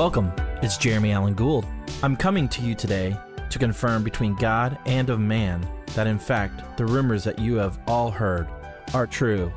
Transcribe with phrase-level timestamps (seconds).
[0.00, 0.32] Welcome,
[0.62, 1.66] it's Jeremy Allen Gould.
[2.02, 3.14] I'm coming to you today
[3.50, 5.62] to confirm between God and of man
[5.94, 8.48] that in fact the rumors that you have all heard
[8.94, 9.52] are true.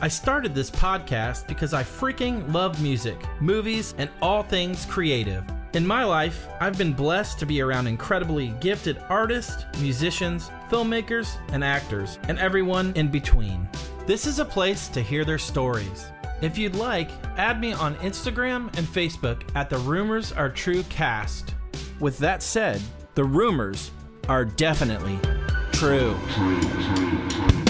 [0.00, 5.44] I started this podcast because I freaking love music, movies, and all things creative.
[5.74, 11.62] In my life, I've been blessed to be around incredibly gifted artists, musicians, filmmakers, and
[11.62, 13.68] actors, and everyone in between.
[14.04, 16.10] This is a place to hear their stories.
[16.42, 21.54] If you'd like, add me on Instagram and Facebook at the Rumors Are True Cast.
[21.98, 22.82] With that said,
[23.14, 23.90] the rumors
[24.28, 25.18] are definitely
[25.72, 26.14] true.
[26.36, 27.65] That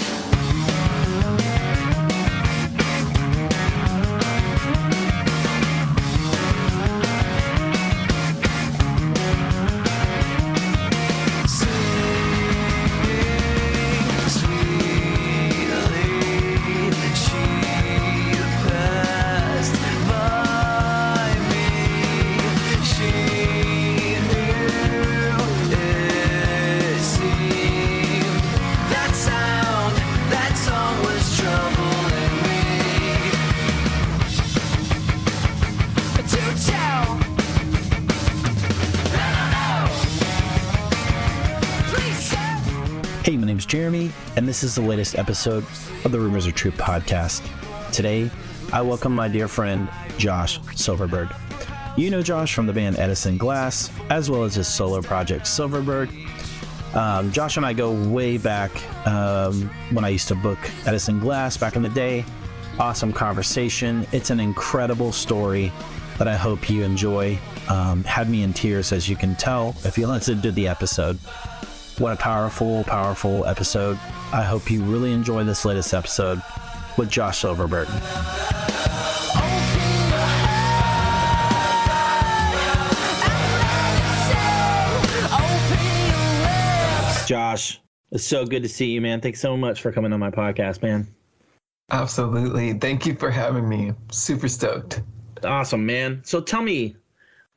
[44.57, 45.63] this is the latest episode
[46.03, 47.47] of the Rumors Are True podcast.
[47.91, 48.31] Today,
[48.73, 51.31] I welcome my dear friend, Josh Silverberg.
[51.95, 56.09] You know Josh from the band Edison Glass, as well as his solo project Silverberg.
[56.95, 58.71] Um, Josh and I go way back
[59.05, 62.25] um, when I used to book Edison Glass back in the day.
[62.79, 64.07] Awesome conversation.
[64.11, 65.71] It's an incredible story
[66.17, 67.37] that I hope you enjoy.
[67.69, 71.19] Um, had me in tears, as you can tell if you listened to the episode.
[71.99, 73.97] What a powerful, powerful episode.
[74.31, 76.43] I hope you really enjoy this latest episode
[76.95, 77.87] with Josh Silverberg.
[87.25, 87.81] Josh,
[88.11, 89.19] it's so good to see you, man.
[89.19, 91.07] Thanks so much for coming on my podcast, man.
[91.89, 92.73] Absolutely.
[92.73, 93.93] Thank you for having me.
[94.11, 95.01] Super stoked.
[95.43, 96.21] Awesome, man.
[96.23, 96.95] So tell me,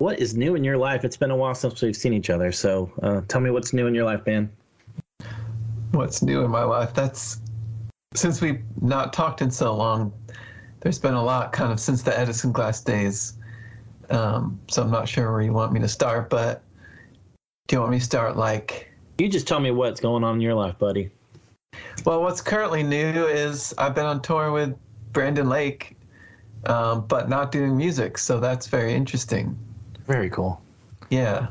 [0.01, 1.05] what is new in your life?
[1.05, 2.53] It's been a while since we've seen each other.
[2.53, 4.51] So uh, tell me what's new in your life, man.
[5.91, 6.95] What's new in my life?
[6.95, 7.43] That's
[8.15, 10.11] since we've not talked in so long,
[10.81, 13.35] there's been a lot kind of since the Edison Glass days.
[14.09, 16.63] Um, so I'm not sure where you want me to start, but
[17.69, 20.41] do you want me to start like You just tell me what's going on in
[20.41, 21.11] your life, buddy.
[22.07, 24.75] Well, what's currently new is I've been on tour with
[25.13, 25.95] Brandon Lake,
[26.65, 28.17] um, but not doing music.
[28.17, 29.59] So that's very interesting.
[30.11, 30.61] Very cool.
[31.11, 31.47] Yeah.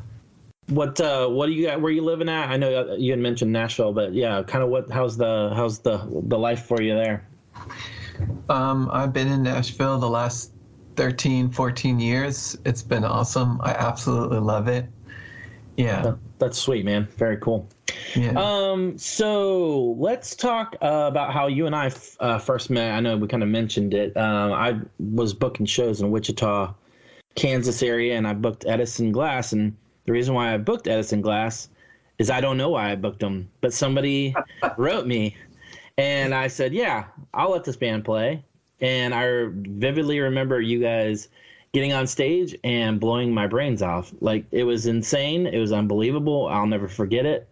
[0.67, 1.79] What uh, what do you got?
[1.79, 2.49] Where you living at?
[2.49, 4.89] I know uh, you had mentioned Nashville, but yeah, kind of what?
[4.91, 7.25] How's the how's the the life for you there?
[8.49, 10.51] Um, I've been in Nashville the last
[10.97, 12.57] 13, 14 years.
[12.65, 13.61] It's been awesome.
[13.63, 14.85] I absolutely love it.
[15.77, 16.01] Yeah.
[16.01, 17.07] That- That's sweet, man.
[17.17, 17.65] Very cool.
[18.15, 18.33] Yeah.
[18.35, 22.91] Um, so let's talk uh, about how you and I f- uh, first met.
[22.91, 24.15] I know we kind of mentioned it.
[24.17, 26.73] Um, I was booking shows in Wichita,
[27.39, 29.53] Kansas area, and I booked Edison Glass.
[29.53, 31.69] And the reason why I booked Edison Glass
[32.17, 34.35] is I don't know why I booked them, but somebody
[34.77, 35.37] wrote me,
[35.97, 38.43] and I said, "Yeah, I'll let this band play."
[38.81, 41.29] And I vividly remember you guys
[41.71, 44.13] getting on stage and blowing my brains off.
[44.19, 45.47] Like it was insane.
[45.47, 46.47] It was unbelievable.
[46.47, 47.47] I'll never forget it.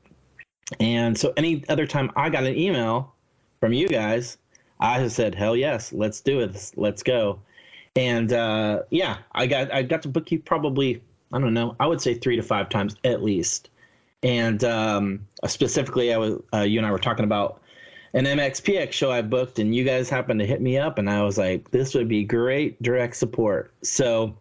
[0.82, 3.14] And so any other time I got an email
[3.62, 4.38] from you guys,
[4.82, 6.74] I just said, "Hell yes, let's do it.
[6.76, 7.40] Let's go."
[7.98, 11.02] And uh, yeah, I got I got to book you probably
[11.34, 13.70] I don't know I would say three to five times at least.
[14.24, 17.62] And um, specifically, I was uh, you and I were talking about
[18.14, 21.24] an MXPX show I booked, and you guys happened to hit me up, and I
[21.24, 24.38] was like, "This would be great direct support." So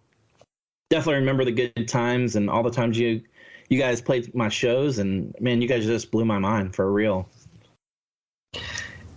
[0.91, 3.23] definitely remember the good times and all the times you
[3.69, 7.27] you guys played my shows, and man, you guys just blew my mind for real.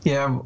[0.03, 0.39] Yeah,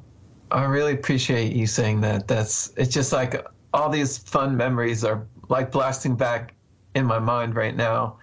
[0.51, 2.27] I really appreciate you saying that.
[2.27, 6.53] That's it's just like all these fun memories are like blasting back
[6.95, 8.17] in my mind right now,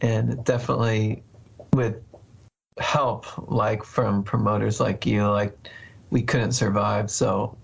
[0.00, 1.22] and definitely
[1.72, 2.02] with
[2.78, 5.56] help like from promoters like you, like
[6.10, 7.10] we couldn't survive.
[7.10, 7.56] So,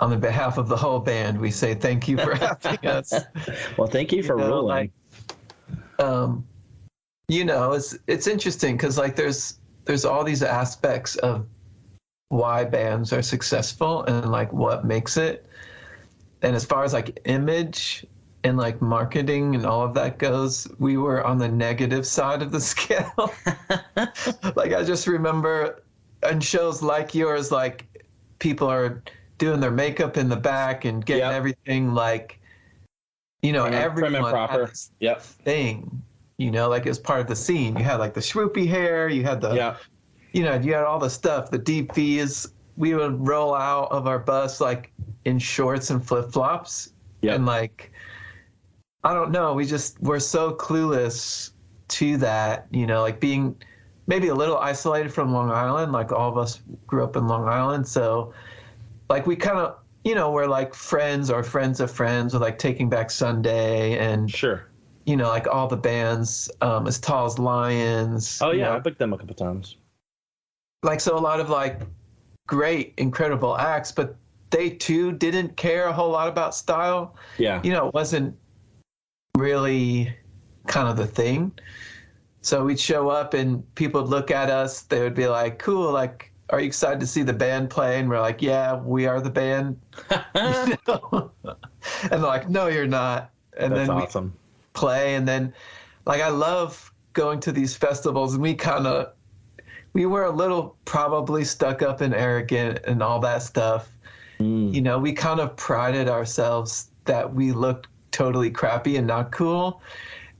[0.00, 3.12] on the behalf of the whole band, we say thank you for having us.
[3.78, 4.66] Well, thank you for know, rolling.
[4.66, 4.92] like,
[5.98, 6.46] um,
[7.28, 11.46] you know, it's it's interesting because like there's there's all these aspects of
[12.28, 15.46] why bands are successful and like what makes it.
[16.44, 18.04] And as far as like image
[18.44, 22.52] and like marketing and all of that goes, we were on the negative side of
[22.52, 23.12] the scale.
[24.54, 25.82] like I just remember
[26.22, 28.04] on shows like yours, like
[28.38, 29.02] people are
[29.38, 31.32] doing their makeup in the back and getting Yep.
[31.32, 32.38] everything like
[33.42, 33.72] you know, mm-hmm.
[33.72, 34.72] Prim and- everyone prim and proper.
[35.00, 35.22] Yep.
[35.22, 36.02] thing.
[36.38, 37.76] You know, like it was part of the scene.
[37.76, 39.08] You had like the swoopy hair.
[39.08, 39.76] You had the, Yeah.
[40.32, 41.50] you know, you had all the stuff.
[41.50, 42.53] The deep V's.
[42.76, 44.92] We would roll out of our bus like
[45.24, 46.92] in shorts and flip flops.
[47.22, 47.36] Yep.
[47.36, 47.92] And like,
[49.04, 49.54] I don't know.
[49.54, 51.50] We just we're so clueless
[51.88, 52.66] to that.
[52.70, 53.56] You know, like being
[54.06, 55.92] maybe a little isolated from Long Island.
[55.92, 58.32] Like all of us grew up in Long Island, so
[59.08, 62.58] like we kind of you know we're like friends or friends of friends with like
[62.58, 64.66] Taking Back Sunday and Sure.
[65.06, 68.40] you know like all the bands um, as tall as lions.
[68.42, 69.76] Oh you yeah, know, I booked them a couple times.
[70.82, 71.80] like so a lot of like
[72.46, 74.16] great incredible acts, but
[74.50, 77.16] they too didn't care a whole lot about style.
[77.38, 77.60] Yeah.
[77.62, 78.36] you know, it wasn't
[79.36, 80.14] really
[80.66, 81.52] kind of the thing.
[82.42, 84.82] So we'd show up and people would look at us.
[84.82, 87.98] They would be like, cool, like, are you excited to see the band play?
[87.98, 89.80] And we're like, yeah, we are the band.
[90.34, 91.30] You know?
[91.44, 93.30] and they're like, no, you're not.
[93.56, 94.34] And That's then we awesome.
[94.74, 95.14] play.
[95.14, 95.54] And then,
[96.06, 99.12] like, I love going to these festivals and we kind of,
[99.94, 103.88] we were a little probably stuck up and arrogant and all that stuff
[104.38, 104.74] Mm.
[104.74, 109.80] you know, we kind of prided ourselves that we looked totally crappy and not cool,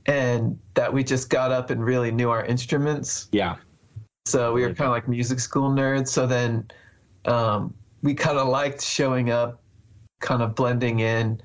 [0.05, 3.27] and that we just got up and really knew our instruments.
[3.31, 3.55] Yeah.
[4.25, 6.09] So we were kind of like music school nerds.
[6.09, 6.67] So then
[7.25, 9.61] um, we kind of liked showing up,
[10.19, 11.41] kind of blending in,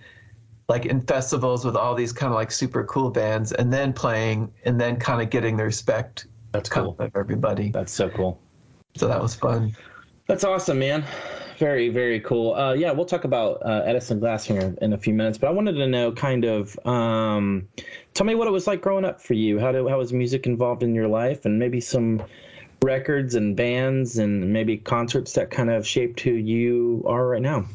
[0.68, 4.50] like in festivals with all these kind of like super cool bands, and then playing,
[4.64, 6.96] and then kind of getting the respect That's cool.
[6.98, 7.70] of everybody.
[7.70, 8.40] That's so cool.
[8.96, 9.74] So that was fun.
[10.26, 11.04] That's awesome, man.
[11.58, 12.54] Very, very cool.
[12.54, 15.50] Uh, yeah, we'll talk about uh, Edison Glass here in a few minutes, but I
[15.50, 17.68] wanted to know kind of um,
[18.14, 19.58] tell me what it was like growing up for you.
[19.58, 22.22] How, did, how was music involved in your life, and maybe some
[22.82, 27.66] records and bands and maybe concerts that kind of shaped who you are right now.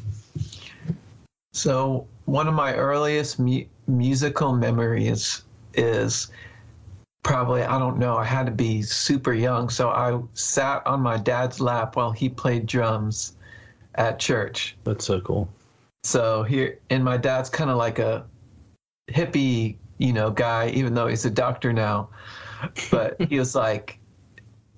[1.52, 5.42] So one of my earliest mu- musical memories
[5.74, 6.28] is
[7.26, 11.16] probably I don't know I had to be super young so I sat on my
[11.16, 13.34] dad's lap while he played drums
[13.96, 14.76] at church.
[14.84, 15.48] That's so cool.
[16.04, 18.24] So here and my dad's kind of like a
[19.08, 22.10] hippie, you know, guy even though he's a doctor now.
[22.92, 23.98] But he was like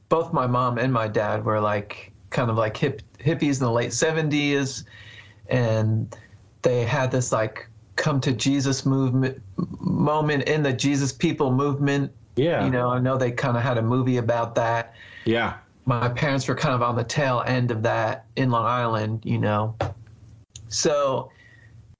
[0.09, 3.71] both my mom and my dad were like kind of like hip hippies in the
[3.71, 4.85] late 70s
[5.51, 6.17] and
[6.63, 9.43] they had this like come to Jesus movement
[9.81, 12.11] moment in the Jesus people movement.
[12.39, 12.65] Yeah.
[12.65, 14.95] You know, I know they kind of had a movie about that.
[15.25, 15.55] Yeah.
[15.85, 19.39] My parents were kind of on the tail end of that in Long Island, you
[19.39, 19.75] know.
[20.69, 21.31] So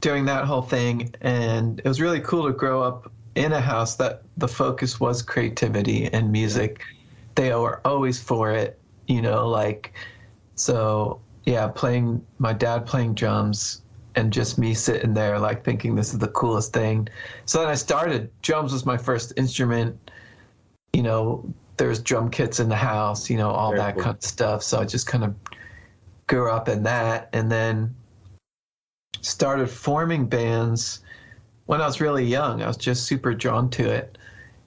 [0.01, 3.97] during that whole thing, and it was really cool to grow up in a house
[3.97, 6.83] that the focus was creativity and music.
[7.35, 9.93] They were always for it, you know, like,
[10.55, 13.83] so yeah, playing, my dad playing drums
[14.17, 17.09] and just me sitting there, like thinking this is the coolest thing.
[17.47, 20.08] So then I started, drums was my first instrument,
[20.99, 24.03] you know, there's drum kits in the house, you know, all Very that cool.
[24.03, 24.65] kind of stuff.
[24.65, 25.33] So I just kind of
[26.27, 27.29] grew up in that.
[27.33, 27.95] And then
[29.21, 31.03] started forming bands
[31.67, 32.63] when I was really young.
[32.63, 34.19] I was just super drawn to it.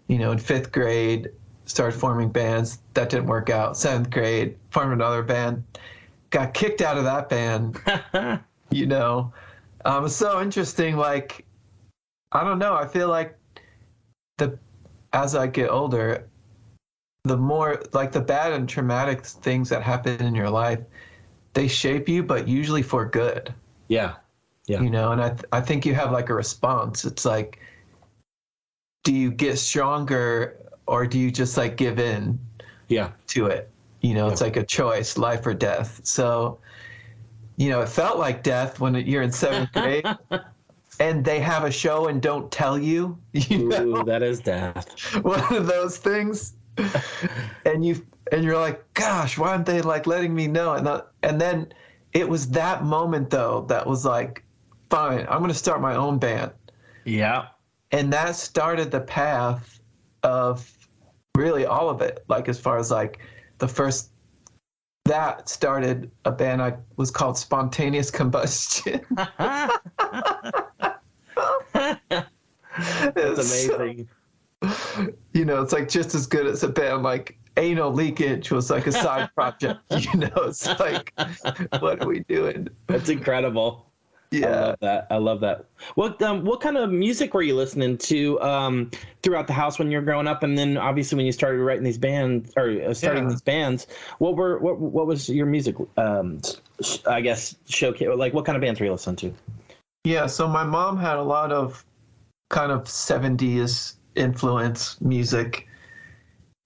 [0.07, 1.30] You know, in fifth grade,
[1.66, 2.80] started forming bands.
[2.94, 3.75] That didn't work out.
[3.75, 5.65] Seventh grade, formed another band.
[6.29, 7.77] Got kicked out of that band.
[8.72, 9.34] you know,
[9.84, 10.96] um, it's so interesting.
[10.96, 11.44] Like,
[12.32, 12.74] I don't know.
[12.74, 13.38] I feel like
[14.38, 14.58] the
[15.13, 16.27] as I get older,
[17.24, 20.80] the more like the bad and traumatic things that happen in your life,
[21.54, 23.54] they shape you, but usually for good
[23.88, 24.16] yeah.
[24.68, 24.82] Yeah.
[24.82, 27.60] you know and I, th- I think you have like a response it's like
[29.04, 32.40] do you get stronger or do you just like give in
[32.88, 33.10] Yeah.
[33.28, 33.70] to it
[34.01, 36.60] you know it's like a choice life or death so
[37.58, 40.06] you know it felt like death when you're in seventh grade
[41.01, 44.88] and they have a show and don't tell you you know Ooh, that is death.
[45.24, 46.54] one of those things
[47.66, 51.08] and you and you're like gosh why aren't they like letting me know and that,
[51.24, 51.72] and then
[52.13, 54.44] it was that moment though that was like
[54.90, 56.51] fine i'm going to start my own band
[57.06, 57.48] Yeah.
[57.92, 59.80] and that started the path
[60.24, 60.72] of
[61.38, 63.20] really all of it like as far as like
[63.58, 64.12] the first
[65.06, 69.01] that started a band i was called spontaneous combustion
[71.74, 72.13] That's
[73.18, 74.10] It's so- amazing.
[75.34, 78.88] you know, it's like just as good as a band like Anal Leakage was like
[78.88, 79.80] a side project.
[79.89, 81.13] You know, it's like,
[81.80, 82.68] what are we doing?
[82.88, 83.88] That's incredible.
[84.34, 85.08] Yeah, I love that.
[85.10, 85.65] I love that.
[85.96, 88.89] What um, what kind of music were you listening to um,
[89.24, 91.84] throughout the house when you were growing up, and then obviously when you started writing
[91.84, 93.30] these bands or uh, starting Yeah.
[93.30, 93.88] these bands?
[94.20, 95.75] What were what what was your music?
[95.98, 96.39] Um,
[96.82, 99.34] sh- I guess showcase like what kind of bands were you listening to?
[100.06, 100.27] Yeah.
[100.27, 101.84] So my mom had a lot of
[102.50, 105.68] kind of 70s influence music.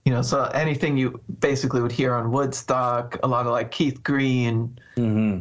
[0.04, 4.02] You know, so anything you basically would hear on Woodstock, a lot of like Keith
[4.02, 5.40] Green, Mm-hmm.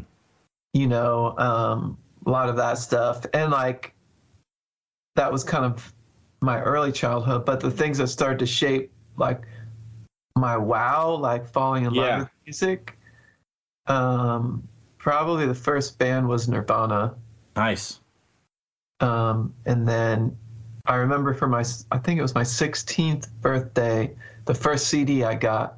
[0.74, 3.26] you know, um, a lot of that stuff.
[3.34, 3.94] And like,
[5.16, 5.94] that was kind of
[6.42, 7.46] my early childhood.
[7.46, 9.44] But the things that started to shape like
[10.36, 12.20] my wow, like falling in love Yeah.
[12.20, 12.98] with music,
[13.88, 17.14] um, probably the first band was Nirvana.
[17.56, 18.00] Nice.
[19.00, 20.36] Um, and then
[20.88, 24.16] I remember for my, I think it was my 16th birthday,
[24.46, 25.78] the first CD I got,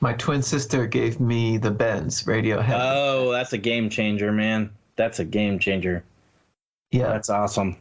[0.00, 2.78] my twin sister gave me the Bends Radiohead.
[2.80, 4.70] Oh, that's a game changer, man.
[4.96, 6.02] That's a game changer.
[6.90, 7.08] yeah.
[7.08, 7.76] That's awesome.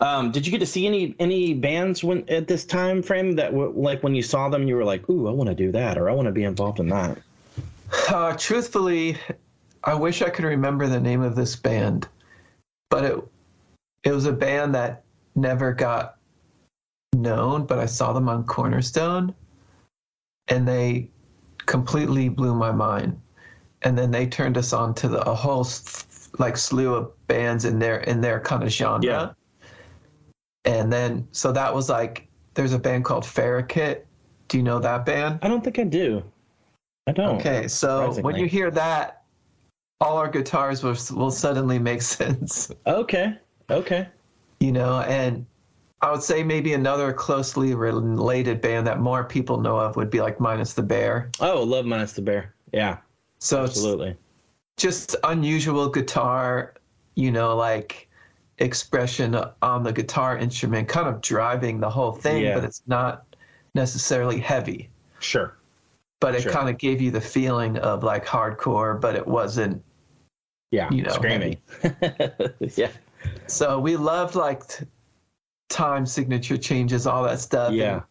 [0.00, 3.52] Um, did you get to see any any bands when at this time frame that
[3.52, 5.98] were like when you saw them you were like, "Ooh, I want to do that,"
[5.98, 7.18] or "I want to be involved in that"?
[8.08, 9.16] Uh, truthfully,
[9.82, 12.06] I wish I could remember the name of this band,
[12.90, 13.18] but it
[14.04, 15.02] it was a band that
[15.40, 16.16] never got
[17.14, 17.66] known.
[17.66, 19.34] But I saw them on Cornerstone,
[20.48, 21.10] and they
[21.66, 23.20] completely blew my mind.
[23.82, 25.66] And then they turned us on to the, a whole
[26.38, 29.04] like slew of bands in their in their kind of genre.
[29.04, 29.30] Yeah.
[30.64, 34.02] And then so that was like there's a band called Faraquet.
[34.48, 35.38] Do you know that band?
[35.42, 36.24] I don't think I do.
[37.06, 37.36] I don't.
[37.38, 39.22] Okay, so when you hear that,
[40.00, 43.34] all our guitars will, will suddenly make sense, Okay.
[43.70, 44.08] Okay.
[44.60, 45.00] You know.
[45.02, 45.44] And
[46.00, 50.20] I would say maybe another closely related band that more people know of would be
[50.20, 51.30] like Minus the Bear.
[51.40, 52.54] Oh, love minus the bear.
[52.72, 52.98] Yeah,
[53.38, 54.16] So absolutely.
[54.76, 56.74] just unusual guitar,
[57.14, 58.08] you know, like
[58.58, 62.54] expression on the guitar instrument, kind of driving the whole thing, Yeah.
[62.54, 63.24] but it's not
[63.74, 64.88] necessarily heavy.
[65.20, 65.54] Sure.
[66.20, 66.52] But it Sure.
[66.52, 69.82] kind of gave you the feeling of like hardcore, but it wasn't
[70.70, 70.88] Yeah.
[70.92, 71.56] You know, screaming.
[72.76, 72.90] yeah.
[73.46, 74.84] So we loved like t-
[75.68, 77.72] time signature changes, all that stuff.
[77.72, 77.92] Yeah.
[77.94, 78.02] And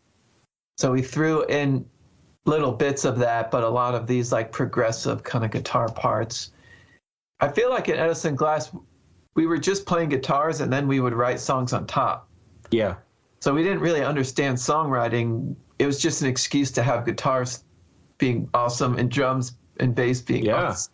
[0.78, 1.86] so we threw in
[2.46, 6.52] little bits of that, but a lot of these like progressive kind of guitar parts.
[7.40, 8.72] I feel like in Edison Glass,
[9.36, 12.28] we were just playing guitars and then we would write songs on top.
[12.72, 12.96] Yeah.
[13.42, 15.56] So we didn't really understand songwriting.
[15.78, 17.64] It was just an excuse to have guitars
[18.18, 20.70] being awesome and drums and bass being Yeah.
[20.70, 20.92] awesome.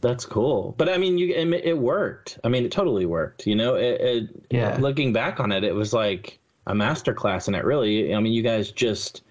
[0.00, 0.74] That's cool.
[0.78, 2.38] But I mean, you it, it worked.
[2.44, 3.46] I mean, it totally worked.
[3.46, 4.76] You know, it, it Yeah.
[4.80, 7.64] looking back on it, it was like a masterclass in it.
[7.64, 9.22] Really, I mean, you guys just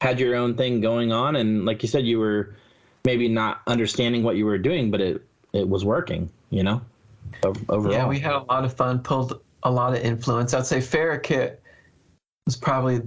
[0.00, 2.56] had your own thing going on, and like you said, you were
[3.04, 5.22] maybe not understanding what you were doing, but it
[5.52, 6.30] it was working.
[6.50, 6.82] You know,
[7.68, 7.92] overall.
[7.92, 10.54] Yeah, we had a lot of fun, pulled a lot of influence.
[10.54, 11.56] I'd say Faraquet
[12.46, 13.02] was probably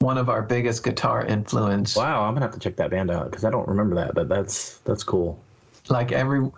[0.00, 1.96] one of our biggest guitar influence.
[1.96, 4.28] Wow, I'm gonna have to check that band out because I don't remember that, but
[4.28, 5.38] that's that's cool.
[5.88, 6.50] Like every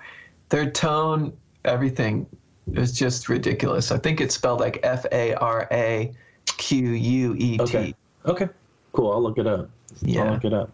[0.49, 2.26] their tone, everything
[2.73, 3.90] is just ridiculous.
[3.90, 6.12] I think it's spelled like F A R A
[6.47, 7.62] Q U E T.
[7.62, 7.95] Okay.
[8.26, 8.49] Okay.
[8.92, 9.12] Cool.
[9.12, 9.68] I'll look it up.
[10.02, 10.30] I'll Yeah.
[10.30, 10.71] look it up.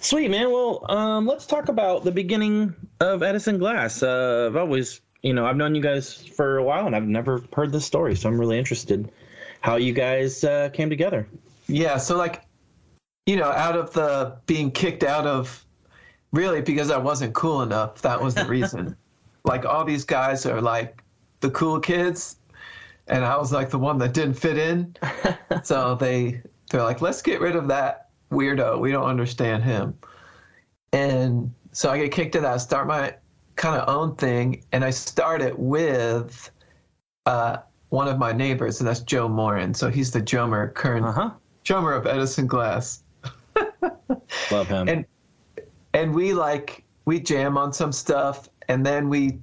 [0.00, 0.50] Sweet man.
[0.50, 4.02] Well, um, let's talk about the beginning of Edison Glass.
[4.02, 7.42] Uh, I've always, you know, I've known you guys for a while, and I've never
[7.54, 9.10] heard this story, so I'm really interested
[9.60, 11.26] how you guys uh, came together.
[11.66, 12.42] Yeah, so like,
[13.26, 15.64] you know, out of the being kicked out of,
[16.32, 18.00] really because I wasn't cool enough.
[18.02, 18.96] That was the reason.
[19.44, 21.02] like all these guys are like
[21.40, 22.36] the cool kids,
[23.08, 24.94] and I was like the one that didn't fit in.
[25.62, 28.78] so they they're like, let's get rid of that weirdo.
[28.78, 29.96] We don't understand him.
[30.92, 32.44] And so I get kicked out.
[32.44, 33.14] I start my
[33.56, 36.50] kind of own thing, and I start it with
[37.26, 37.58] uh,
[37.90, 39.74] one of my neighbors, and that's Joe Morin.
[39.74, 41.30] So he's the drummer, current Uh huh.
[41.64, 43.02] drummer of Edison Glass.
[44.50, 44.88] Love him.
[44.88, 45.04] And
[45.94, 49.38] and we like we jam on some stuff and then we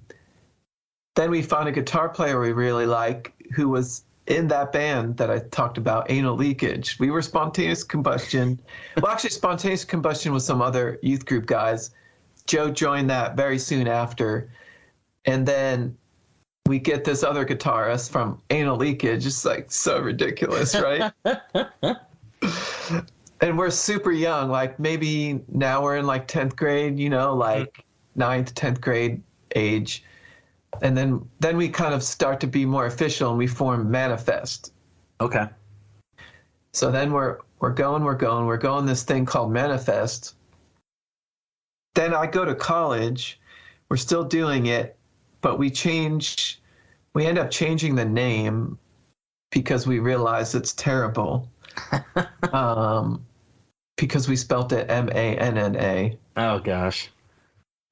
[1.15, 5.31] then we found a guitar player we really like who was in that band that
[5.31, 6.99] I talked about, Anal Leakage.
[6.99, 8.59] We were spontaneous combustion.
[8.97, 11.91] well actually spontaneous combustion was some other youth group guys.
[12.45, 14.49] Joe joined that very soon after.
[15.25, 15.97] And then
[16.65, 19.25] we get this other guitarist from Anal Leakage.
[19.25, 21.11] It's like so ridiculous, right?
[23.41, 27.85] and we're super young like maybe now we're in like 10th grade you know like
[28.15, 29.21] ninth 10th grade
[29.55, 30.03] age.
[30.81, 34.71] And then then we kind of start to be more official and we form Manafest.
[35.21, 35.47] Okay.
[36.73, 40.33] so then we're we're going we're going we're going this thing called Manafest.
[41.95, 43.39] Then i go to college.
[43.89, 44.97] We're still doing it
[45.41, 46.61] but we change
[47.13, 48.77] we end up changing the name
[49.51, 51.49] because we realize it's terrible.
[52.53, 53.25] Um,
[53.97, 57.09] because we spelt it m-a-n-n-a Oh gosh.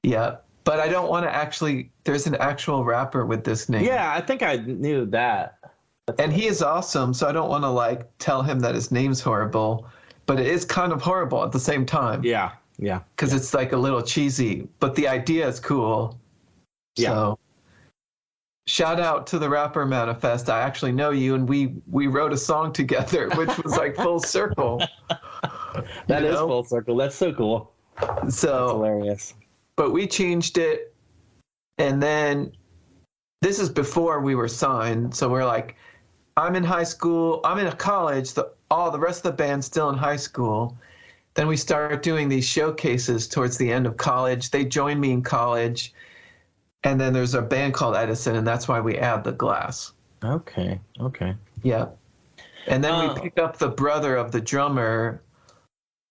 [0.04, 4.14] yeah but i don't want to actually there's an actual rapper with this name Yeah,
[4.14, 5.58] I think I knew that.
[6.20, 7.14] and he is awesome.
[7.16, 9.88] So I don't want to like tell him that his name's horrible,
[10.28, 12.24] but it is kind of horrible at the same time.
[12.24, 16.20] Yeah, yeah, because it's like a little cheesy, but the idea is cool.
[16.96, 17.10] Yeah.
[17.10, 17.40] So
[18.68, 20.48] shout out to the rapper Manafest.
[20.48, 24.20] I actually know you, and we we wrote a song together, which was like full
[24.20, 24.82] circle.
[26.08, 26.48] that You is know?
[26.48, 26.96] full circle.
[26.98, 27.72] That's so cool.
[28.00, 29.34] That's So, hilarious.
[29.76, 30.94] but we changed it,
[31.78, 32.52] and then
[33.42, 35.14] this is before we were signed.
[35.16, 35.76] So we're like,
[36.38, 37.42] I'm in high school.
[37.44, 38.34] I'm in a college.
[38.34, 40.78] The all the rest of the band's still in high school.
[41.36, 44.52] Then we start doing these showcases towards the end of college.
[44.52, 45.94] They join me in college.
[46.84, 49.92] And then there's a band called Edison, and that's why we add the glass.
[50.24, 51.36] Okay, okay.
[51.64, 51.88] Yeah.
[52.68, 53.02] And then Oh.
[53.02, 53.14] we uh.
[53.16, 55.22] pick up the brother of the drummer,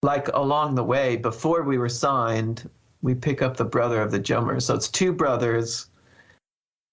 [0.04, 2.68] like along the way before we were signed.
[3.00, 4.60] We pick up the brother of the drummer.
[4.60, 5.86] So it's two brothers,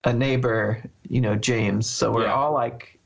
[0.05, 1.89] a neighbor, you know, James.
[1.89, 2.33] So we're Yeah.
[2.33, 2.97] all like,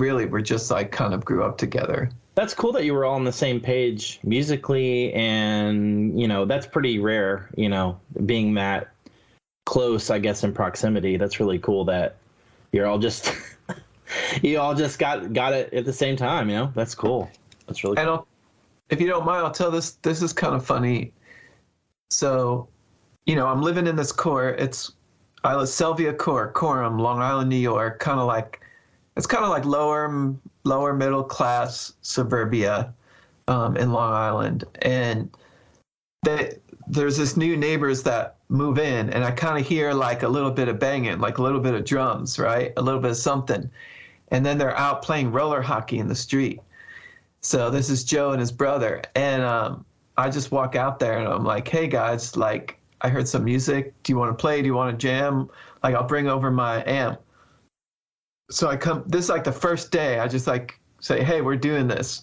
[0.00, 2.10] really, we're just like kind of grew up together.
[2.34, 6.66] That's cool that you were all on the same page musically, and you know that's
[6.66, 7.48] pretty rare.
[7.56, 8.88] You know, being that
[9.64, 11.16] close, I guess, in proximity.
[11.16, 12.16] That's really cool that
[12.72, 13.32] you're all just
[14.42, 16.50] you all just got got it at the same time.
[16.50, 17.30] You know, that's cool.
[17.66, 18.26] That's really cool.
[18.88, 19.92] If you don't mind, I'll tell this.
[20.02, 21.12] This is kind of funny.
[22.10, 22.68] So,
[23.26, 24.60] you know, I'm living in this court.
[24.60, 24.92] It's
[25.44, 27.98] I live Selvia Court, Coram, Long Island, New York.
[27.98, 28.60] Kind of like
[29.16, 32.92] it's kind of like lower lower middle class suburbia
[33.48, 35.30] um, in Long Island, and
[36.24, 40.28] they, there's this new neighbors that move in, and I kind of hear like a
[40.28, 43.16] little bit of banging, like a little bit of drums, right, a little bit of
[43.16, 43.70] something,
[44.28, 46.60] and then they're out playing roller hockey in the street.
[47.46, 49.84] So this is Joe and his brother, and um,
[50.16, 53.94] I just walk out there and I'm like, "Hey guys, like I heard some music.
[54.02, 54.60] Do you want to play?
[54.62, 55.48] Do you want to jam?
[55.84, 57.20] Like I'll bring over my amp."
[58.50, 59.04] So I come.
[59.06, 60.18] This is like the first day.
[60.18, 62.22] I just like say, "Hey, we're doing this,"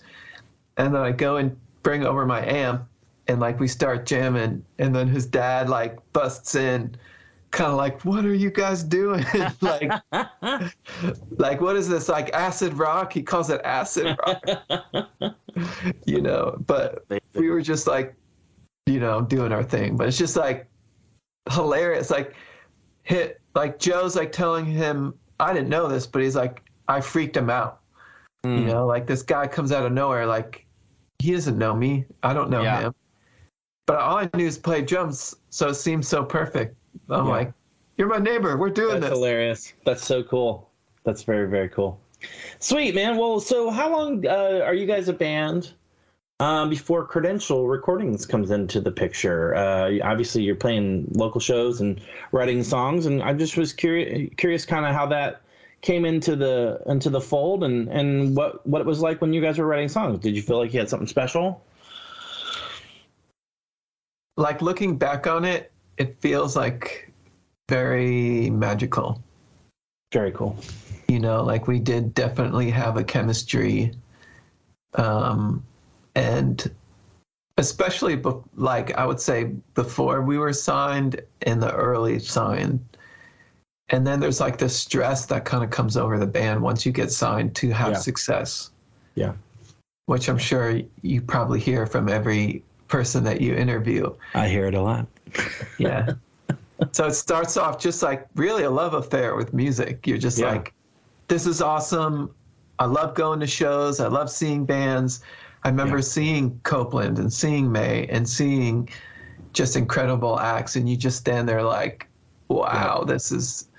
[0.75, 2.85] and then I go and bring over my amp,
[3.29, 6.97] and like we start jamming, and then his dad like busts in.
[7.53, 9.23] Kind of like, what are you guys doing?
[9.61, 9.91] like,
[11.37, 12.09] like what is this?
[12.09, 13.13] Like acid rock?
[13.13, 14.43] He calls it acid rock
[16.07, 18.15] you know but we were just like
[18.87, 20.67] you know doing our thing but it's just like
[21.51, 22.33] hilarious like
[23.03, 27.37] hit like joe's like telling him i didn't know this but he's like i freaked
[27.37, 27.81] him out
[28.43, 28.65] you Mm.
[28.65, 30.65] know like this guy comes out of nowhere like
[31.19, 32.81] he doesn't know me i don't know Yeah.
[32.81, 32.95] him
[33.85, 36.75] but all i knew is play drums so it seemed so perfect
[37.09, 37.31] i'm Yeah.
[37.31, 37.53] like
[37.97, 39.01] you're my neighbor we're doing this.
[39.01, 39.73] That's this hilarious.
[39.85, 40.69] That's so cool.
[41.03, 41.99] That's very very cool.
[42.59, 43.17] Sweet man.
[43.17, 45.73] Well, so how long uh, are you guys a band?
[46.39, 52.01] Um, before Credential Recordings comes into the picture, uh, obviously you're playing local shows and
[52.31, 55.41] writing songs, and I just was curious, curious, kind of how that
[55.81, 59.41] came into the into the fold, and and what what it was like when you
[59.41, 60.19] guys were writing songs.
[60.19, 61.61] Did you feel like you had something special?
[64.35, 67.11] like looking back on it it feels like
[67.69, 69.21] very magical
[70.11, 70.57] Very cool.
[71.07, 73.91] you know like we did definitely have a chemistry
[74.95, 75.63] um
[76.15, 76.69] and
[77.57, 82.79] especially be- like i would say before we were signed in the early sign
[83.89, 86.91] and then there's like this stress that kind of comes over the band once you
[86.91, 87.97] get signed to have Yeah.
[87.99, 88.71] success
[89.15, 89.33] Yeah.
[90.07, 94.75] which i'm sure you probably hear from every person that you interview I hear it
[94.75, 95.07] a lot.
[95.79, 96.11] yeah.
[96.91, 100.05] so it starts off just like really a love affair with music.
[100.05, 100.51] You're just Yeah.
[100.51, 100.73] like,
[101.27, 102.29] this is awesome.
[102.77, 103.99] I love going to shows.
[103.99, 105.23] I love seeing bands.
[105.63, 106.03] I remember Yeah.
[106.03, 108.87] seeing Copeland and seeing Mae and seeing
[109.53, 110.75] just incredible acts.
[110.75, 112.07] And you just stand there like,
[112.49, 113.69] wow, this is,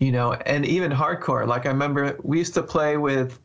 [0.00, 1.46] you know, and even hardcore.
[1.46, 3.38] Like I remember we used to play with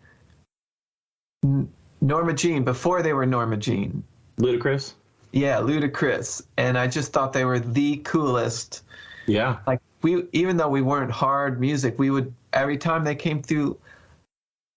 [2.01, 4.03] Norma Jean before they were Norma Jean.
[4.39, 4.95] Luti-Kriss.
[5.33, 6.43] Yeah, Luti-Kriss.
[6.57, 8.83] And I just thought they were the coolest.
[9.25, 9.57] Yeah.
[9.67, 13.77] Like we even though we weren't hard music, we would every time they came through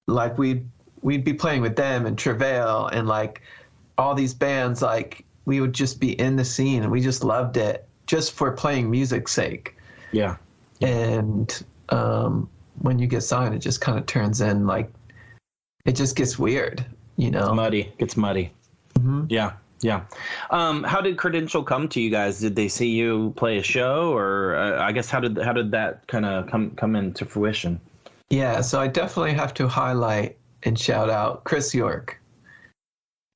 [0.09, 0.67] like we'd
[1.03, 3.43] we'd be playing with them and Travail and like
[3.99, 7.57] all these bands like we would just be in the scene and we just loved
[7.57, 9.77] it just for playing music's sake.
[10.13, 10.37] Yeah.
[10.81, 12.49] And um
[12.81, 14.91] when you get signed it just kind of turns in like
[15.85, 16.85] it just gets weird,
[17.17, 17.53] you know.
[17.53, 17.93] Muddy.
[17.99, 18.53] Gets muddy.
[18.95, 19.27] Mhm.
[19.29, 20.05] Yeah, yeah.
[20.51, 22.41] Um, how did Credential come to you guys?
[22.41, 25.71] Did they see you play a show, or uh, I guess how did how did
[25.73, 27.81] that kind of come come into fruition?
[28.31, 32.21] Yeah, so I definitely have to highlight and shout out Chris York.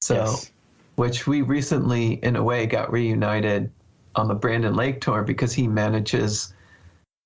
[0.00, 0.50] So, Yes.
[0.96, 3.70] which we recently, in a way, got reunited
[4.16, 6.52] on the Brandon Lake tour because he manages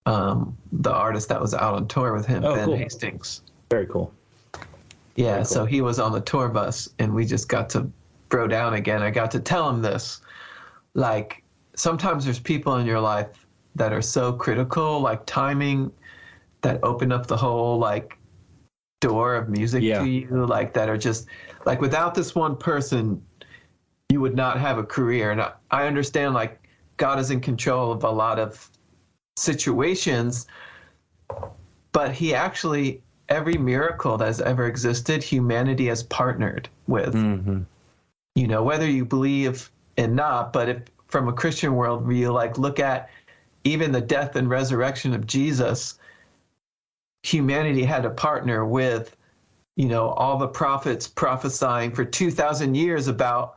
[0.06, 2.76] um, the artist that was out on tour with him, Oh, Ben cool.
[2.76, 3.40] Hastings.
[3.70, 4.12] Very cool.
[5.16, 5.44] Yeah, cool.
[5.46, 7.88] so he was on the tour bus and we just got to
[8.28, 9.02] bro down again.
[9.02, 10.20] I got to tell him this.
[10.94, 11.42] Like
[11.76, 15.92] sometimes there's people in your life that are so critical, like timing,
[16.62, 18.16] that open up the whole like
[19.00, 20.00] door of music Yeah.
[20.00, 21.26] to you, like that are just
[21.66, 23.22] like without this one person,
[24.10, 25.30] you would not have a career.
[25.30, 28.70] And I, I understand like God is in control of a lot of
[29.36, 30.46] situations,
[31.92, 37.14] but he actually every miracle that has ever existed, humanity has partnered with.
[37.14, 37.62] Mm-hmm.
[38.34, 42.80] You know, whether you believe in not, but if from a Christian worldview, like look
[42.80, 43.08] at
[43.62, 45.98] even the death and resurrection of Jesus,
[47.22, 49.16] humanity had to partner with,
[49.76, 53.56] you know, all the prophets prophesying for 2,000 years about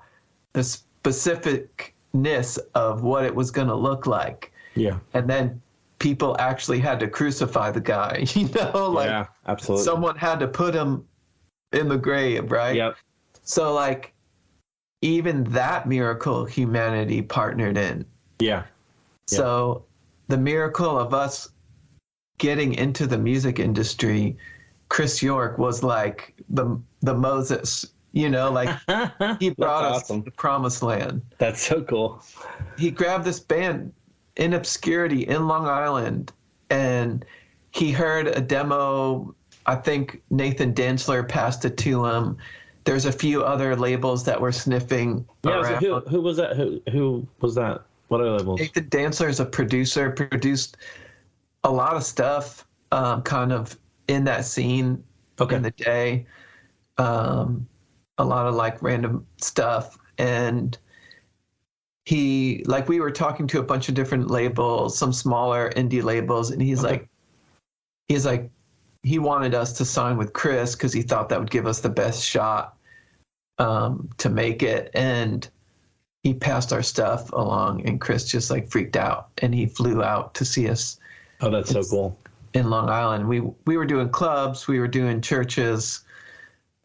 [0.54, 4.52] the specificness of what it was going to look like.
[4.76, 5.00] Yeah.
[5.14, 5.62] And then
[6.00, 9.26] people actually had to crucify the guy, you know, like yeah.
[9.48, 9.84] Absolutely.
[9.84, 11.06] someone had to put him
[11.74, 12.76] in the grave, right?
[12.76, 12.96] Yep.
[13.44, 14.14] So like
[15.02, 18.06] even that miracle humanity partnered in.
[18.40, 18.64] Yeah.
[19.28, 19.84] So
[20.28, 21.50] the miracle of us
[22.38, 24.38] getting into the music industry,
[24.90, 28.70] Chris York was like the the Moses, you know, like
[29.40, 30.22] he brought us awesome.
[30.22, 31.22] to the promised land.
[31.38, 32.24] That's so cool.
[32.78, 33.94] He grabbed this band
[34.38, 36.32] in obscurity in Long Island
[36.70, 37.26] and
[37.72, 39.36] he heard a demo.
[39.66, 42.38] I think Nathan Dantzler passed it to him.
[42.88, 45.62] There's a few other labels that were sniffing Yeah.
[45.62, 46.56] So who who was that?
[46.56, 47.84] Who who was that?
[48.08, 48.62] What are labels?
[48.74, 50.78] The Dancer is a producer, produced
[51.66, 55.04] a lot of stuff um, kind of in that scene
[55.42, 55.58] Okay.
[55.58, 56.26] in the day.
[56.98, 57.68] Um,
[58.18, 59.98] a lot of like random stuff.
[60.18, 60.78] And
[62.06, 66.52] he, like, we were talking to a bunch of different labels, some smaller indie labels,
[66.52, 66.94] and he's Okay.
[66.94, 67.10] like,
[68.08, 68.50] he's like,
[69.04, 71.90] he wanted us to sign with Chris because he thought that would give us the
[71.90, 72.77] best shot
[73.60, 74.92] um, to make it.
[74.94, 75.48] And
[76.24, 80.34] he passed our stuff along, and Chris just like freaked out, and he flew out
[80.36, 81.00] to see us
[81.40, 82.18] Oh, that's so cool.
[82.54, 83.28] in Long Island.
[83.28, 86.02] We we were doing clubs, we were doing churches,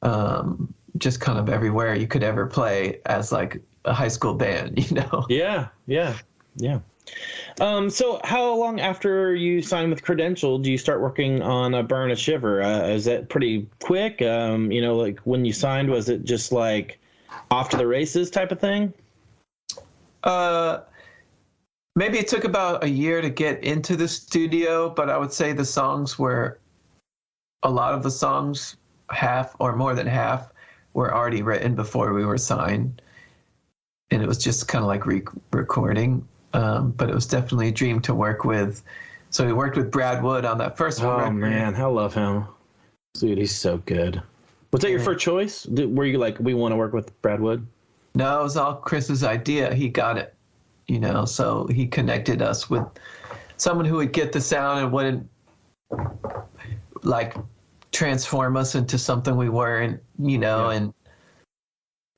[0.02, 4.78] um, just kind of everywhere you could ever play as like a high school band,
[4.90, 5.26] you know.
[5.28, 5.68] Yeah.
[5.87, 6.16] Yeah.
[6.56, 6.80] Yeah.
[7.60, 11.82] Um, so how long after you sign with Credential do you start working on a
[11.82, 12.62] Burn a Shiver?
[12.62, 14.22] Uh, is that pretty quick?
[14.22, 16.98] Um, you know, like when you signed, was it just like
[17.50, 18.92] off to the races type of thing?
[20.24, 20.80] Uh,
[21.96, 25.52] maybe it took about a year to get into the studio, but I would say
[25.52, 26.58] the songs were
[27.62, 28.76] a lot of the songs,
[29.10, 30.52] half or more than half,
[30.94, 33.02] were already written before we were signed,
[34.10, 36.26] and it was just kind of like re- recording.
[36.54, 38.82] Um, but it was definitely a dream to work with.
[39.30, 41.32] So we worked with Brad Wood on that first Oh record.
[41.32, 42.44] man, I love him.
[43.14, 44.22] Dude, he's so good.
[44.72, 45.62] Was that your first choice?
[45.64, 47.66] Did, were you like, we want to work with Brad Wood?
[48.14, 49.74] No, it was all Chris's idea.
[49.74, 50.34] He got it,
[50.86, 51.24] you know.
[51.24, 52.84] So he connected us with
[53.56, 55.28] someone who would get the sound and wouldn't
[57.02, 57.34] like
[57.90, 60.70] transform us into something we weren't, you know.
[60.70, 60.76] Yeah.
[60.76, 60.94] And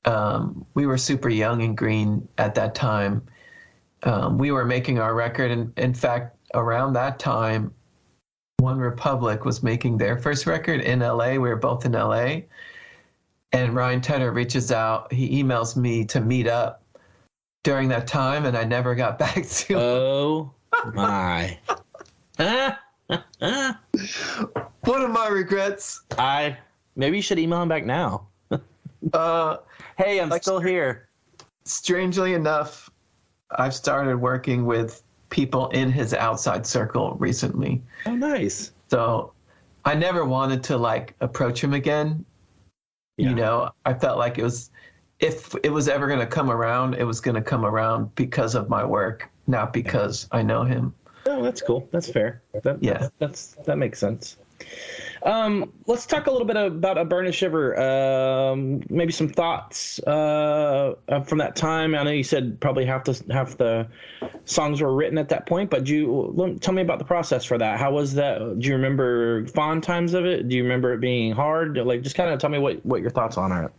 [0.05, 3.21] um, we were super young and green at that time.
[4.03, 7.73] Um, we were making our record, and in fact, around that time,
[8.59, 11.31] One Republic was making their first record in LA.
[11.31, 12.41] We were both in LA
[13.51, 15.11] and Ryan Tedder reaches out.
[15.13, 16.81] He emails me to meet up
[17.63, 19.79] during that time, and I never got back to him.
[19.79, 20.51] Oh
[20.93, 21.57] my.
[24.83, 26.01] One of my regrets.
[26.17, 26.57] I
[26.95, 28.27] maybe you should email him back now.
[29.13, 29.57] Uh,
[29.97, 31.07] Hey, I'm Like- still here.
[31.65, 32.89] strangely enough,
[33.57, 37.81] I've started working with people in his outside circle recently.
[38.05, 38.71] Oh, nice.
[38.89, 39.33] So
[39.85, 42.23] I never wanted to like approach him again.
[43.17, 43.29] Yeah.
[43.29, 44.71] You know, I felt like it was,
[45.19, 48.55] if it was ever going to come around, it was going to come around because
[48.55, 50.93] of my work, not because I know him.
[51.25, 51.87] Oh, that's cool.
[51.91, 52.41] That's fair.
[52.63, 53.07] That, Yeah.
[53.19, 54.37] that's that makes sense.
[55.25, 57.79] Um, let's talk a little bit about a burn and shiver.
[57.79, 61.95] Um, maybe some thoughts uh, uh, from that time.
[61.95, 63.87] I know you said probably half the half the
[64.45, 67.57] songs were written at that point, but do you tell me about the process for
[67.57, 67.79] that.
[67.79, 68.59] How was that?
[68.59, 70.47] Do you remember fond times of it?
[70.47, 71.75] Do you remember it being hard?
[71.77, 73.71] Like, just kind of tell me what what your thoughts on it.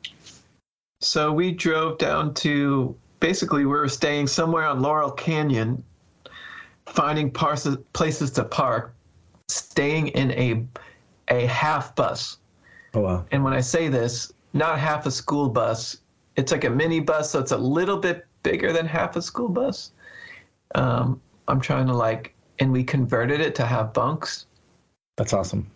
[1.01, 5.85] So we drove down to basically we were staying somewhere on Laurel Canyon,
[6.87, 8.95] finding parses, places to park,
[9.49, 10.67] staying in a
[11.29, 12.39] a half bus.
[12.95, 13.25] Oh wow.
[13.33, 15.99] And when I say this, not half a school bus.
[16.37, 19.49] It's like a mini bus, so it's a little bit bigger than half a school
[19.49, 19.93] bus.
[20.75, 24.47] Um, I'm trying to like, and we converted it to have bunks.
[25.17, 25.71] That's awesome.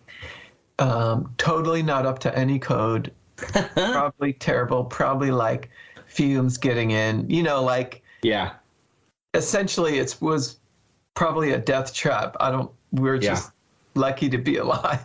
[0.79, 3.11] Um, totally not up to any code.
[3.75, 4.83] probably terrible.
[4.83, 5.69] Probably like
[6.05, 7.27] fumes getting in.
[7.29, 8.53] You know, like Yeah.
[9.33, 10.59] essentially it was
[11.15, 12.35] probably a death trap.
[12.39, 12.71] I don't.
[12.91, 13.31] We're Yeah.
[13.31, 13.51] just
[13.95, 15.03] lucky to be alive.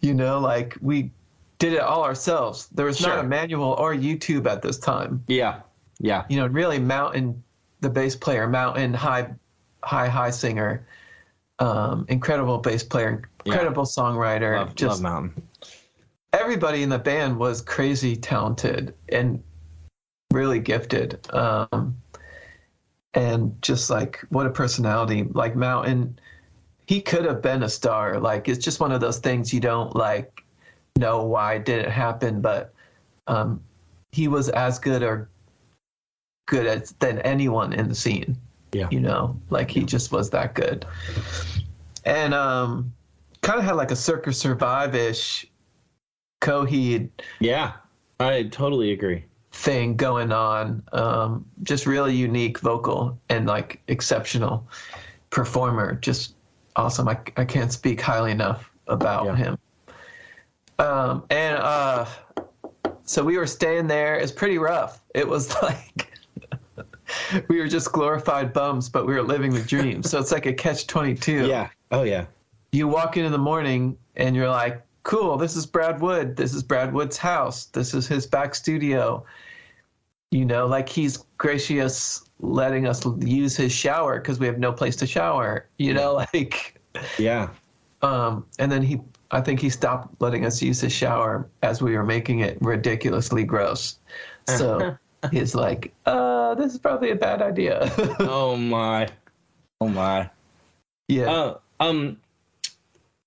[0.00, 1.10] you know, like we
[1.58, 2.68] did it all ourselves.
[2.68, 3.08] There was Sure.
[3.16, 5.22] not a manual or YouTube at this time.
[5.28, 5.60] Yeah.
[5.98, 6.24] Yeah.
[6.30, 7.42] You know, really Mountain,
[7.80, 9.28] the bass player, Mountain, high,
[9.84, 10.86] high, high singer,
[11.58, 13.52] um, incredible bass player, Yeah.
[13.52, 14.56] incredible songwriter.
[14.56, 15.42] Love, just love Mountain.
[16.32, 19.42] everybody in the band was crazy talented and
[20.32, 21.18] really gifted.
[21.34, 21.96] Um,
[23.14, 25.24] and just like what a personality!
[25.32, 26.18] Like Mountain,
[26.90, 28.18] he could have been a star.
[28.18, 30.42] Like it's just one of those things you don't like
[30.98, 32.74] know why it didn't happen, but
[33.28, 33.62] um,
[34.10, 35.30] he was as good or
[36.48, 38.36] good as than anyone in the scene.
[38.72, 38.88] Yeah.
[38.90, 40.84] you know, like he just was that good.
[42.04, 42.92] And um,
[43.40, 45.46] kind of had like a Circa Survive ish
[46.40, 47.74] Coheed Yeah.
[48.18, 49.24] I totally agree.
[49.52, 50.82] thing going on.
[50.90, 54.66] Um, just really unique vocal and like exceptional
[55.30, 55.94] performer.
[55.94, 56.34] Just
[56.76, 57.08] awesome.
[57.08, 59.36] I, I can't speak highly enough about Yeah.
[59.36, 59.58] him.
[60.78, 62.06] Um, and uh,
[63.04, 64.16] so we were staying there.
[64.16, 65.02] It's pretty rough.
[65.14, 66.06] It was like
[67.48, 70.02] we were just glorified bums, but we were living the dream.
[70.02, 71.68] so it's like a catch 22 Yeah.
[71.90, 72.26] Oh yeah.
[72.72, 76.36] you walk in in the morning and you're like, cool, this is Brad Wood.
[76.36, 77.66] This is Brad Wood's house.
[77.66, 79.24] This is his back studio.
[80.30, 84.96] You know, like he's gracious letting us use his shower because we have no place
[84.96, 85.66] to shower.
[85.78, 86.80] You know, like,
[87.18, 87.48] Yeah.
[88.02, 89.00] um, and then he,
[89.32, 93.44] I think he stopped letting us use his shower as we were making it ridiculously
[93.44, 93.98] gross.
[94.48, 94.96] So
[95.32, 97.90] he's like, uh, this is probably a bad idea.
[98.20, 99.08] Oh my.
[99.80, 100.30] Oh my.
[101.08, 101.30] yeah.
[101.30, 102.18] Uh, um,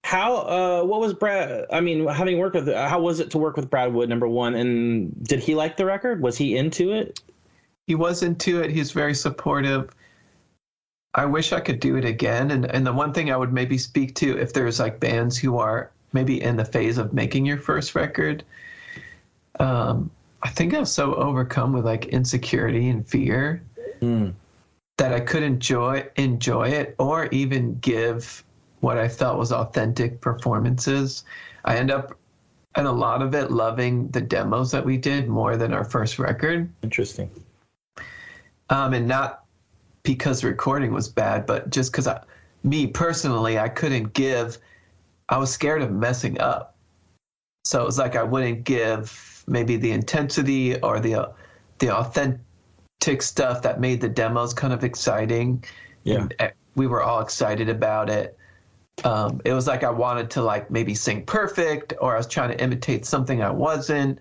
[0.04, 0.36] how?
[0.36, 1.66] Uh, what was Brad?
[1.72, 4.10] I mean, having worked with, how was it to work with Brad Wood?
[4.10, 6.22] Number one, and did he like the record?
[6.22, 7.20] Was he into it?
[7.86, 8.72] he was into it.
[8.72, 9.90] He's very supportive.
[11.16, 12.52] I wish I could do it again.
[12.52, 15.58] And and the one thing I would maybe speak to if there's like bands who
[15.58, 18.44] are maybe in the phase of making your first record,
[19.60, 20.10] um,
[20.44, 23.62] I think I was so overcome with like insecurity and fear
[24.02, 24.34] Mm.
[24.98, 28.44] that I could enjoy enjoy it or even give
[28.84, 31.24] what I felt was authentic performances.
[31.64, 32.18] I end up
[32.76, 36.20] and a lot of it loving the demos that we did more than our first
[36.20, 37.30] record Interesting.
[38.70, 39.46] um, and not
[40.02, 42.10] because recording was bad, but just because
[42.64, 44.58] me personally, I couldn't give.
[45.30, 46.76] I was scared of messing up,
[47.64, 51.32] so it was like I wouldn't give maybe the intensity or the
[51.80, 55.64] the authentic stuff that made the demos kind of exciting.
[56.04, 56.16] Yeah.
[56.16, 58.38] And, uh, we were all excited about it.
[59.04, 62.50] Um, it was like I wanted to like maybe sing perfect, or I was trying
[62.50, 64.20] to imitate something I wasn't.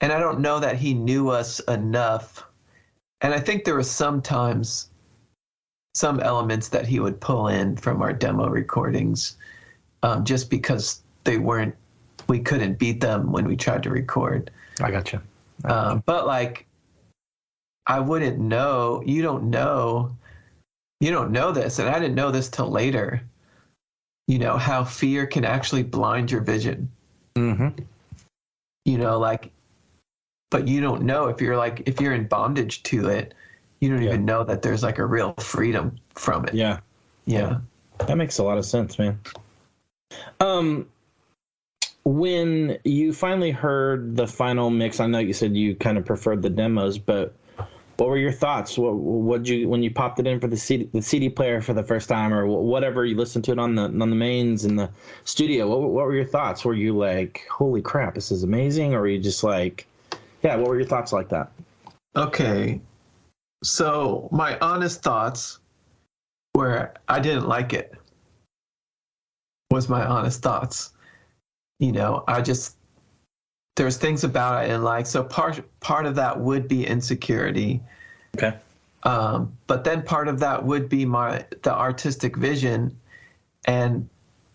[0.00, 2.44] And I don't know that he knew us enough
[3.20, 4.88] and I think there were sometimes
[5.94, 9.36] some elements that he would pull in from our demo recordings,
[10.02, 11.74] um, just because they weren't,
[12.28, 14.50] we couldn't beat them when we tried to record.
[14.80, 15.20] I got you.
[15.64, 16.66] Um, but like,
[17.86, 19.02] I wouldn't know.
[19.04, 20.16] You don't know.
[21.00, 23.22] You don't know this, and I didn't know this till later.
[24.30, 26.88] You know how fear can actually blind your vision.
[27.34, 27.82] Mm-hmm.
[28.84, 29.50] You know, like,
[30.52, 33.34] but you don't know if you're like if you're in bondage to it.
[33.80, 34.10] You don't Yeah.
[34.10, 36.54] even know that there's like a real freedom from it.
[36.54, 36.78] Yeah.
[37.26, 37.58] Yeah.
[38.06, 39.18] That makes a lot of sense, man.
[40.38, 40.86] Um,
[42.04, 46.40] when you finally heard the final mix, I know you said you kind of preferred
[46.42, 47.34] the demos, but
[48.00, 48.78] what were your thoughts?
[48.78, 51.74] What what you when you popped it in for the CD the CD player for
[51.74, 54.74] the first time, or whatever you listened to it on the on the mains in
[54.74, 54.90] the
[55.24, 55.68] studio?
[55.68, 56.64] What what were your thoughts?
[56.64, 59.86] Were you like, holy crap, this is amazing, or were you just like,
[60.42, 60.56] yeah?
[60.56, 61.52] What were your thoughts like that?
[62.16, 62.80] Okay.
[63.62, 65.58] So my honest thoughts
[66.54, 67.92] were I didn't like it.
[69.70, 70.94] Was my honest thoughts.
[71.80, 72.76] You know, I just
[73.80, 75.06] there's things about it didn't like.
[75.06, 77.80] So part part of that would be insecurity.
[78.36, 78.54] Okay.
[79.04, 82.94] Um, but then part of that would be my the artistic vision,
[83.64, 84.06] and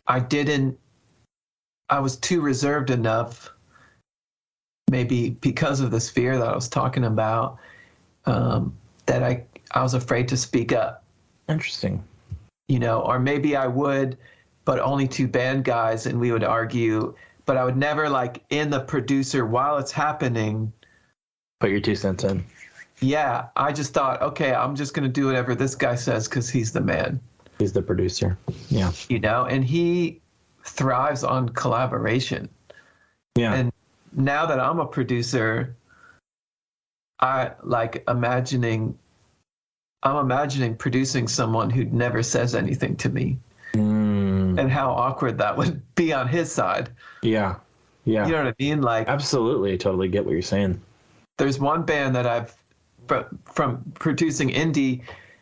[0.05, 0.77] I didn't.
[1.89, 3.51] I was too reserved enough,
[4.91, 7.57] maybe because of this fear that I was talking about,
[8.27, 11.03] um, that I I was afraid to speak up.
[11.49, 12.03] Interesting.
[12.67, 14.19] You know, or maybe I would,
[14.65, 17.15] but only two band guys, and we would argue.
[17.45, 20.73] But I would never like in the producer while it's happening
[21.59, 22.43] Put your two cents in.
[23.01, 26.71] yeah, I just thought, okay, I'm just gonna do whatever this guy says because he's
[26.71, 27.19] the man,
[27.59, 28.37] He's the producer.
[28.69, 28.91] Yeah.
[29.09, 29.45] you know.
[29.45, 30.21] And he
[30.65, 32.49] thrives on collaboration.
[33.35, 33.53] Yeah.
[33.53, 33.71] And
[34.13, 35.75] now that I'm a producer,
[37.19, 38.97] I like imagining
[40.03, 43.39] I'm imagining producing someone who never says anything to me
[44.55, 46.89] Mm, and how awkward that would be on his side.
[47.21, 47.55] yeah.
[48.07, 48.27] Yeah.
[48.27, 48.81] You know what I mean?
[48.83, 49.75] Like Absolutely.
[49.79, 50.79] Totally get what you're saying.
[51.37, 52.55] there's one band that I've
[53.07, 55.01] fr- from producing indie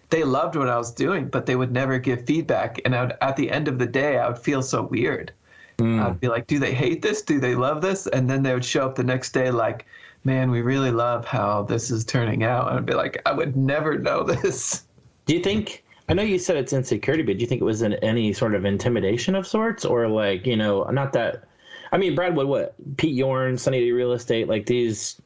[0.09, 2.79] they loved what I was doing, but they would never give feedback.
[2.85, 5.33] And I would, at the end of the day, I would feel so weird.
[5.79, 5.99] Mm.
[6.05, 7.21] I'd be like, do they hate this?
[7.23, 8.05] Do they love this?
[8.07, 9.85] And then they would show up the next day like,
[10.23, 12.69] man, we really love how this is turning out.
[12.69, 14.83] And I'd be like, I would never know this.
[15.25, 15.82] Do you think?
[16.09, 18.55] I know you said it's insecurity, but do you think it was in any sort
[18.55, 21.43] of intimidation of sorts, or like you know, not that?
[21.91, 25.21] I mean, Brad Wood, what Pete Yorn, Sunny Day Real Estate, like these,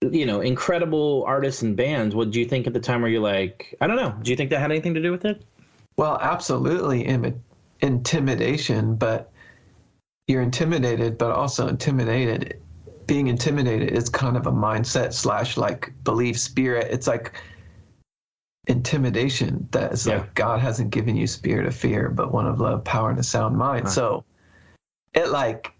[0.00, 2.14] you know, incredible artists and bands.
[2.14, 3.02] What do you think at the time?
[3.02, 4.14] Were you're like, I don't know.
[4.22, 5.42] Do you think that had anything to do with it?
[5.96, 7.42] Well, absolutely Im-
[7.80, 9.32] intimidation, but
[10.28, 12.60] you're intimidated, but also intimidated.
[13.06, 16.86] Being intimidated is kind of a mindset slash like belief spirit.
[16.90, 17.32] It's like
[18.70, 20.18] intimidation that is Yeah.
[20.18, 23.22] like God hasn't given you spirit of fear, but one of love, power, and a
[23.22, 23.90] sound mind.
[23.90, 24.24] So
[25.14, 25.72] it like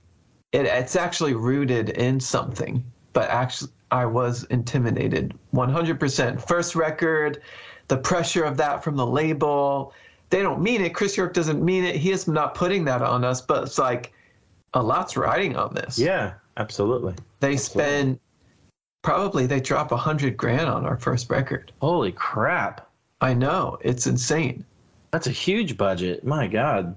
[0.52, 6.40] it it's actually rooted in something, but actually I was intimidated 100%.
[6.46, 7.42] First record,
[7.88, 9.92] the pressure of that from the label.
[10.30, 10.94] They don't mean it.
[10.94, 11.96] Chris York doesn't mean it.
[11.96, 14.12] He is not putting that on us, but it's like
[14.74, 15.98] a lot's riding on this.
[15.98, 17.14] Yeah, absolutely.
[17.40, 18.20] They spend
[19.02, 21.72] probably they drop a hundred grand on our first record.
[21.80, 22.88] Holy crap!
[23.20, 24.64] I know it's insane.
[25.10, 26.24] That's a huge budget.
[26.24, 26.94] My God,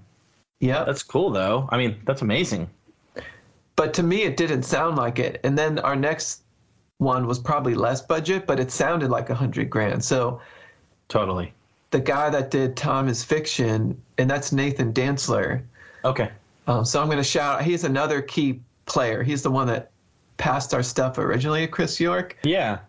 [0.59, 1.67] Yeah, that's cool though.
[1.71, 2.69] I mean, that's amazing.
[3.75, 5.39] but to me it didn't sound like it.
[5.43, 6.43] And then our next
[6.99, 10.03] one was probably less budget, but it sounded like a hundred grand.
[10.03, 10.39] So
[11.09, 11.51] Totally.
[11.91, 15.61] the guy that did Time is Fiction, and that's Nathan Dantzler.
[16.05, 16.29] Okay.
[16.67, 17.61] Um, so I'm going to shout.
[17.63, 19.21] He's another key player.
[19.23, 19.91] He's the one that
[20.37, 22.79] passed our stuff originally at Chris York, Yeah.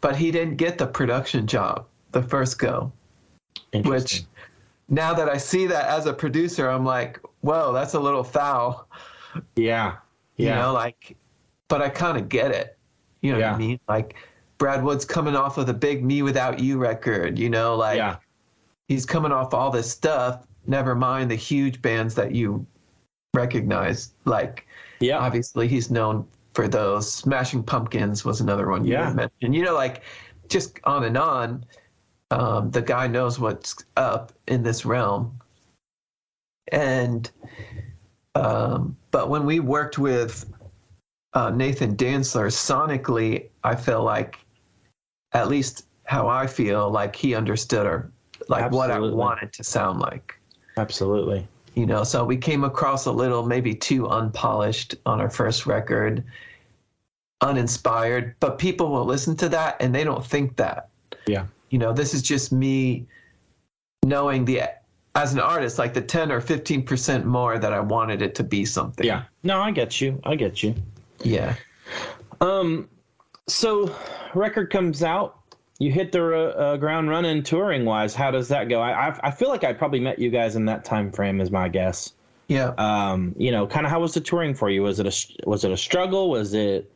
[0.00, 2.92] but he didn't get the production job the first go.
[3.84, 4.24] Which
[4.88, 8.88] now that I see that as a producer, I'm like, whoa, that's a little foul.
[9.56, 9.96] yeah.
[10.36, 10.62] You Yeah.
[10.62, 11.16] know, like,
[11.68, 12.76] but I kind of get it.
[13.22, 13.80] You know what I mean?
[13.88, 14.16] Like,
[14.58, 17.38] Brad Wood's coming off of the big mewithoutYou record.
[17.38, 18.16] You know, like yeah.
[18.88, 20.46] he's coming off all this stuff.
[20.66, 22.66] Never mind the huge bands that you
[23.34, 24.12] recognize.
[24.24, 24.66] Like,
[25.00, 25.18] Yeah.
[25.18, 27.12] obviously he's known for those.
[27.12, 29.12] Smashing Pumpkins was another one you Yeah.
[29.12, 29.54] mentioned.
[29.54, 30.02] You know, like
[30.48, 31.64] just on and on.
[32.32, 35.36] Um, the guy knows what's up in this realm.
[36.70, 37.28] And
[38.36, 40.48] um, but when we worked with
[41.34, 44.38] uh, Nathan Dantzler sonically, I feel like
[45.32, 48.12] at least how I feel like he understood or
[48.48, 50.34] like what I wanted to sound like
[50.76, 51.46] Absolutely.
[51.80, 56.22] You know so we came across a little maybe too unpolished on our first record
[57.40, 60.90] uninspired but people will listen to that and they don't think that
[61.26, 61.46] Yeah.
[61.70, 63.06] you know this is just me
[64.04, 64.60] knowing the
[65.14, 68.66] as an artist like the 10 or 15% more that i wanted it to be
[68.66, 69.22] something Yeah.
[69.42, 70.20] No, I get you.
[70.24, 70.74] I get you.
[71.24, 71.54] yeah
[72.42, 72.88] Um,
[73.48, 73.94] so
[74.34, 75.39] record comes out.
[75.80, 76.22] You hit the
[76.56, 78.14] uh, ground running touring wise.
[78.14, 78.80] How does that go?
[78.80, 81.50] I, I I feel like I probably met you guys in that time frame, is
[81.50, 82.12] my guess.
[82.48, 84.82] yeah Um, you know, kind of how was the touring for you?
[84.82, 86.30] Was it a was it a struggle?
[86.30, 86.88] Was it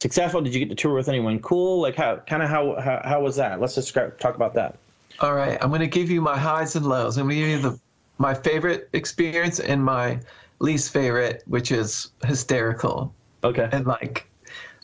[0.00, 0.40] successful?
[0.40, 1.80] Did you get to tour with anyone cool?
[1.80, 3.60] Like how kind of how, how how was that?
[3.60, 4.76] Let's just talk about that.
[5.20, 7.50] all right i'm going to give you my highs and lows i'm going to give
[7.56, 7.78] you the
[8.16, 10.18] my favorite experience and my
[10.58, 13.12] least favorite which is hysterical
[13.44, 13.68] Okay.
[13.72, 14.26] and like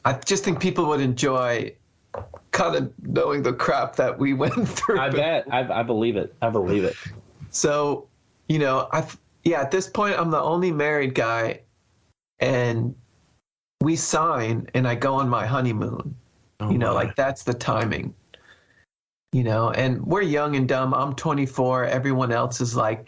[0.05, 1.73] i just think people would enjoy
[2.59, 5.47] kind of knowing the crap that we went through I bet.
[5.53, 6.35] I, I believe it.
[6.43, 6.97] I believe it.
[7.51, 8.07] so
[8.49, 9.07] you know i
[9.45, 11.61] yeah at this point i'm the only married guy
[12.41, 12.95] and
[13.83, 16.15] we sign and i go on my honeymoon
[16.61, 17.05] Oh, you know my.
[17.05, 18.13] like that's the timing
[19.33, 23.07] you know and we're young and dumb i'm 24 everyone else is like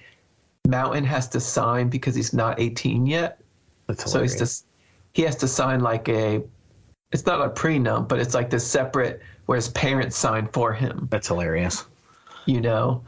[0.68, 3.40] mountain has to sign because he's not 18 yet
[3.88, 4.66] That's so he's just
[5.14, 6.42] he has to sign like a
[7.12, 11.08] it's not a prenup but it's like this separate where his parents sign for him
[11.10, 11.84] That's hilarious.
[12.46, 13.02] you know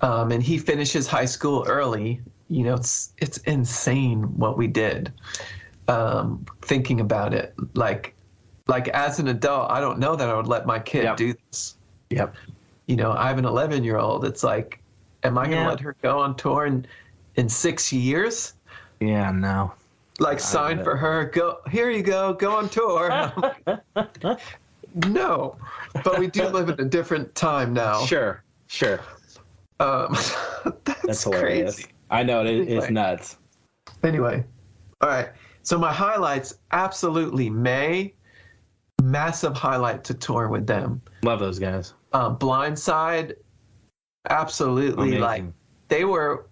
[0.00, 5.12] um, and he finishes high school early you know it's it's insane what we did
[5.88, 8.14] um, thinking about it like
[8.66, 11.16] like as an adult i don't know that i would let my kid Yep.
[11.16, 11.76] do this
[12.10, 12.34] Yep.
[12.86, 14.80] you know i have an 11 year old it's like
[15.22, 16.86] am i going to let her go on tour in,
[17.36, 18.54] in six years
[19.00, 19.30] Yeah.
[19.32, 19.72] No.
[20.20, 23.32] Like sign for her go here you go go on tour
[25.06, 25.56] no
[26.04, 28.42] but we do live in a different time now Sure.
[28.68, 29.00] Sure.
[29.80, 30.12] um,
[30.84, 31.74] that's, That's hilarious.
[31.76, 32.90] crazy I know it is it's Anyway.
[32.90, 33.38] nuts.
[34.04, 34.44] Anyway,
[35.00, 35.30] all right.
[35.62, 38.14] So my highlights absolutely Mae,
[39.02, 41.00] massive highlight to tour with them.
[41.22, 41.94] Love those guys.
[42.12, 43.34] Um, Blindside,
[44.30, 45.20] absolutely Amazing.
[45.22, 45.44] like
[45.88, 46.46] they were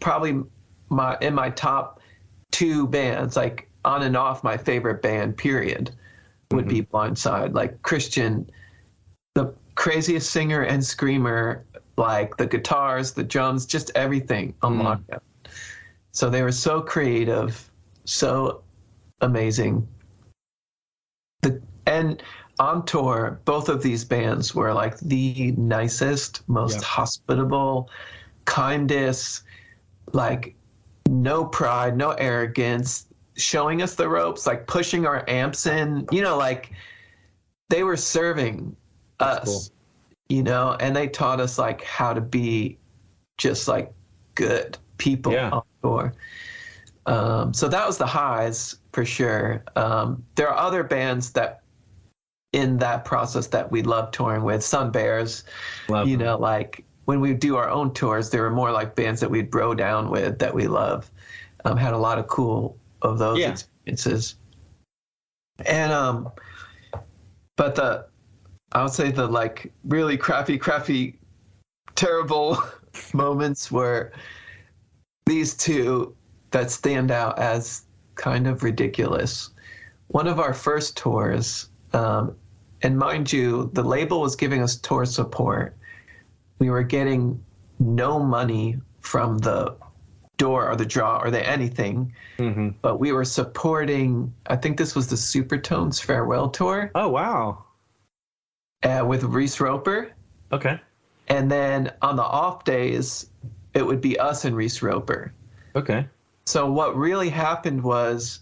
[0.00, 0.42] probably
[0.90, 1.95] my in my top
[2.52, 5.36] two bands, like on and off my favorite band.
[5.36, 5.90] Period
[6.50, 7.54] would be Blindside.
[7.54, 8.48] Like Christian,
[9.34, 11.64] the craziest singer and screamer,
[11.96, 14.82] like the guitars, the drums, just everything on Mm.
[14.82, 15.20] lockdown.
[16.12, 17.70] So they were so creative,
[18.04, 18.62] so
[19.20, 19.86] amazing.
[21.42, 22.22] The and
[22.58, 26.86] on tour, both of these bands were like the nicest, most Yeah.
[26.86, 27.90] hospitable,
[28.46, 29.42] kindest,
[30.12, 30.54] like
[31.08, 36.36] no pride, no arrogance, showing us the ropes, like pushing our amps in, you know,
[36.36, 36.72] like
[37.68, 38.74] they were serving
[39.20, 39.62] us, cool.
[40.28, 42.78] you know, and they taught us like how to be
[43.38, 43.92] just like
[44.34, 45.50] good people Yeah.
[45.50, 46.14] on tour.
[47.06, 49.62] Um, so that was the highs for sure.
[49.76, 51.60] Um, there are other bands that
[52.52, 55.44] in that process that we love touring with, Sun Bears,
[55.88, 56.26] Love you them.
[56.26, 59.50] know, like when we do our own tours, there were more like bands that we'd
[59.50, 61.10] bro down with that we love.
[61.64, 63.50] Um, had a lot of cool of those Yeah.
[63.52, 64.36] experiences.
[65.64, 66.30] And um,
[67.56, 68.06] but the
[68.72, 71.18] I would say the like really crappy, crappy,
[71.94, 72.58] terrible
[73.14, 74.12] moments were
[75.24, 76.14] these two
[76.50, 77.82] that stand out as
[78.16, 79.50] kind of ridiculous.
[80.08, 82.36] One of our first tours, um,
[82.82, 85.76] and mind you, the label was giving us tour support.
[86.58, 87.42] We were getting
[87.78, 89.76] no money from the
[90.38, 92.74] door or the draw or the anything, Mhm.
[92.82, 94.32] but we were supporting.
[94.48, 97.64] I think this was the Supertones farewell tour Oh wow.
[98.82, 100.10] uh, with Reese Roper,
[100.52, 100.78] Okay.
[101.28, 103.30] and then on the off days,
[103.74, 105.32] it would be us and Reese Roper.
[105.74, 106.06] Okay.
[106.46, 108.40] So what really happened was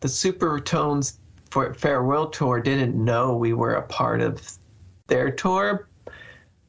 [0.00, 1.18] the Supertones
[1.50, 4.40] for farewell tour didn't know we were a part of
[5.08, 5.88] their tour,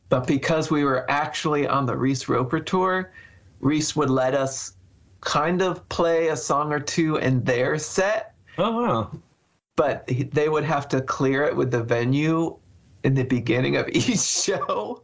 [0.10, 3.12] but because we were actually on the Reese Roper tour,
[3.60, 4.74] Reese would let us
[5.22, 9.12] kind of play a song or two in their set, Oh wow.
[9.76, 12.56] but they would have to clear it with the venue
[13.04, 15.04] in the beginning of each show.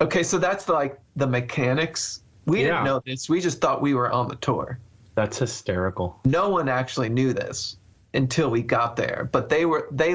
[0.00, 2.22] Okay, so that's like the mechanics.
[2.46, 2.66] We Yeah.
[2.68, 3.28] didn't know this.
[3.28, 4.78] We just thought we were on the tour
[5.16, 6.20] That's hysterical.
[6.24, 7.76] no one actually knew this
[8.14, 10.14] until we got there but they were they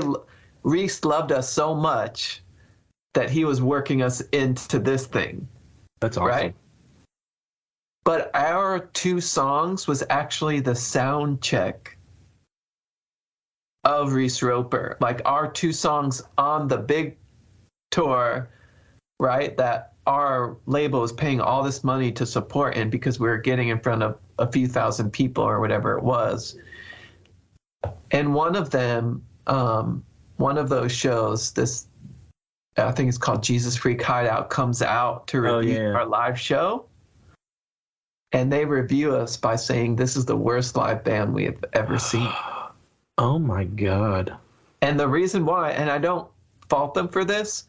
[0.64, 2.42] reese loved us so much
[3.14, 5.48] that he was working us into this thing
[6.00, 6.28] That's awesome.
[6.28, 6.56] right?
[8.04, 11.98] But our two songs was actually the sound check
[13.84, 14.98] of reese roper.
[15.00, 17.18] Like our two songs on the big
[17.92, 18.50] tour
[19.20, 23.38] right that our label was paying all this money to support in because we were
[23.38, 26.58] getting in front of a few thousand people or whatever it was.
[28.12, 30.04] And one of them um,
[30.38, 31.88] one of those shows this
[32.78, 35.94] i think it's called jesus freak hideout comes out to Oh, review yeah.
[35.94, 36.86] our live show
[38.32, 41.98] and they review us by saying this is the worst live band we have ever
[42.12, 42.30] seen
[43.20, 44.36] Oh my god.
[44.82, 46.28] and the reason why, and I don't
[46.68, 47.68] fault them for this,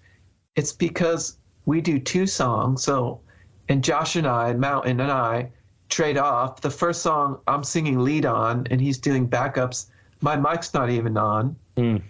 [0.57, 1.36] it's because
[1.66, 2.82] we do two songs.
[2.82, 3.20] So,
[3.68, 5.50] and Josh and I, Mountain and I,
[5.90, 6.62] trade off.
[6.62, 9.86] The first song I'm singing lead on, and he's doing backups.
[10.22, 11.55] My mic's not even on.
[11.76, 12.00] Mm.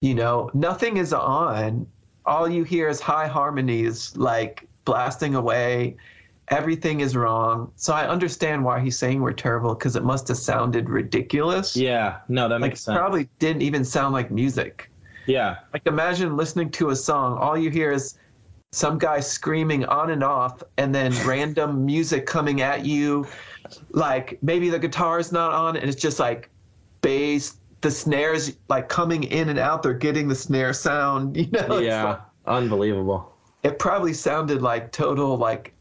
[0.00, 1.84] You know, nothing is on.
[2.26, 5.96] All you hear is high harmonies like blasting away.
[6.48, 7.72] Everything is wrong.
[7.76, 11.76] So I understand why he's saying we're terrible because it must have sounded ridiculous.
[11.76, 12.18] Yeah.
[12.28, 12.96] No, that Like, makes sense.
[12.96, 14.90] probably didn't even sound like music.
[15.26, 15.56] Yeah.
[15.72, 18.16] Like imagine listening to a song, all you hear is
[18.70, 23.26] some guy screaming on and off, and then random music coming at you.
[23.90, 26.48] Like maybe the guitar's not on, and it's just like
[27.00, 27.56] bass.
[27.86, 29.80] The snares like coming in and out.
[29.84, 31.36] They're getting the snare sound.
[31.40, 32.02] You know, It's yeah.
[32.04, 33.32] like- Unbelievable.
[33.62, 35.72] it probably sounded like total like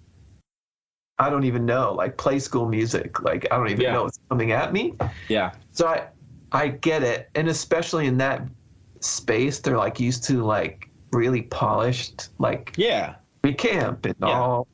[1.17, 3.23] I don't even know, like play school music.
[3.23, 3.93] Like I don't even Yeah.
[3.93, 4.93] know what's coming at me.
[5.29, 5.53] Yeah.
[5.71, 6.09] So I
[6.51, 8.43] I get it, and especially in that
[8.99, 13.15] space, they're like used to like really polished, like Yeah.
[13.43, 14.39] we camp and Yeah.
[14.39, 14.67] all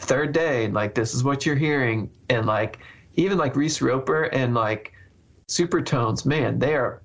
[0.00, 2.78] third day, and like this is what you're hearing, and like
[3.14, 4.92] even like Reese Roper and like
[5.48, 7.02] Supertones, man, they are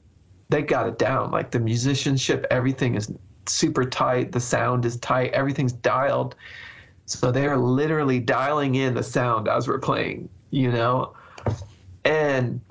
[0.50, 1.32] they got it down.
[1.32, 3.12] Like the musicianship, everything is
[3.48, 4.32] super tight.
[4.32, 5.32] The sound is tight.
[5.34, 6.36] Everything's dialed.
[7.06, 11.14] So they are literally dialing in the sound as we're playing, you know?
[12.06, 12.62] And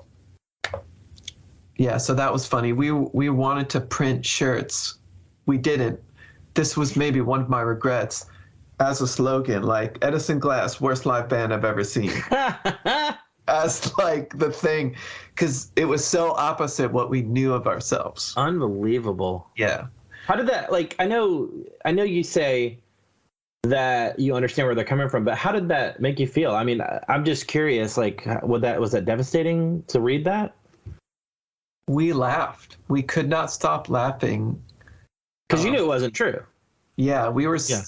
[1.77, 2.71] yeah, so that was funny.
[2.73, 4.95] We we wanted to print shirts.
[5.45, 5.99] We didn't.
[6.53, 8.25] This was maybe one of my regrets.
[8.79, 12.11] as a slogan, like Edison Glass, worst live band I've ever seen,
[13.47, 14.95] as like the thing,
[15.33, 18.33] because it was so opposite what we knew of ourselves.
[18.37, 19.47] Unbelievable.
[19.57, 19.87] Yeah.
[20.25, 21.49] How did that like I know
[21.85, 22.79] I know you say
[23.63, 26.51] that you understand where they're coming from, but how did that make you feel?
[26.51, 30.55] I mean, I'm just curious like what that was that devastating to read that?
[31.87, 32.77] We laughed.
[32.87, 34.61] We could not stop laughing.
[35.49, 36.41] Cuz you Uh, knew it wasn't true.
[36.95, 37.81] Yeah, we were Yeah.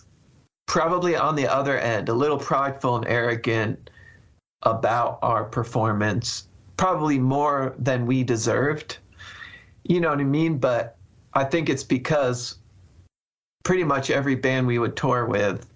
[0.68, 3.89] probably on the other end, a little prideful and arrogant
[4.66, 6.47] about our performance,
[6.78, 8.97] probably more than we deserved.
[9.84, 10.57] You know what I mean?
[10.57, 10.97] But
[11.34, 12.57] I think it's because
[13.63, 15.68] pretty much every band we would tour with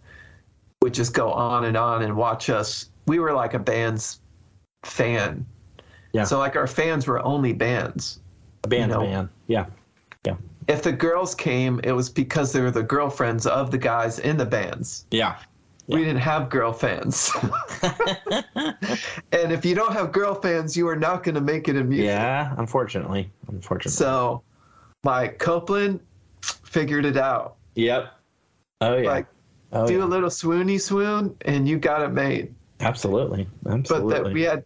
[0.81, 2.89] would just go on and on and watch us.
[3.05, 4.19] We were like a band's
[4.83, 5.45] fan.
[6.13, 6.23] Yeah.
[6.23, 8.19] So like our fans were only bands.
[8.63, 9.01] A band know.
[9.01, 9.29] man.
[9.47, 9.65] Yeah.
[10.69, 14.37] If the girls came, it was because they were the girlfriends of the guys in
[14.37, 15.07] the bands.
[15.09, 15.37] Yeah.
[15.89, 17.31] We didn't have girl fans.
[19.31, 21.89] and if you don't have girl fans, you are not going to make it in
[21.89, 22.05] music.
[22.05, 23.31] Yeah, unfortunately.
[23.47, 23.91] Unfortunately.
[23.95, 24.43] So,
[25.03, 25.99] like Copeland
[26.41, 27.55] figured it out.
[27.73, 28.13] Yep.
[28.81, 29.09] Oh yeah.
[29.09, 29.25] Like,
[29.73, 30.03] oh, do yeah.
[30.03, 32.53] a little swoony swoon, and you got it made.
[32.81, 33.47] Absolutely.
[33.63, 34.13] But Absolutely.
[34.13, 34.63] that we had,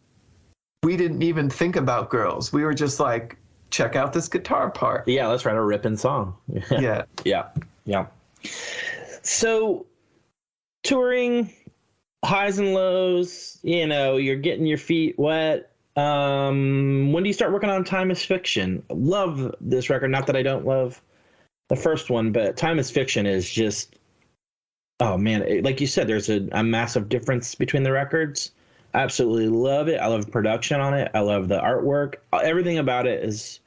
[0.84, 2.52] we didn't even think about girls.
[2.52, 3.38] We were just like,
[3.72, 5.08] check out this guitar part.
[5.08, 6.36] yeah, let's write a ripping song.
[6.72, 7.04] Yeah.
[7.24, 7.48] Yeah,
[7.86, 8.08] yeah.
[9.24, 9.86] So,
[10.84, 11.52] touring,
[12.24, 13.60] highs and lows.
[13.64, 15.70] You know, you're getting your feet wet.
[15.96, 18.84] Um, when do you start working on Time is Fiction?
[18.90, 20.10] Love this record.
[20.12, 21.02] Not that I don't love
[21.70, 23.96] the first one, but Time is Fiction is just.
[25.00, 28.52] Oh man, it- like you said, there's a, a massive difference between the records.
[28.94, 30.00] I absolutely love it.
[30.00, 31.10] I love production on it.
[31.16, 32.16] I love the artwork.
[32.32, 33.60] Everything about it is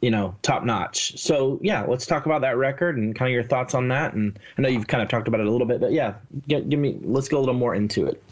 [0.00, 1.18] you know, top notch.
[1.18, 4.14] So yeah, let's talk about that record and kind of your thoughts on that.
[4.14, 6.14] And I know you've kind of talked about it a little bit, but yeah,
[6.48, 8.22] give, give me let's go a little more into it.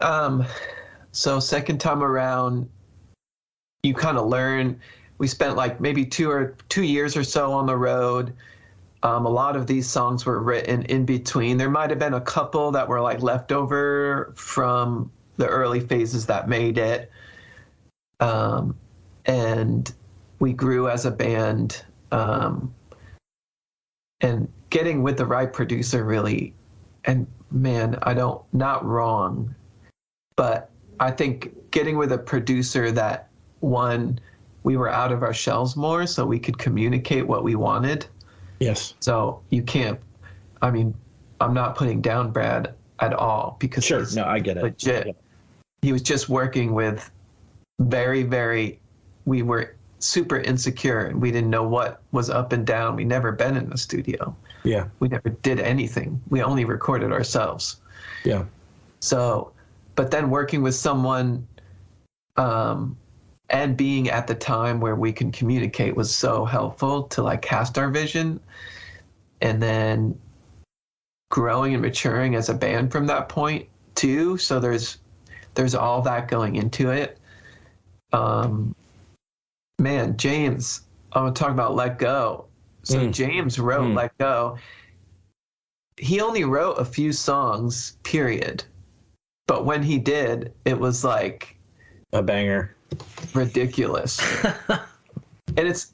[0.00, 0.44] Um,
[1.12, 2.68] so second time around,
[3.82, 4.80] you kind of learn.
[5.18, 8.32] We spent like maybe two or two years or so on the road.
[9.02, 11.56] Um, a lot of these songs were written in between.
[11.56, 16.48] There might have been a couple that were like leftover from the early phases that
[16.48, 17.10] made it.
[18.20, 18.76] Um,
[19.26, 19.92] and
[20.38, 21.84] we grew as a band.
[22.12, 22.74] Um,
[24.20, 26.54] and getting with the right producer really,
[27.04, 29.54] and man, I don't, not wrong,
[30.36, 30.70] but
[31.00, 33.28] I think getting with a producer that
[33.60, 34.18] one,
[34.64, 38.06] we were out of our shells more so we could communicate what we wanted.
[38.58, 38.94] Yes.
[39.00, 40.00] So you can't,
[40.62, 40.94] I mean,
[41.40, 44.04] I'm not putting down Brad at all because Sure.
[44.14, 44.62] No, I get it.
[44.62, 45.16] legit.
[45.82, 47.08] He was just working with
[47.80, 48.80] very, very,
[49.24, 52.96] we were super insecure and we didn't know what was up and down.
[52.96, 54.34] We never been in the studio.
[54.64, 54.88] Yeah.
[55.00, 56.20] We never did anything.
[56.28, 57.80] We only recorded ourselves.
[58.24, 58.44] Yeah.
[59.00, 59.52] So,
[59.94, 61.46] but then working with someone
[62.36, 62.96] um,
[63.50, 67.78] and being at the time where we can communicate was so helpful to like cast
[67.78, 68.40] our vision.
[69.40, 70.18] And then
[71.30, 74.38] growing and maturing as a band from that point too.
[74.38, 74.98] So there's
[75.54, 77.18] there's all that going into it.
[78.12, 78.74] Um,
[79.78, 82.46] man, James, I want to talk about Let Go.
[82.82, 83.12] So Mm.
[83.12, 83.94] James wrote Mm.
[83.96, 84.58] Let Go.
[85.96, 88.64] He only wrote a few songs, period.
[89.46, 91.56] But when he did, it was like
[92.12, 92.74] A banger.
[93.34, 94.20] ridiculous.
[95.56, 95.92] and it's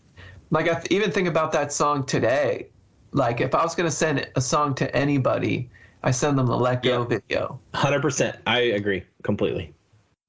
[0.51, 2.69] like I th- even think about that song today.
[3.13, 5.71] Like if I was gonna send a song to anybody,
[6.03, 7.07] I send them the Let Go Yeah.
[7.21, 8.37] video, Hundred percent.
[8.47, 9.73] I agree completely.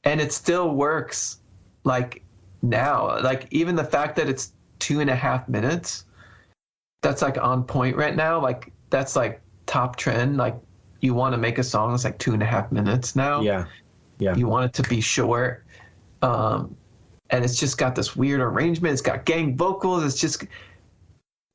[0.03, 1.39] and it still works.
[1.83, 2.21] Like
[2.69, 6.05] now, like even the fact that it's two and a half minutes,
[7.01, 8.41] that's like on point right now.
[8.41, 10.37] Like that's like top trend.
[10.37, 10.55] Like
[11.01, 13.41] you want to make a song that's like two and a half minutes now.
[13.41, 13.65] Yeah.
[14.19, 14.35] Yeah.
[14.35, 15.65] You want it to be short.
[16.21, 16.75] Um,
[17.29, 18.93] and it's just got this weird arrangement.
[18.93, 20.03] It's got gang vocals.
[20.03, 20.45] It's just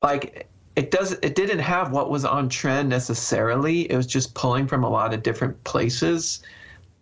[0.01, 3.91] like it does it didn't have what was on trend necessarily.
[3.91, 6.43] It was just pulling from a lot of different places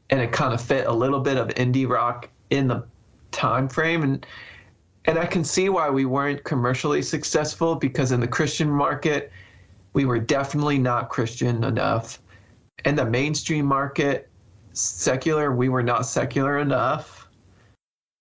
[0.10, 2.84] and it kind of fit a little bit of indie rock in the
[3.32, 4.25] time frame and
[5.05, 9.32] and I can see why we weren't commercially successful because in the Christian market
[9.93, 12.21] we were definitely not Christian enough.
[12.86, 14.30] In the mainstream market,
[14.73, 17.27] secular, we were not secular enough.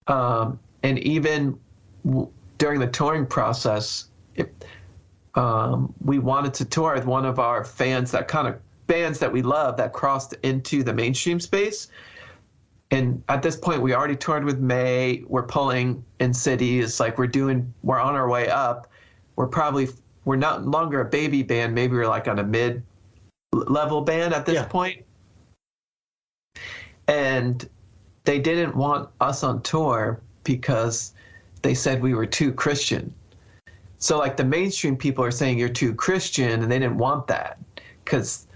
[0.06, 1.58] Um, and even
[2.06, 4.64] w- during the touring process, it,
[5.34, 9.32] um, we wanted to tour with one of our fans that kind of bands that
[9.32, 11.88] we love that crossed into the mainstream space.
[12.90, 15.22] And at this point, we already toured with Mae.
[15.26, 18.90] We're pulling in cities, like we're doing, we're on our way up.
[19.36, 19.88] We're probably,
[20.24, 21.74] we're not longer a baby band.
[21.74, 22.82] Maybe we're like on a mid
[23.52, 24.64] level band at this Yeah.
[24.64, 25.04] point.
[27.06, 27.68] And
[28.24, 31.14] they didn't want us on tour because
[31.62, 33.12] they said we were too Christian.
[33.98, 37.58] So like the mainstream people are saying you're too Christian and they didn't want that
[38.04, 38.46] cuz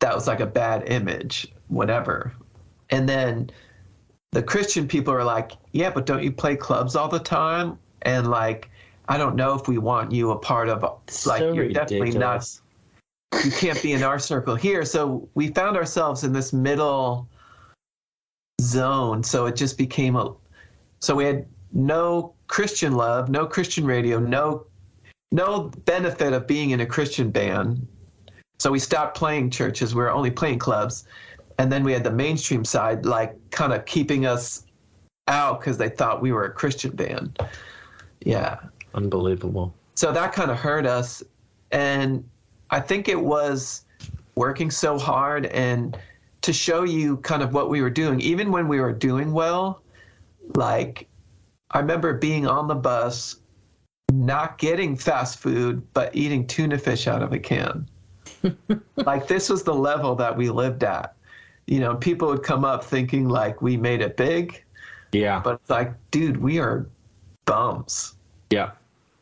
[0.00, 2.32] that was like a bad image, whatever.
[2.90, 3.50] And then
[4.34, 8.30] the Christian people are like, "Yeah, but don't you play clubs all the time?" And
[8.30, 8.68] like
[9.08, 12.48] I don't know if we want you a part of like So you're definitely not
[13.44, 14.84] you can't be in our circle here.
[14.84, 17.28] So we found ourselves in this middle
[18.60, 19.22] zone.
[19.22, 20.34] So it just became a.
[21.00, 24.66] So we had no Christian love, no Christian radio, no
[25.32, 27.86] no benefit of being in a Christian band.
[28.58, 29.94] So we stopped playing churches.
[29.94, 31.04] We were only playing clubs,
[31.58, 34.66] and then we had the mainstream side, like kind of keeping us
[35.28, 37.38] out because they thought we were a Christian band.
[38.20, 38.58] Yeah
[38.94, 39.74] Unbelievable.
[39.96, 41.22] so that kind of hurt us
[41.72, 42.24] and
[42.70, 43.84] i think it was
[44.36, 45.98] working so hard and
[46.42, 49.82] to show you kind of what we were doing even when we were doing well
[50.54, 51.08] like
[51.72, 53.36] i remember being on the bus
[54.12, 57.88] not getting fast food but eating tuna fish out of a can
[58.96, 61.13] like this was the level that we lived at
[61.66, 64.62] you know people would come up thinking like we made it big
[65.12, 65.40] Yeah.
[65.42, 66.86] but it's like dude we are
[67.46, 68.14] bums
[68.50, 68.70] yeah.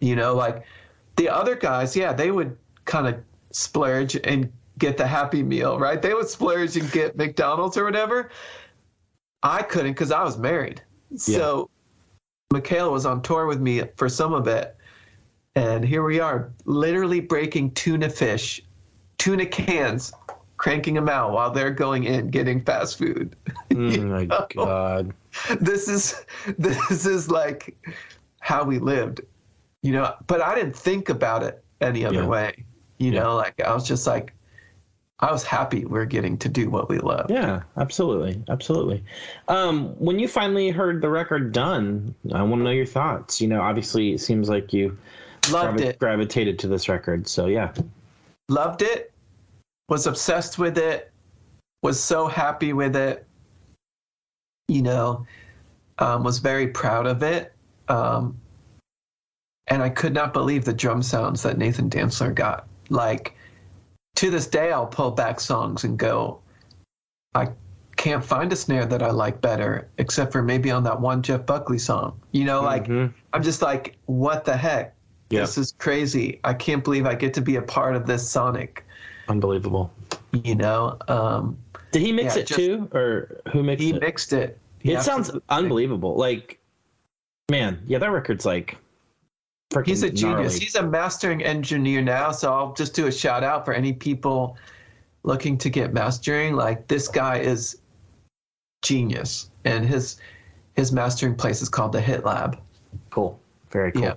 [0.01, 0.65] you know, like
[1.17, 3.17] the other guys, yeah, they would kind of
[3.51, 6.01] splurge and get the happy meal, right?
[6.03, 8.31] They would splurge and get McDonald's or whatever.
[9.43, 10.83] I couldn't because I was married.
[11.11, 11.39] Yeah.
[11.39, 11.71] So
[12.53, 14.77] Michaela was on tour with me for some of it.
[15.55, 18.63] And here we are, literally breaking tuna fish,
[19.19, 20.13] tuna cans,
[20.63, 23.35] cranking them out while they're going in getting fast food.
[23.75, 25.13] Oh my God.
[25.61, 26.25] this is
[26.59, 27.75] this is like
[28.41, 29.23] how we lived
[29.83, 32.27] you know but i didn't think about it any other Yeah.
[32.27, 32.65] way
[32.99, 33.23] you Yeah.
[33.23, 34.35] know like i was just like
[35.21, 39.03] i was happy we're getting to do what we love Yeah, absolutely, absolutely.
[39.49, 43.41] Um, when you finally heard the record done, I want to know your thoughts.
[43.41, 44.97] You know, obviously, it seems like you
[45.51, 47.27] loved gravi- it gravitated to this record.
[47.29, 47.73] So yeah,
[48.49, 49.12] loved it
[49.93, 51.13] was obsessed with it
[51.83, 53.27] was so happy with it
[54.67, 55.27] you know
[55.99, 57.53] um, was very proud of it
[57.89, 58.35] um,
[59.67, 62.67] and i could not believe the drum sounds that nathan dantzler got.
[62.89, 63.35] Like
[64.17, 66.41] to this day i'll pull back songs and go
[67.35, 67.49] i
[67.97, 71.45] can't find a snare that i like better except for maybe on that one jeff
[71.45, 72.19] buckley song.
[72.31, 73.13] You know like Mhm.
[73.35, 74.95] i'm just like what the heck?
[75.29, 75.41] Yeah.
[75.41, 76.41] this is crazy.
[76.45, 78.87] I can't believe i get to be a part of this sonic
[79.29, 79.93] unbelievable.
[80.45, 81.57] you know um
[81.93, 84.01] Did he mix Yeah, it just- too, or who mixed he it?
[84.01, 86.17] mixed it He it sounds unbelievable.
[86.17, 86.59] Like,
[87.51, 88.77] man, yeah, that record's like.
[89.73, 90.59] freaking he's a genius gnarly.
[90.59, 94.57] he's a mastering engineer now so i'll just do a shout out for any people
[95.23, 97.79] looking to get mastering like this guy is
[98.85, 100.17] genius and his
[100.77, 102.59] his mastering place is called the hit lab
[103.11, 103.39] cool.
[103.71, 104.03] Very cool.
[104.03, 104.15] Yeah.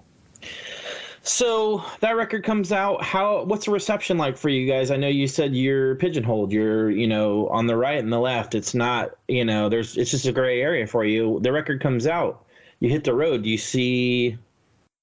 [1.28, 3.04] So that record comes out.
[3.04, 3.44] How?
[3.44, 4.92] What's the reception like for you guys?
[4.92, 6.52] I know you said you're pigeonholed.
[6.52, 8.56] You're, you know, on the right and the left.
[8.56, 9.98] It's not, you know, there's.
[9.98, 11.40] It's just a gray area for you.
[11.42, 12.46] The record comes out.
[12.80, 13.46] You hit the road.
[13.46, 14.38] You see.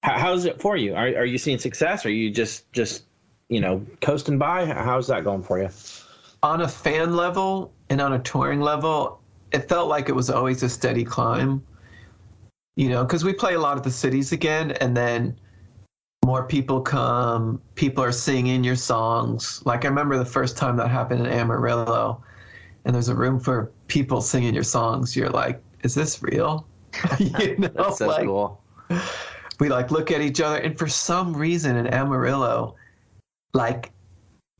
[0.04, 0.94] How, how's it for you?
[0.94, 2.06] Are Are you seeing success?
[2.06, 3.04] Are you just just,
[3.48, 4.64] you know, coasting by?
[4.66, 5.68] How's that going for you?
[6.42, 9.20] on a fan level and on a touring level,
[9.52, 11.62] it felt like it was always a steady climb.
[12.74, 15.38] You know, because we play a lot of the cities again, and then
[16.24, 17.60] more people come.
[17.74, 19.62] People are singing your songs.
[19.64, 22.22] Like I remember the first time that happened in Amarillo,
[22.84, 25.16] and there's a room for people singing your songs.
[25.16, 26.66] You're like, is this real?
[27.18, 28.60] you know, That's so like cool.
[29.58, 32.76] we like look at each other, and for some reason in Amarillo,
[33.52, 33.90] like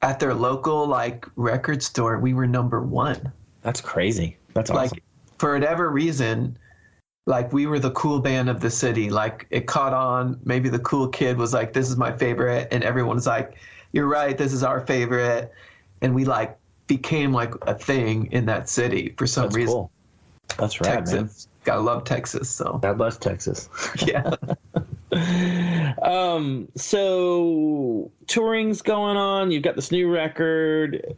[0.02, 3.32] at their local like record store, we were number one.
[3.62, 4.36] That's crazy.
[4.54, 4.82] That's awesome.
[4.82, 5.02] Like
[5.38, 6.58] for whatever reason,
[7.26, 9.10] like we were the cool band of the city.
[9.10, 10.40] Like it caught on.
[10.44, 13.56] Maybe the cool kid was like, "This is my favorite," and everyone was like,
[13.92, 14.36] "You're right.
[14.36, 15.52] This is our favorite."
[16.00, 16.56] And we like
[16.86, 19.74] became like a thing in that city for some That's reason.
[19.74, 19.90] cool.
[20.58, 21.04] That's right, man.
[21.04, 22.50] Texas, gotta love Texas.
[22.50, 23.68] So God bless Texas.
[24.06, 24.34] yeah.
[26.02, 31.14] um so touring's going on you've got this new record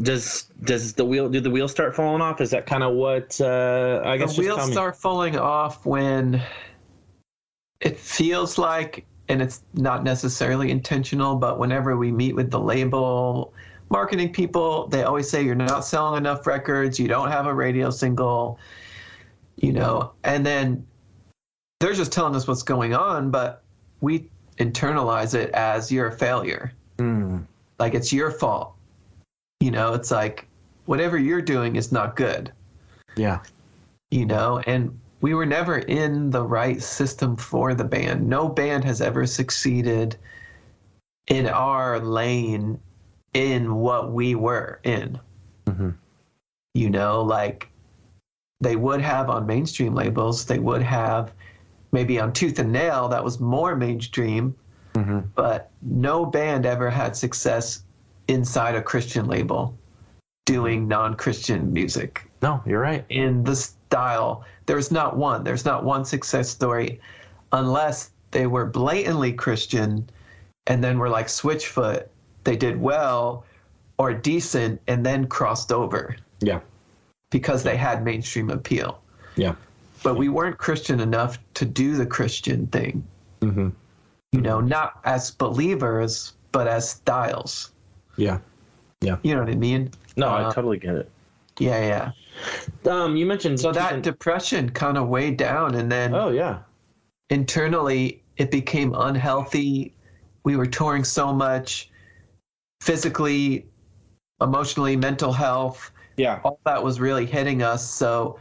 [0.00, 2.40] does does the wheel do the wheels start falling off?
[2.40, 6.42] Is that kind of what uh i guess the wheels start falling off when
[7.80, 13.52] it feels like and it's not necessarily intentional but whenever we meet with the label
[13.90, 17.90] marketing people they always say you're not selling enough records you don't have a radio
[17.90, 18.58] single
[19.56, 20.86] you know and then
[21.80, 23.62] they're just telling us what's going on but
[24.00, 24.26] we
[24.58, 26.72] internalize it as you're a failure.
[26.98, 27.38] Hmm.
[27.78, 28.74] like it's your fault
[29.64, 30.46] You know, it's like
[30.84, 32.52] whatever you're doing is not good.
[33.16, 33.40] Yeah.
[34.10, 38.28] You know, and we were never in the right system for the band.
[38.28, 40.16] No band has ever succeeded
[41.28, 42.78] in our lane
[43.32, 45.18] in what we were in.
[45.64, 45.94] Mhm.
[46.74, 47.70] You know, like
[48.60, 51.32] they would have on mainstream labels, they would have
[51.90, 54.54] maybe on Tooth and Nail that was more mainstream,
[54.92, 55.24] Mhm.
[55.34, 57.82] but no band ever had success
[58.28, 59.74] inside a Christian label
[60.46, 63.04] doing non Christian music No, you're right.
[63.08, 64.44] in the style.
[64.66, 65.44] There's not one.
[65.44, 67.00] There's not one success story
[67.52, 70.08] unless they were blatantly Christian
[70.66, 72.06] and then were like Switchfoot.
[72.44, 73.44] They did well
[73.98, 76.60] or decent and then crossed over Yeah.
[77.30, 79.00] because they had mainstream appeal.
[79.36, 79.54] Yeah.
[80.02, 83.06] But we weren't Christian enough to do the Christian thing,
[83.40, 83.68] hmm
[84.32, 87.70] you know, not as believers, but as styles.
[88.16, 88.38] Yeah.
[89.00, 89.16] Yeah.
[89.22, 89.90] You know what I mean?
[90.16, 91.10] No, I Uh, totally get it.
[91.58, 92.12] Yeah,
[92.84, 92.90] yeah.
[92.90, 96.60] Um, you mentioned So that depression kind of weighed down and then Oh yeah.
[97.30, 99.94] internally it became unhealthy.
[100.44, 101.90] We were touring so much
[102.80, 103.66] physically,
[104.40, 105.92] emotionally, mental health.
[106.16, 106.40] Yeah.
[106.44, 107.88] All that was really hitting us.
[107.88, 108.38] So,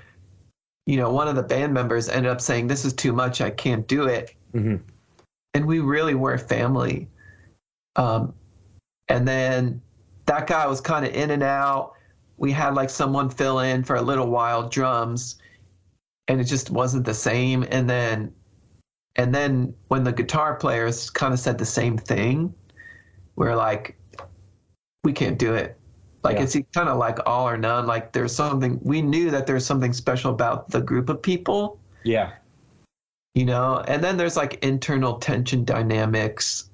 [0.85, 3.41] you know, one of the band members ended up saying, This is too much.
[3.41, 4.33] I can't do it.
[4.51, 4.77] hmm
[5.53, 7.07] And we really were family.
[7.95, 8.33] Um,
[9.09, 9.81] and then
[10.25, 11.93] that guy was kind of in and out.
[12.37, 15.37] We had like someone fill in for a little while drums,
[16.27, 17.65] and it just wasn't the same.
[17.69, 18.33] And then,
[19.15, 22.53] and then when the guitar players kind of said the same thing,
[23.35, 23.97] we're like,
[25.03, 25.77] we can't do it.
[26.23, 26.43] Like Yeah.
[26.43, 27.85] it's kind of like all or none.
[27.85, 32.31] Like there's something we knew that there's something special about the group of people Yeah.
[33.35, 36.69] you know and then there's like internal tension dynamics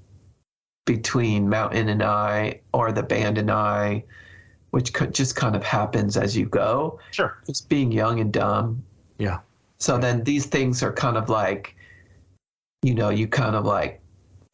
[0.85, 4.03] between mountain and i or the band and i
[4.71, 6.99] which could just kind of happens as you go.
[7.11, 7.37] Sure.
[7.47, 8.83] just being young and dumb.
[9.17, 9.39] Yeah.
[9.79, 11.75] so then these things are kind of like
[12.81, 14.01] you know you kind of like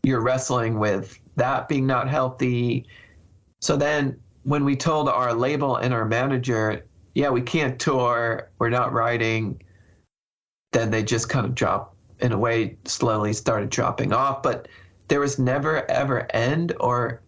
[0.03, 2.87] you're wrestling with that being not healthy.
[3.61, 8.49] So then when we told our label and our manager yeah we can't tour.
[8.59, 9.61] We're not writing
[10.71, 14.43] then they just kind of drop in a way slowly started dropping off.
[14.43, 14.67] But
[15.07, 17.21] there was never ever end or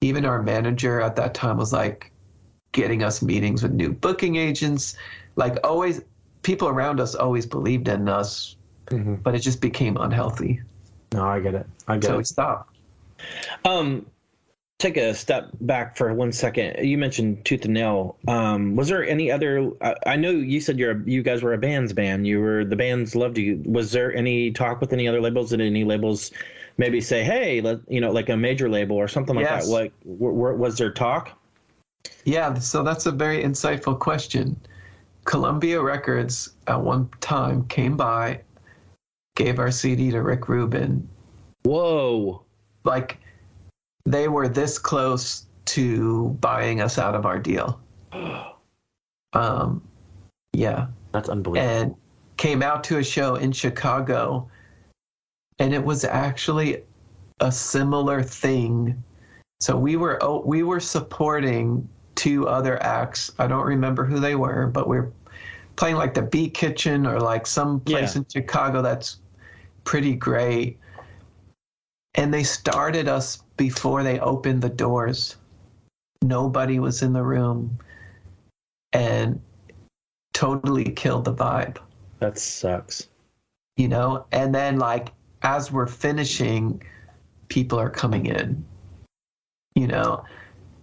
[0.00, 2.12] even our manager at that time was like
[2.72, 4.96] getting us meetings with new booking agents
[5.36, 6.02] like always
[6.42, 8.56] people around us always believed in us
[8.90, 10.60] hmm but it just became unhealthy
[11.12, 11.66] No, I get it.
[11.86, 12.12] I get so it.
[12.12, 12.70] So we stopped
[13.64, 14.06] Um,
[14.78, 16.84] take a step back for one second.
[16.84, 18.18] You mentioned Tooth and Nail.
[18.26, 19.70] Um, was there any other?
[19.80, 22.26] I, I know you said you're a, you guys were a bands band.
[22.26, 23.62] You were the bands loved you.
[23.64, 25.50] Was there any talk with any other labels?
[25.50, 26.32] Did any labels
[26.76, 29.66] maybe say, "Hey, let you know, like a major label or something like Yes.
[29.66, 29.72] that"?
[29.72, 31.30] Like, w- w- was there talk?
[32.26, 34.54] yeah so that's a very insightful question
[35.24, 38.38] columbia records at one time came by
[39.36, 41.06] gave our cd to rick rubin
[41.64, 42.42] Whoa.
[42.84, 43.16] like
[44.04, 47.80] they were this close to buying us out of our deal
[49.32, 49.82] um
[50.52, 51.70] yeah That's unbelievable.
[51.70, 51.94] and
[52.36, 54.48] came out to a show in Chicago,
[55.58, 56.82] and it was actually
[57.40, 59.02] a similar thing.
[59.60, 63.30] So we were oh, we were supporting two other acts.
[63.38, 65.10] I don't remember who they were, but we're
[65.76, 68.20] playing like the Beat Kitchen or like some place Yeah.
[68.20, 69.18] in Chicago that's
[69.84, 70.78] pretty great.
[72.14, 75.36] And they started us before they opened the doors.
[76.22, 77.76] Nobody was in the room.
[78.92, 79.40] And
[80.32, 81.78] totally killed the vibe,
[82.20, 83.08] that sucks.
[83.76, 84.24] you know?
[84.30, 85.08] And then, like,
[85.44, 86.82] as we're finishing,
[87.48, 88.64] people are coming in,
[89.74, 90.24] you know?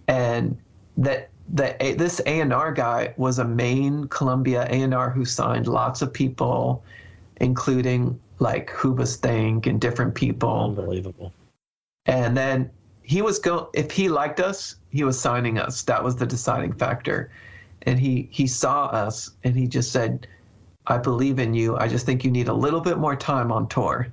[0.08, 0.56] And
[0.96, 6.82] that, that this A&R guy was a main Columbia A&R who signed lots of people,
[7.36, 10.64] including like Hoobastank and different people.
[10.64, 11.32] Unbelievable.
[12.06, 12.70] And then
[13.02, 15.82] he was go if he liked us, he was signing us.
[15.82, 17.30] That was the deciding factor.
[17.82, 20.26] And he he saw us and he just said,
[20.86, 21.76] "I believe in you.
[21.76, 24.08] I just think you need a little bit more time on tour."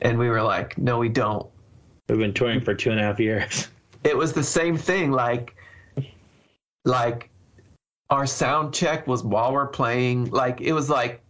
[0.00, 1.46] And we were like, "No, we don't."
[2.08, 3.68] We've been touring for two and a half years.
[4.04, 5.54] It was the same thing like
[6.84, 7.30] like
[8.10, 10.26] our sound check was while we're playing.
[10.26, 11.22] Like it was like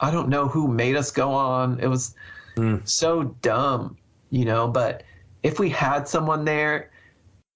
[0.00, 1.78] I don't know who made us go on.
[1.78, 2.14] It was
[2.56, 2.86] Mm.
[2.88, 3.96] so dumb,
[4.30, 4.66] you know.
[4.66, 5.04] But
[5.44, 6.90] if we had someone there,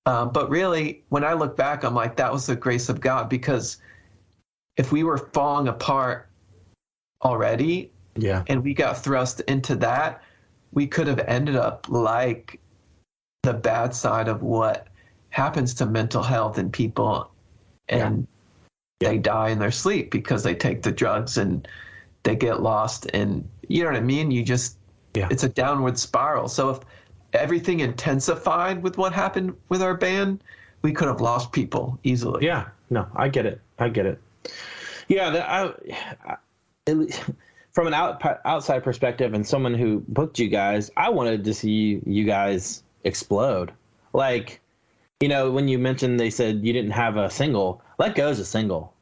[0.06, 3.28] um, but really, when I look back, I'm like, that was the grace of God
[3.28, 3.78] because
[4.76, 6.28] if we were falling apart
[7.24, 8.44] already Yeah.
[8.46, 10.22] and we got thrust into that,
[10.74, 12.60] we could have ended up like
[13.42, 14.88] the bad side of what
[15.30, 17.30] happens to mental health in people
[17.88, 18.26] and
[19.00, 21.66] they die in their sleep because they take the drugs and
[22.22, 24.30] they get lost and you know what I mean?
[24.30, 24.76] You just
[25.14, 25.28] Yeah.
[25.30, 26.48] it's a downward spiral.
[26.48, 26.80] So if
[27.32, 30.42] everything intensified with what happened with our band,
[30.82, 32.44] we could have lost people easily.
[32.44, 33.60] Yeah, no, I get it.
[33.78, 34.20] I get it.
[35.08, 35.72] Yeah, that, I,
[36.26, 36.36] I,
[37.74, 42.00] from an out, outside perspective and someone who booked you guys, I wanted to see
[42.06, 43.72] you guys explode.
[44.12, 44.60] Like,
[45.20, 48.38] you know, when you mentioned they said you didn't have a single, Let Go Go's
[48.38, 48.94] a single.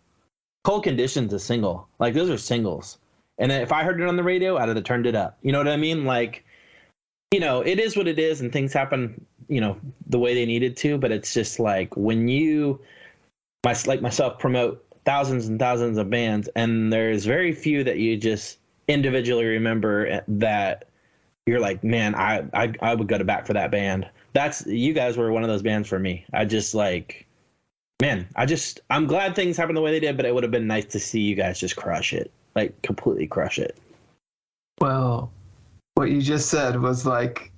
[0.64, 1.86] Cold Conditions a single.
[1.98, 2.98] Like those are singles.
[3.38, 5.36] And if I heard it on the radio, I'd have turned it up.
[5.42, 6.04] You know what I mean?
[6.04, 6.44] Like,
[7.32, 10.46] you know, it is what it is, and things happen, you know, the way they
[10.46, 10.98] needed to.
[10.98, 12.78] But it's just like when you,
[13.64, 18.16] my, like myself, promote thousands and thousands of bands, and there's very few that you
[18.16, 18.58] just
[18.88, 20.88] individually remember that
[21.46, 24.08] you're like, man, I, I, I would go to bat for that band.
[24.32, 26.24] That's you guys were one of those bands for me.
[26.32, 27.26] I just like,
[28.00, 30.52] man, I just I'm glad things happened the way they did, but it would have
[30.52, 33.76] been nice to see you guys just crush it, like completely crush it.
[34.80, 35.30] Well,
[35.94, 37.52] what you just said was like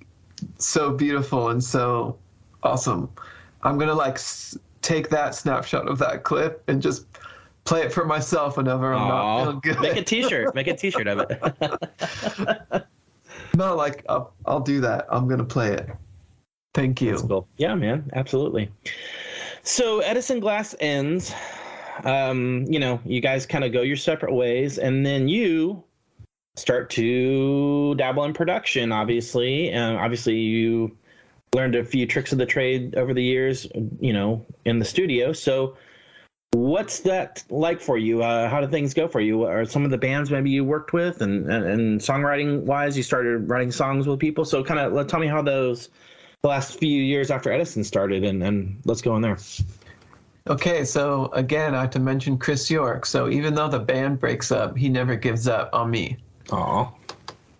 [0.57, 2.17] so beautiful and so
[2.63, 3.09] awesome.
[3.63, 7.05] I'm gonna like s- take that snapshot of that clip and just
[7.65, 9.79] play it for myself whenever I'm not feeling good.
[9.81, 10.55] Make a T-shirt.
[10.55, 12.85] Make a T-shirt of it.
[13.55, 15.05] no, like I'll, I'll do that.
[15.09, 15.89] I'm gonna play it.
[16.73, 17.17] Thank you.
[17.17, 17.47] Cool.
[17.57, 18.69] Yeah, man, absolutely.
[19.63, 21.33] So Edison Glass ends.
[22.03, 25.83] Um, you know, you guys kind of go your separate ways, and then you
[26.57, 28.91] start to dabble in production.
[28.91, 30.95] Obviously, and obviously you
[31.55, 33.67] learned a few tricks of the trade over the years.
[33.99, 35.31] You know, in the studio.
[35.31, 35.77] So,
[36.55, 38.23] what's that like for you?
[38.23, 39.43] Uh, how do things go for you?
[39.43, 43.03] Are some of the bands maybe you worked with, and and, and songwriting wise, you
[43.03, 44.45] started writing songs with people?
[44.45, 45.89] So, kind of tell me how those
[46.41, 49.37] the last few years after Edison started, and, and let's go in there.
[50.47, 53.07] Okay, so again, I have to mention Chris York.
[53.07, 56.17] So even though the band breaks up, he never gives up on me.
[56.51, 56.91] Aw.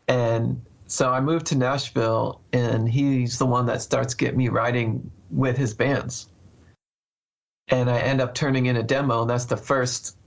[0.08, 5.10] And so I moved to Nashville, and he's the one that starts getting me writing
[5.32, 6.28] with his bands.
[7.70, 10.18] And I end up turning in a demo, and that's the first.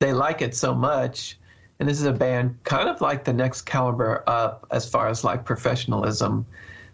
[0.00, 1.38] They like it so much,
[1.78, 5.24] and this is a band kind of like the next caliber up as far as
[5.24, 6.46] like professionalism.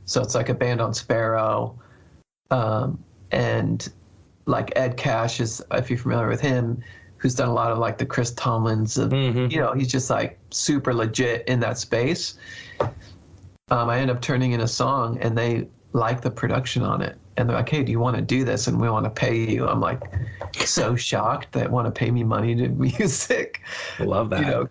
[0.05, 1.79] So it's like a band on Sparrow,
[2.51, 3.93] um, and
[4.47, 6.83] like Ed Cash is, if you're familiar with him,
[7.19, 9.51] who's done a lot of like the Chris Tomlins of Mhm.
[9.51, 12.35] you know, he's just like super legit in that space.
[13.71, 17.19] Um, I end up turning in a song and they like the production on it.
[17.37, 18.67] And they're like, hey, do you want to do this?
[18.67, 19.67] And we want to pay you.
[19.67, 20.01] I'm like,
[20.55, 22.69] so shocked that want to pay me money to
[22.99, 23.63] music.
[23.99, 24.41] Love that.
[24.41, 24.69] You know,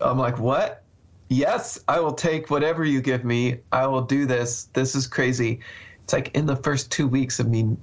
[0.00, 0.84] I'm like, what?
[1.28, 3.60] Yes, I will take whatever you give me.
[3.72, 4.64] I will do this.
[4.74, 5.60] This is crazy.
[6.04, 7.76] It's like in the first two weeks of me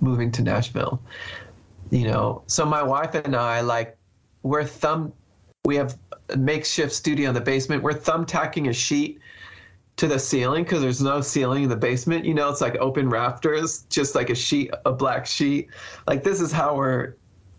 [0.00, 1.00] moving to Nashville
[1.90, 3.98] you know so my wife and i like
[4.42, 5.12] we're thumb
[5.64, 5.98] we have
[6.30, 9.20] a makeshift studio in the basement we're thumbtacking a sheet
[10.00, 13.06] to the ceiling because there's no ceiling in the basement you know it's like open
[13.10, 15.68] rafters just like a sheet a black sheet
[16.06, 17.16] like this is how we're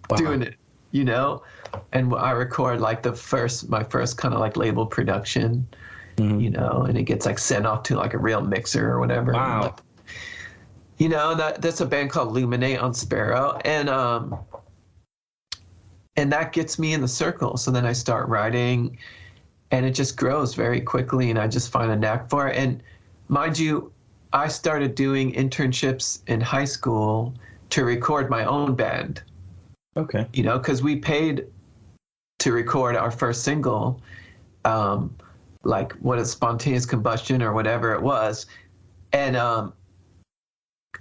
[0.10, 0.18] Wow.
[0.18, 0.56] doing it
[0.90, 1.44] you know
[1.94, 5.68] and i record like the first my first kind of like label production
[6.18, 6.42] Mhm.
[6.42, 9.34] you know and it gets like sent off to like a real mixer or whatever
[9.34, 9.62] Wow.
[9.62, 9.80] like,
[10.98, 14.38] you know that that's a band called Luminate on Sparrow, and um,
[16.16, 17.58] and that gets me in the circle.
[17.58, 18.98] So then I start writing,
[19.72, 22.58] and it just grows very quickly, and I just find a knack for it.
[22.58, 22.84] And
[23.30, 23.92] mind you,
[24.34, 27.34] I started doing internships in high school
[27.72, 29.24] to record my own band.
[29.98, 30.26] Okay.
[30.34, 31.48] You know, because we paid
[32.40, 34.02] to record our first single,
[34.66, 35.16] um,
[35.64, 38.46] like what is spontaneous combustion or whatever it was,
[39.14, 39.74] and um,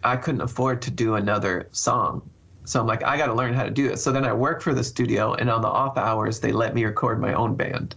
[0.05, 2.29] I couldn't afford to do another song.
[2.64, 4.61] So I'm like, I got to learn how to do it So then I work
[4.61, 7.97] for the studio, and on the off hours, they let me record my own band.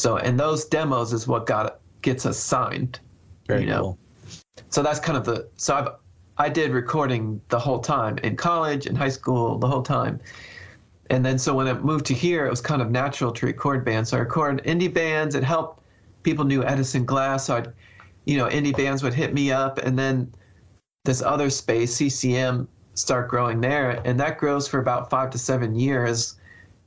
[0.00, 3.00] So, and those demos is what got gets us signed.
[3.46, 3.80] Very you know.
[3.80, 3.98] cool.
[4.70, 5.48] So that's kind of the.
[5.56, 5.88] So I've
[6.38, 10.18] I did recording the whole time in college, in high school, the whole time.
[11.10, 13.84] And then so when I moved to here, it was kind of natural to record
[13.84, 14.08] bands.
[14.08, 15.34] So I record indie bands.
[15.34, 15.82] It helped
[16.22, 17.46] people knew Edison Glass.
[17.46, 17.72] So I'd,
[18.24, 20.32] you know, indie bands would hit me up, and then
[21.04, 25.74] this other space, CCM, start growing there, and that grows for about five to seven
[25.74, 26.39] years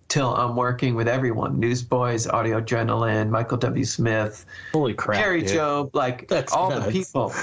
[0.07, 3.85] till I'm working with everyone: Newsboys, Audio Adrenaline, Michael W.
[3.85, 5.19] Smith, Holy crap.
[5.19, 5.51] Kari dude.
[5.51, 7.33] Jobe, like That's all the people.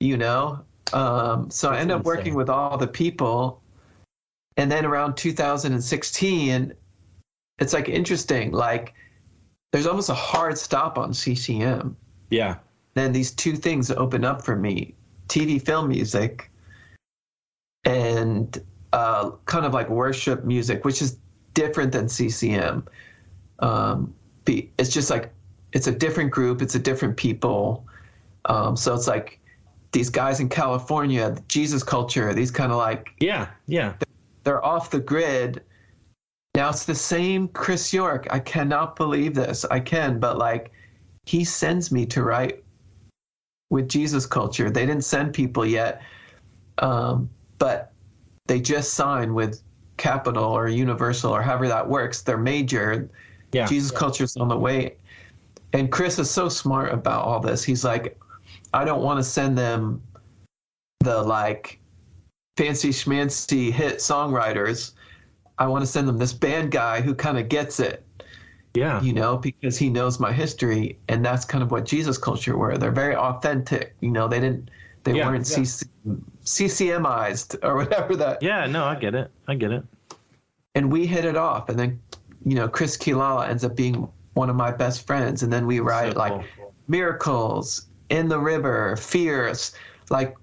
[0.00, 0.60] you know,
[0.92, 3.60] um, so I end up working with all the people,
[4.56, 6.72] and then around 2016,
[7.58, 8.52] it's like interesting.
[8.52, 8.94] Like,
[9.72, 11.96] there's almost a hard stop on CCM.
[12.30, 12.56] Yeah.
[12.94, 14.96] then these two things open up for me
[15.28, 16.50] TV film music
[17.84, 18.60] and
[18.96, 21.18] uh, kind of like worship music, which is
[21.52, 22.82] different than CCM.
[23.58, 24.14] Um,
[24.46, 25.34] it's just like,
[25.74, 27.86] it's a different group, it's a different people.
[28.46, 29.38] Um, so it's like
[29.92, 33.92] these guys in California, Jesus culture, these kind of like, Yeah, yeah.
[34.44, 35.62] they're off the grid.
[36.54, 38.26] Now it's the same Chris York.
[38.30, 39.66] I cannot believe this.
[39.70, 40.72] I can, but like
[41.26, 42.64] he sends me to write
[43.68, 44.70] with Jesus culture.
[44.70, 46.00] They didn't send people yet,
[46.78, 47.28] um,
[47.58, 47.92] but
[48.46, 49.62] they just signed with
[49.96, 52.22] Capitol or Universal or however that works.
[52.22, 53.08] They're major.
[53.52, 53.66] Yeah.
[53.66, 54.96] Jesus culture's on the way.
[55.72, 57.64] And Chris is so smart about all this.
[57.64, 58.18] He's like,
[58.72, 60.02] I don't want to send them
[61.00, 61.78] the like
[62.56, 64.92] fancy schmancy hit songwriters.
[65.58, 68.04] I want to send them this band guy who kind of gets it,
[68.74, 69.00] Yeah.
[69.00, 70.98] you know, because he knows my history.
[71.08, 72.76] And that's kind of what Jesus culture were.
[72.76, 73.94] They're very authentic.
[74.00, 74.70] You know, they didn't,
[75.04, 75.56] they Yeah, weren't yeah.
[76.46, 78.42] CC, CCMized or whatever that.
[78.42, 79.30] Yeah, no, I get it.
[79.48, 79.82] I get it.
[80.74, 81.68] And we hit it off.
[81.68, 82.00] And then,
[82.44, 85.42] you know, Chris Quilala ends up being one of my best friends.
[85.42, 86.72] And then we write So like, cool.
[86.88, 89.72] miracles in the river fierce
[90.10, 90.36] like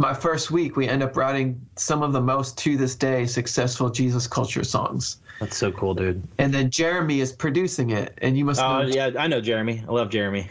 [0.00, 3.88] my first week we end up writing some of the most to this day successful
[3.88, 6.20] jesus culture songs That's so cool, dude.
[6.38, 9.84] and then jeremy is producing it and you must Oh, know yeah, I know Jeremy.
[9.88, 10.50] I love Jeremy.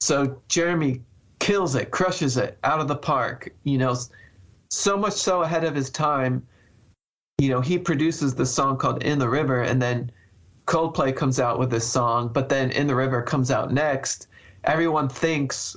[0.00, 1.02] so jeremy
[1.46, 3.96] kills it crushes it out of the park you know
[4.68, 6.44] so much so ahead of his time
[7.38, 10.10] you know he produces the song called in the river and then
[10.66, 14.26] coldplay comes out with this song but then in the river comes out next.
[14.64, 15.76] Everyone thinks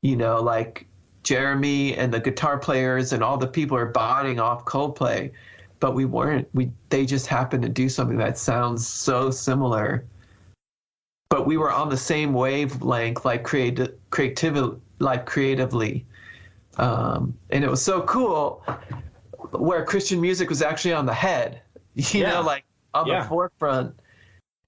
[0.00, 0.86] you know like
[1.24, 5.30] jeremy and the guitar players and all the people are buying off coldplay
[5.78, 10.06] but we weren't we they just happened to do something that sounds so similar
[11.28, 16.04] but we were on the same wavelength like creative creativity like creatively
[16.78, 18.62] um, and it was so cool
[19.52, 21.60] where christian music was actually on the head
[21.94, 22.30] you Yeah.
[22.34, 22.64] know like
[22.94, 23.22] on Yeah.
[23.22, 23.94] the forefront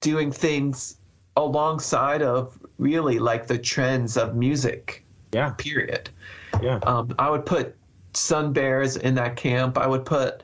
[0.00, 0.96] doing things
[1.36, 6.10] alongside of really like the trends of music Yeah, period
[6.62, 6.78] yeah.
[6.82, 7.76] um, I would put
[8.12, 9.78] Sun Bears in that camp.
[9.78, 10.42] I would put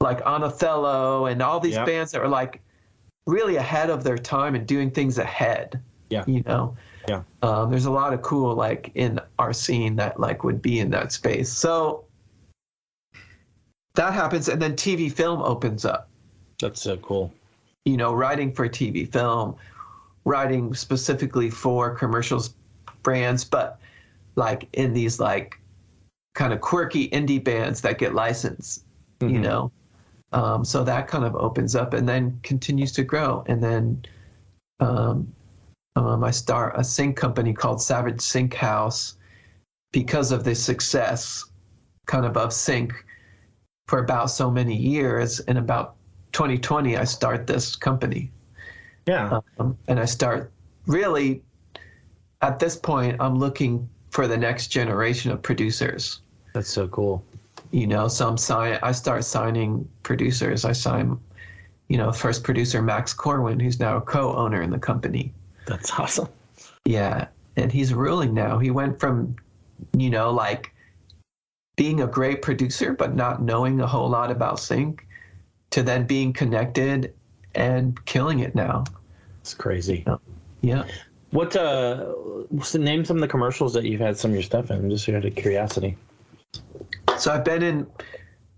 [0.00, 1.86] like Othello and all these Yep.
[1.86, 2.62] bands that were like
[3.26, 5.80] really ahead of their time and doing things ahead.
[6.10, 6.24] Yeah.
[6.26, 6.76] You know?
[7.08, 7.22] Yeah.
[7.42, 10.90] Um, there's a lot of cool like in our scene that like would be in
[10.90, 11.52] that space.
[11.52, 12.04] So
[13.94, 16.08] that happens and then TV film opens up.
[16.60, 17.32] That's so cool.
[17.84, 19.56] You know, writing for TV film,
[20.24, 22.54] writing specifically for commercials
[23.02, 23.78] brands, but
[24.34, 25.58] like in these like
[26.34, 28.84] kind of quirky indie bands that get licensed,
[29.20, 29.40] you Mhm.
[29.40, 29.72] know.
[30.36, 33.42] Um, so that kind of opens up and then continues to grow.
[33.46, 34.04] And then
[34.80, 35.32] um,
[35.96, 39.16] um, I start a sync company called Savage Sync House
[39.92, 41.42] because of the success
[42.06, 42.92] kind of of sync
[43.88, 45.40] for about so many years.
[45.40, 45.96] In about
[46.32, 48.30] 2020, I start this company
[49.06, 49.40] Yeah.
[49.58, 50.52] um, and I start
[50.86, 51.42] really
[52.42, 56.20] at this point I'm looking for the next generation of producers.
[56.52, 57.24] That's so cool.
[57.76, 60.64] You know, so I'm sign I start signing producers.
[60.64, 61.20] I sign,
[61.88, 65.34] you know, first producer Max Corwin, who's now a co-owner in the company.
[65.66, 66.28] That's awesome.
[66.86, 68.58] Yeah, and he's ruling now.
[68.58, 69.36] He went from,
[69.94, 70.72] you know, like
[71.76, 75.06] being a great producer but not knowing a whole lot about sync
[75.68, 77.12] to then being connected
[77.54, 78.84] and killing it now.
[79.42, 80.06] It's crazy.
[80.62, 80.86] Yeah.
[81.30, 82.14] What uh
[82.62, 85.06] so name some of the commercials that you've had some of your stuff in, just
[85.10, 85.94] out of curiosity.
[87.18, 87.86] So I've been in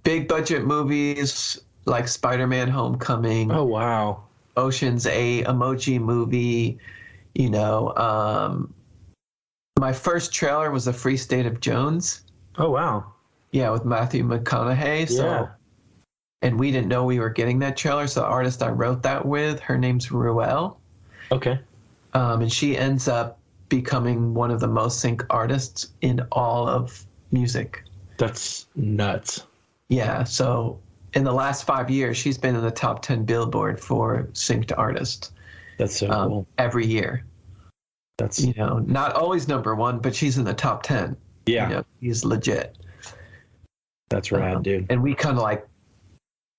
[0.03, 4.25] big budget movies like Spider-Man: Homecoming, Oh wow.
[4.57, 6.79] Ocean's Eight, Emoji Movie.
[7.35, 8.75] You know, um,
[9.79, 12.23] my first trailer was The Free State of Jones.
[12.59, 13.13] Oh wow.
[13.53, 15.09] Yeah, with Matthew McConaughey.
[15.09, 15.47] So, Yeah.
[16.43, 18.07] and we didn't know we were getting that trailer.
[18.07, 20.77] So the artist I wrote that with, her name's Ruelle,
[21.33, 21.59] Okay.
[22.15, 23.39] um, and she ends up
[23.69, 27.85] becoming one of the most sync artists in all of music.
[28.19, 29.45] That's nuts.
[29.89, 30.79] Yeah, so
[31.15, 35.33] in the last five years, she's been in the top 10 Billboard for synced artist
[35.79, 36.47] That's so um, cool.
[36.59, 37.25] every year.
[38.19, 41.17] That's You know, not always number one, but she's in the top 10.
[41.47, 41.69] yeah.
[41.69, 42.77] You know, he's legit.
[44.11, 44.87] That's rad, Um, dude.
[44.91, 45.67] And we kind of like,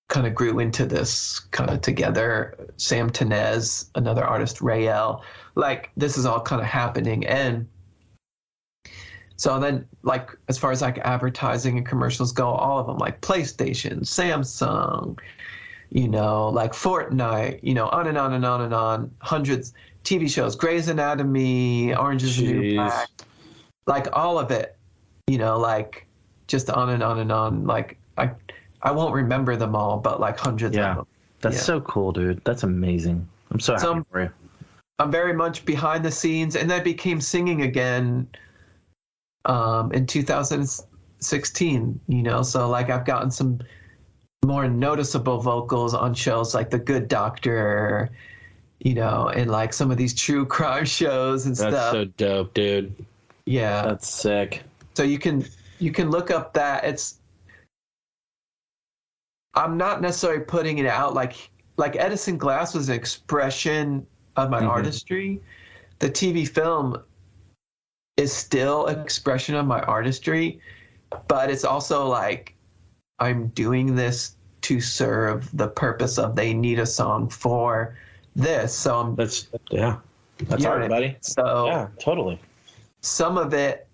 [0.07, 2.55] kind of grew into this kind of together.
[2.78, 5.22] Sam Tinnesz, another artist, Rayel,
[5.55, 7.28] like this is all kind of happening.
[7.28, 7.68] And
[9.39, 13.21] so then, like, as far as like advertising and commercials go, all of them, like
[13.21, 15.17] PlayStation, Samsung,
[15.91, 19.09] you know, like Fortnite, you know, on and on and on and on.
[19.19, 19.73] Hundreds
[20.03, 23.07] TV shows, Grey's Anatomy, Orange is the New Black,
[23.87, 24.75] like all of it,
[25.27, 26.05] you know, like
[26.47, 27.65] just on and on and on.
[27.65, 28.31] Like I,
[28.81, 30.89] I won't remember them all, but like hundreds Yeah.
[30.91, 31.07] of them.
[31.39, 31.61] That's Yeah.
[31.61, 32.41] so cool, dude.
[32.43, 33.25] That's amazing.
[33.51, 34.29] I'm so happy Some- for you.
[34.99, 38.27] I'm very much behind the scenes, and I became singing again
[39.49, 41.99] um, in 2016.
[42.07, 43.59] You know, so like I've gotten some
[44.45, 48.09] more noticeable vocals on shows like The Good Doctor,
[48.79, 51.93] you know, and like some of these true crime shows and That's stuff.
[51.93, 52.93] That's so dope, dude.
[53.45, 54.63] yeah, That's sick.
[54.93, 55.45] so you can
[55.79, 57.15] you can look up that it's.
[59.55, 64.61] I'm not necessarily putting it out like like Edison Glass was an expression of my
[64.61, 64.69] Mhm.
[64.69, 65.41] artistry.
[65.99, 67.01] The TV film
[68.20, 70.59] is still an expression of my artistry,
[71.30, 72.53] but it's also like
[73.20, 77.97] I'm doing this to serve the purpose of they need a song for
[78.36, 78.76] this.
[78.76, 79.99] So I'm That's yeah.
[80.39, 81.17] That's art, I buddy.
[81.22, 82.39] so Yeah, totally.
[83.01, 83.88] some of it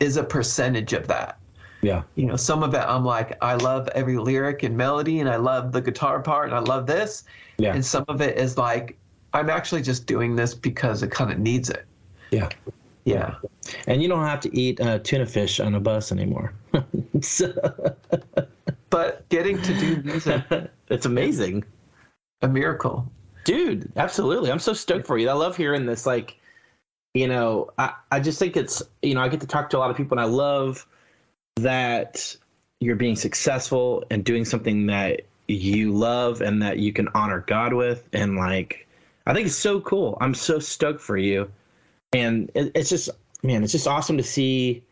[0.00, 1.38] is a percentage of that.
[1.82, 2.02] Yeah.
[2.14, 5.36] You know, some of it I'm like, I love every lyric and melody and I
[5.36, 7.24] love the guitar part and I love this.
[7.58, 7.74] Yeah.
[7.74, 8.96] And some of it is like,
[9.34, 11.84] I'm actually just doing this because it kind of needs it.
[12.30, 12.48] Yeah.
[13.08, 13.36] Yeah.
[13.86, 16.52] And you don't have to eat uh, tuna fish on a bus anymore.
[17.20, 17.96] So-
[18.90, 20.42] But getting to do music,
[20.88, 21.64] it's amazing.
[22.42, 23.10] a miracle.
[23.44, 24.50] Dude, absolutely.
[24.50, 25.28] I'm so stoked for you.
[25.28, 26.06] I love hearing this.
[26.06, 26.36] Like,
[27.14, 29.80] you know, I, I just think it's, you know, I get to talk to a
[29.80, 30.86] lot of people and I love
[31.56, 32.36] that
[32.80, 37.72] you're being successful and doing something that you love and that you can honor God
[37.72, 38.08] with.
[38.12, 38.86] And like,
[39.26, 40.16] I think it's so cool.
[40.20, 41.50] I'm so stoked for you.
[42.12, 43.10] And it, it's just,
[43.42, 44.82] man, it's just awesome to see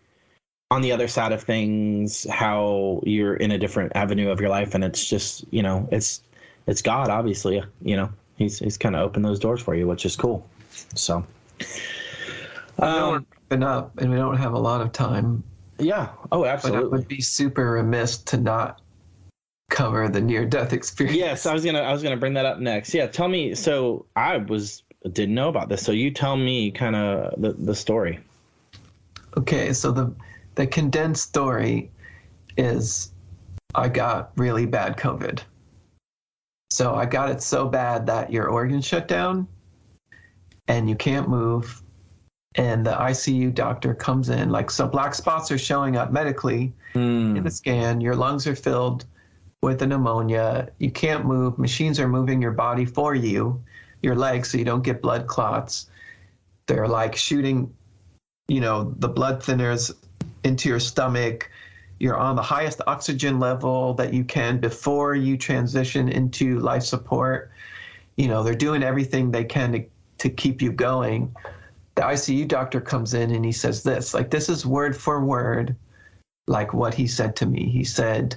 [0.70, 4.74] on the other side of things how you're in a different avenue of your life.
[4.74, 6.22] And it's just, you know, it's,
[6.66, 10.04] it's God, obviously, you know, he's, he's kind of opened those doors for you, which
[10.04, 10.46] is cool.
[10.94, 11.24] So,
[12.78, 15.42] um, wrapping up and we don't have a lot of time,
[15.78, 16.08] yeah.
[16.32, 16.46] Oh, absolutely.
[16.46, 16.98] but I absolutely.
[16.98, 18.80] would be super remiss to not
[19.70, 21.18] cover the near death experience.
[21.18, 22.94] Yes, I was gonna I was gonna bring that up next.
[22.94, 23.54] Yeah, tell me.
[23.54, 25.82] So I was didn't know about this.
[25.82, 28.20] So you tell me kind of the the story.
[29.36, 30.12] Okay, so the
[30.54, 31.90] the condensed story
[32.56, 33.12] is
[33.74, 35.40] I got really bad COVID.
[36.70, 39.46] So I got it so bad that your organs shut down
[40.68, 41.82] and you can't move
[42.56, 47.36] and the ICU doctor comes in like so black spots are showing up medically hmm.
[47.36, 49.04] in the scan, your lungs are filled
[49.62, 53.62] with a pneumonia, you can't move, machines are moving your body for you,
[54.02, 55.88] your legs so you don't get blood clots.
[56.66, 57.72] They're like shooting
[58.48, 59.92] you know the blood thinners
[60.44, 61.50] into your stomach.
[61.98, 67.50] You're on the highest oxygen level that you can before you transition into life support.
[68.16, 69.84] You know they're doing everything they can to,
[70.18, 71.34] to keep you going.
[71.94, 75.74] The icu doctor comes in and he says this like this is word for word
[76.46, 77.68] like what he said to me.
[77.68, 78.36] He said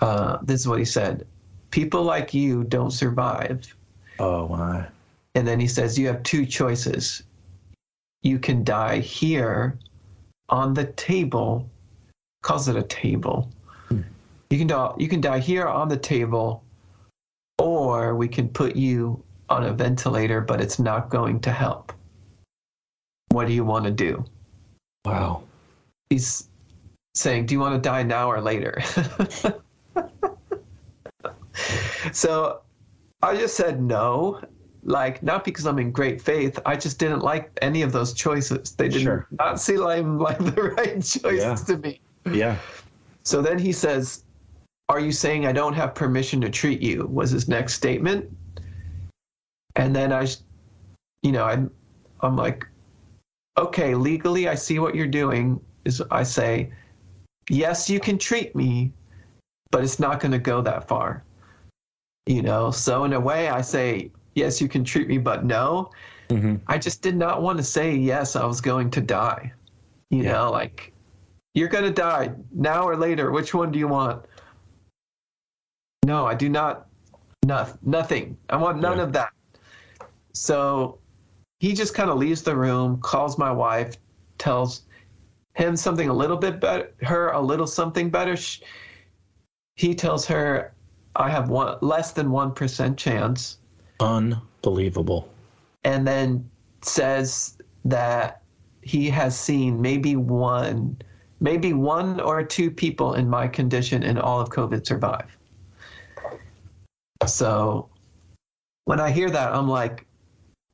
[0.00, 1.26] uh, this is what he said
[1.70, 3.74] people like you don't survive
[4.20, 4.86] Oh my.
[5.34, 7.22] and then he says, You have two choices.
[8.22, 9.78] You can die here
[10.50, 11.66] on the table,
[12.42, 13.48] calls it a table.
[13.88, 14.02] Hmm.
[14.50, 16.62] You can die you can die here on the table,
[17.58, 21.94] or we can put you on a ventilator, but it's not going to help.
[23.30, 24.22] What do you want to do?
[25.06, 25.44] Wow.
[26.10, 26.48] He's
[27.14, 28.82] saying, Do you want to die now or later?
[32.12, 32.60] so
[33.22, 34.40] I just said no.
[34.82, 36.58] Like, not because I'm in great faith.
[36.64, 38.72] I just didn't like any of those choices.
[38.72, 39.26] They did Sure.
[39.38, 40.04] not seem like,
[40.38, 41.54] like the right choices Yeah.
[41.54, 42.00] to me.
[42.32, 42.56] Yeah.
[43.24, 44.24] So then he says,
[44.88, 47.06] Are you saying I don't have permission to treat you?
[47.06, 48.26] Was his next statement.
[49.76, 50.26] And then I,
[51.22, 51.70] you know, I'm,
[52.20, 52.66] I'm like,
[53.58, 55.60] okay, legally, I see what you're doing.
[55.84, 56.72] Is I say,
[57.48, 58.92] yes, you can treat me,
[59.70, 61.22] but it's not going to go that far.
[62.26, 65.90] You know, so in a way, I say, yes, you can treat me, but no.
[66.30, 69.52] hmm I just did not want to say yes, I was going to die.
[70.10, 70.32] You Yeah.
[70.32, 70.92] know, like
[71.54, 73.32] you're going to die now or later.
[73.32, 74.24] Which one do you want?
[76.04, 76.86] No, I do not.
[77.44, 78.36] No, nothing.
[78.50, 79.04] I want none Yeah.
[79.04, 79.32] of that.
[80.32, 80.98] So
[81.58, 83.96] he just kind of leaves the room, calls my wife,
[84.38, 84.82] tells
[85.54, 88.36] him something a little bit better, her a little something better.
[88.36, 88.60] Sh-
[89.76, 90.72] He tells her,
[91.16, 93.58] I have one less than 1% chance
[93.98, 95.28] Unbelievable.
[95.84, 96.48] and then
[96.82, 98.42] says that
[98.82, 100.96] he has seen maybe one,
[101.40, 105.36] maybe one or two people in my condition in all of COVID survive.
[107.26, 107.90] So
[108.86, 110.06] when I hear that, I'm like,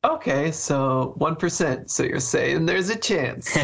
[0.03, 1.89] okay, so 1%.
[1.89, 3.53] So you're saying there's a chance.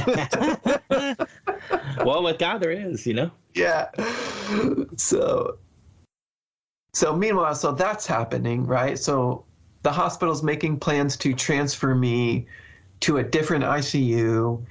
[2.04, 3.32] well, with God, there is, you know?
[3.54, 3.90] yeah.
[4.98, 5.58] So,
[6.94, 8.98] so meanwhile, so that's happening, right?
[9.00, 9.46] So
[9.82, 12.48] the hospital's making plans to transfer me
[13.02, 14.64] to a different ICU.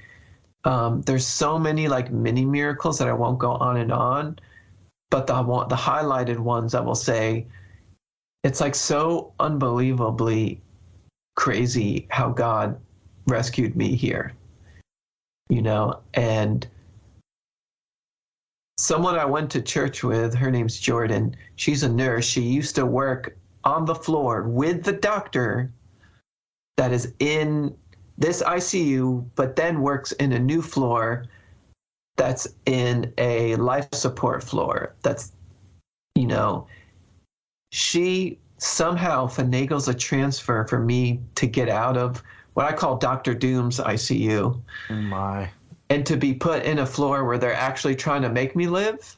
[0.63, 4.39] Um, there's so many like mini miracles that I won't go on and on,
[5.11, 5.35] but the
[5.69, 7.45] the highlighted ones I will say,
[8.43, 10.61] it's like so unbelievably
[11.35, 12.79] crazy how God
[13.27, 14.33] rescued me here,
[15.49, 16.67] you know, and
[18.83, 21.37] someone I went to church with, her name's Jordan.
[21.55, 22.25] She's a nurse.
[22.25, 25.71] She used to work on the floor with the doctor
[26.75, 27.73] that is in
[28.17, 31.25] this ICU, but then works in a new floor
[32.17, 34.93] that's in a life support floor.
[35.01, 35.31] That's,
[36.15, 36.67] you know,
[37.71, 42.21] she somehow finagles a transfer for me to get out of
[42.53, 43.33] what I call Dr.
[43.33, 45.49] Doom's ICU Oh, my.
[45.89, 49.17] And to be put in a floor where they're actually trying to make me live.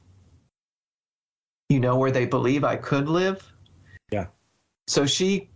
[1.70, 3.52] You know, where they believe I could live.
[4.12, 4.28] Yeah.
[4.88, 5.50] So she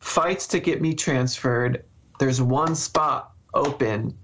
[0.00, 1.84] fights to get me transferred.
[2.18, 4.16] There's one spot open,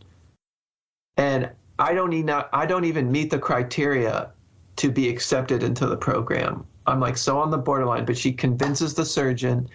[1.17, 4.31] and I don't even I don't even meet the criteria
[4.77, 6.67] to be accepted into the program.
[6.87, 9.69] I'm like so on the borderline, but she convinces the surgeon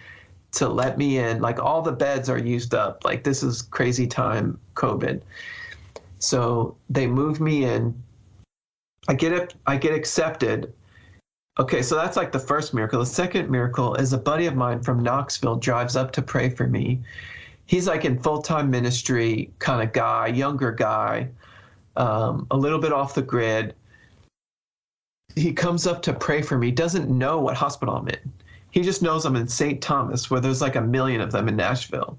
[0.52, 1.40] to let me in.
[1.40, 3.04] Like all the beds are used up.
[3.04, 5.22] Like this is crazy time, COVID.
[6.22, 8.00] So they move me in.
[9.08, 9.54] I get it.
[9.66, 10.72] I get accepted.
[11.58, 13.00] Okay, so that's like the first miracle.
[13.00, 16.66] The second miracle is a buddy of mine from Knoxville drives up to pray for
[16.66, 17.00] me.
[17.66, 21.28] He's like in full time ministry kind of guy, younger guy,
[21.96, 23.74] um, a little bit off the grid.
[25.34, 26.70] He comes up to pray for me.
[26.70, 28.32] Doesn't know what hospital I'm in.
[28.70, 29.82] He just knows I'm in St.
[29.82, 32.16] Thomas, where there's like a million of them in Nashville.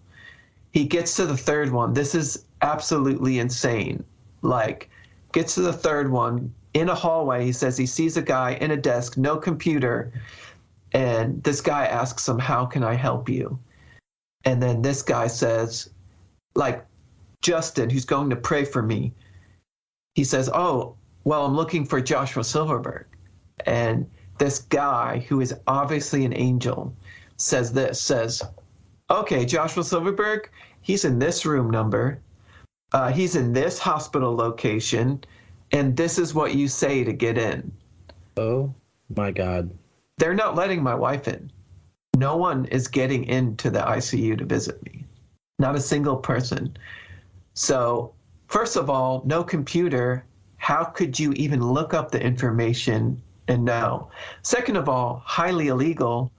[0.74, 1.94] He gets to the third one.
[1.94, 4.04] This is absolutely insane.
[4.42, 4.90] Like,
[5.32, 7.46] gets to the third one in a hallway.
[7.46, 10.12] He says he sees a guy in a desk, no computer.
[10.92, 13.60] And this guy asks him, How can I help you?
[14.46, 15.90] And then this guy says,
[16.56, 16.86] like,
[17.42, 19.14] Justin, who's going to pray for me,
[20.16, 23.06] he says, Oh, well, I'm looking for Joshua Silverberg.
[23.66, 24.10] And
[24.40, 26.96] this guy, who is obviously an angel,
[27.38, 28.42] says this says,
[29.10, 30.50] Okay, Joshua Silverberg,
[30.82, 32.20] he's in this room number.
[32.94, 35.24] Uh, he's in this hospital location.
[35.72, 37.72] And this is what you say to get in.
[38.38, 38.74] Oh,
[39.16, 39.72] my God.
[40.18, 41.52] They're not letting my wife in.
[42.16, 45.04] No one is getting into the ICU to visit me.
[45.58, 46.78] Not a single person.
[47.56, 48.14] So,
[48.48, 50.24] first of all, no computer.
[50.58, 54.10] How could you even look up the information and know?
[54.44, 56.32] Second of all, highly illegal.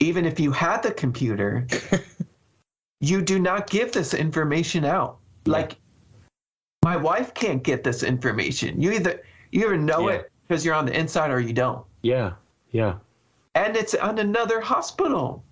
[0.00, 1.66] Even if you had the computer,
[3.00, 5.18] you do not give this information out.
[5.46, 5.76] Like,
[6.84, 8.80] my wife can't get this information.
[8.80, 9.22] You either
[9.52, 10.16] you either know Yeah.
[10.16, 11.84] it because you're on the inside or you don't.
[12.02, 12.32] Yeah.
[12.72, 12.96] Yeah.
[13.54, 15.44] And it's on another hospital.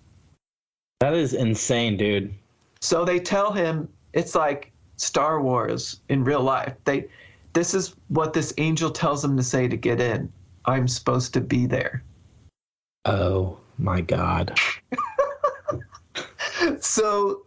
[0.99, 2.33] That is insane, dude.
[2.81, 6.75] So they tell him it's like Star Wars in real life.
[6.83, 7.07] They
[7.53, 10.31] this is what this angel tells him to say to get in.
[10.65, 12.03] I'm supposed to be there.
[13.05, 14.57] Oh, my God.
[16.79, 17.41] So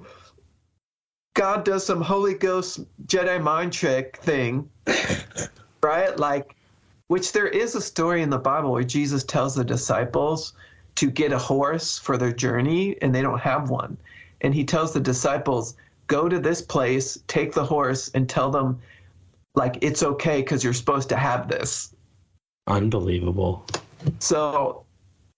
[1.35, 4.69] God does some Holy Ghost Jedi mind trick thing,
[5.83, 6.19] right?
[6.19, 6.57] Like,
[7.09, 10.55] which there is a story in the Bible where Jesus tells the disciples
[10.97, 13.99] to get a horse for their journey and they don't have one.
[14.41, 15.77] And he tells the disciples,
[16.07, 18.81] go to this place, take the horse, and tell them,
[19.55, 21.95] like, it's okay because you're supposed to have this.
[22.67, 23.65] Unbelievable.
[24.21, 24.86] So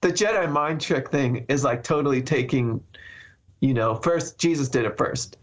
[0.01, 2.83] the Jedi mind trick thing is like totally taking,
[3.61, 5.37] you know, first, Jesus did it first.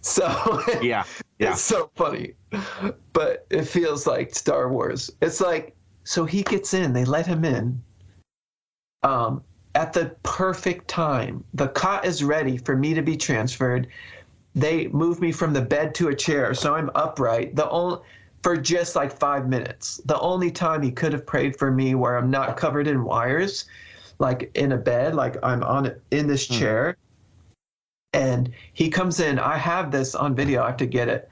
[0.00, 1.04] So Yeah.
[1.38, 1.52] Yeah.
[1.52, 2.34] it's so funny.
[3.12, 5.10] But it feels like Star Wars.
[5.20, 5.74] It's like,
[6.04, 7.82] so he gets in, they let him in
[9.02, 9.42] um,
[9.74, 11.44] at the perfect time.
[11.54, 13.88] The cot is ready for me to be transferred.
[14.54, 17.56] They move me from the bed to a chair, so I'm upright.
[17.56, 17.98] The only
[18.42, 20.02] for just like five minutes.
[20.04, 23.64] The only time he could have prayed for me where I'm not covered in wires,
[24.18, 26.96] like in a bed, like I'm on in this chair.
[28.12, 29.38] And he comes in.
[29.38, 30.62] I have this on video.
[30.62, 31.28] I have to get it.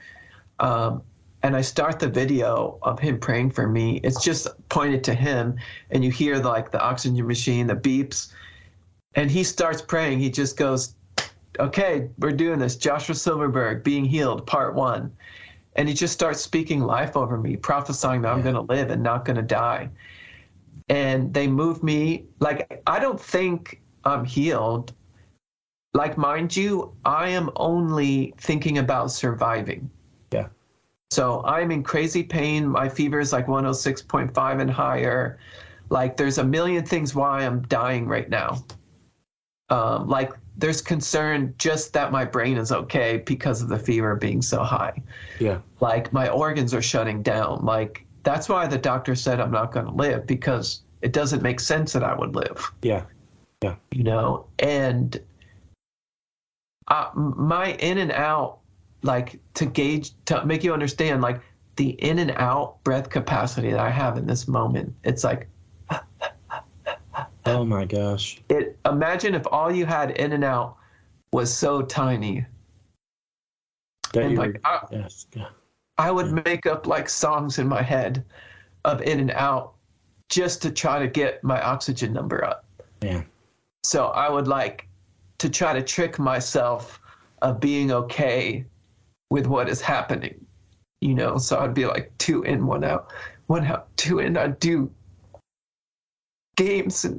[0.59, 1.02] Um,
[1.42, 4.00] and I start the video of him praying for me.
[4.04, 5.56] It's just pointed to him,
[5.90, 8.32] and you hear like the oxygen machine, the beeps,
[9.14, 10.20] and he starts praying.
[10.20, 10.94] He just goes,
[11.59, 15.10] "Okay, we're doing this." Joshua Silverberg being healed, part one,
[15.74, 19.02] and he just starts speaking life over me, prophesying that I'm going to live and
[19.02, 19.88] not going to die.
[20.93, 24.93] And they move me like I don't think I'm healed,
[25.94, 29.90] like mind you, I am only thinking about surviving.
[30.32, 30.48] Yeah.
[31.10, 32.69] So I'm in crazy pain.
[32.69, 35.39] My fever is like 106.5 and higher.
[35.89, 38.62] Like there's a million things why I'm dying right now.
[39.69, 44.43] Um, like there's concern just that my brain is okay because of the fever being
[44.43, 45.02] so high.
[45.39, 45.60] Yeah.
[45.81, 47.64] Like my organs are shutting down.
[47.64, 51.61] Like that's why the doctor said I'm not going to live because it doesn't make
[51.61, 53.05] sense that I would live Yeah.
[53.62, 53.77] Yeah.
[53.93, 55.20] You know and
[56.89, 58.59] uh, my in and out
[59.03, 61.40] like to gauge to make you understand like
[61.77, 65.49] the in and out breath capacity that i have in this moment it's like
[67.44, 68.40] Oh my gosh.
[68.49, 70.77] it imagine if all you had in and out
[71.32, 72.47] was so tiny
[74.12, 75.27] That and you like I, yes.
[75.35, 75.49] Yeah.
[75.98, 78.24] I would make up like songs in my head
[78.85, 79.74] of in and out
[80.28, 82.64] just to try to get my oxygen number up
[83.02, 83.23] Yeah.
[83.85, 84.89] So I would like
[85.39, 87.01] to try to trick myself
[87.43, 88.64] of being okay
[89.31, 90.44] with what is happening,
[91.01, 91.36] you know.
[91.39, 93.12] So I'd be like two in, one out,
[93.48, 94.36] one out, two in.
[94.36, 94.90] I'd do
[96.56, 97.19] games and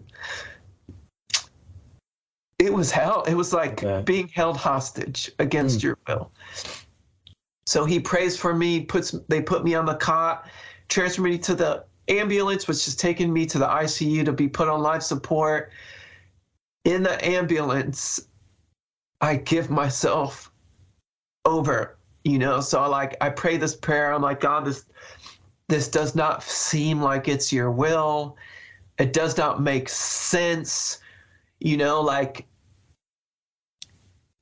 [2.60, 3.24] it was hell.
[3.24, 4.04] It was like Okay.
[4.06, 5.84] being held hostage against Mm.
[5.84, 6.32] your will.
[7.74, 10.48] So he prays for me, puts they put me on the cot,
[10.90, 14.68] transfer me to the ambulance, which is taking me to the ICU to be put
[14.68, 15.72] on life support.
[16.86, 18.28] In the ambulance,
[19.22, 20.52] I give myself
[21.46, 22.62] over, you know.
[22.62, 24.14] So I like I pray this prayer.
[24.14, 24.86] I'm like, God, this
[25.68, 28.38] this does not seem like it's your will.
[29.00, 31.00] It does not make sense.
[31.60, 32.46] You know, like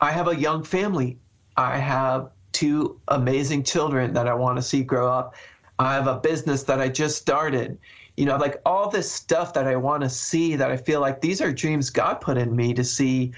[0.02, 1.18] I have a young family.
[1.56, 5.36] I have two amazing children that I want to see grow up.
[5.80, 7.78] I have a business that I just started.
[8.18, 11.22] You know, like all this stuff that I want to see that I feel like
[11.22, 13.32] these are dreams God put in me to see.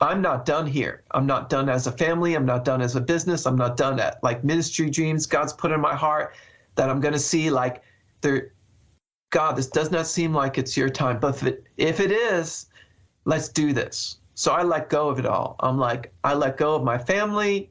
[0.00, 1.04] I'm not done here.
[1.12, 2.34] I'm not done as a family.
[2.34, 3.46] I'm not done as a business.
[3.46, 6.34] I'm not done at like ministry dreams God's put in my heart
[6.74, 7.82] that I'm going to see like
[8.20, 8.52] there
[9.32, 12.66] God, this does not seem like it's your time, but if it, if it is,
[13.24, 14.18] let's do this.
[14.34, 15.56] So I let go of it all.
[15.60, 17.70] I'm like, I let go of my family,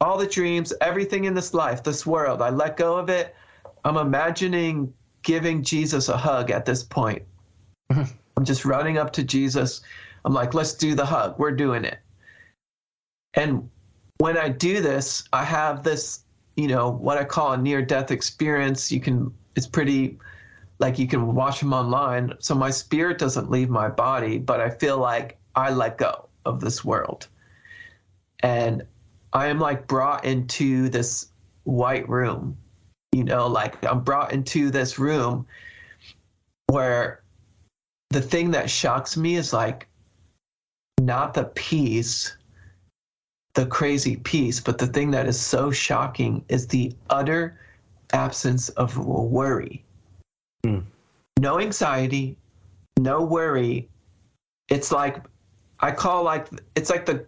[0.00, 2.42] all the dreams, everything in this life, this world.
[2.42, 3.34] I let go of it.
[3.84, 4.92] I'm imagining
[5.22, 7.22] giving Jesus a hug at this point.
[7.90, 9.80] I'm just running up to Jesus.
[10.24, 11.38] I'm like, let's do the hug.
[11.38, 11.98] We're doing it.
[13.34, 13.68] And
[14.18, 16.24] when I do this, I have this,
[16.56, 18.92] you know, what I call a near death experience.
[18.92, 20.18] You can, it's pretty,
[20.78, 22.32] like you can watch them online.
[22.38, 26.60] So my spirit doesn't leave my body, but I feel like I let go of
[26.60, 27.26] this world.
[28.40, 28.84] And
[29.32, 31.28] I am like brought into this
[31.64, 32.56] white room,
[33.12, 35.46] you know, like I'm brought into this room
[36.68, 37.22] where
[38.10, 39.86] the thing that shocks me is like
[41.00, 42.36] not the peace,
[43.54, 47.58] the crazy peace, but the thing that is so shocking is the utter
[48.12, 49.84] absence of worry.
[50.64, 50.80] Hmm.
[51.38, 52.36] No anxiety,
[52.98, 53.88] no worry.
[54.68, 55.22] It's like
[55.80, 57.26] I call like it's like the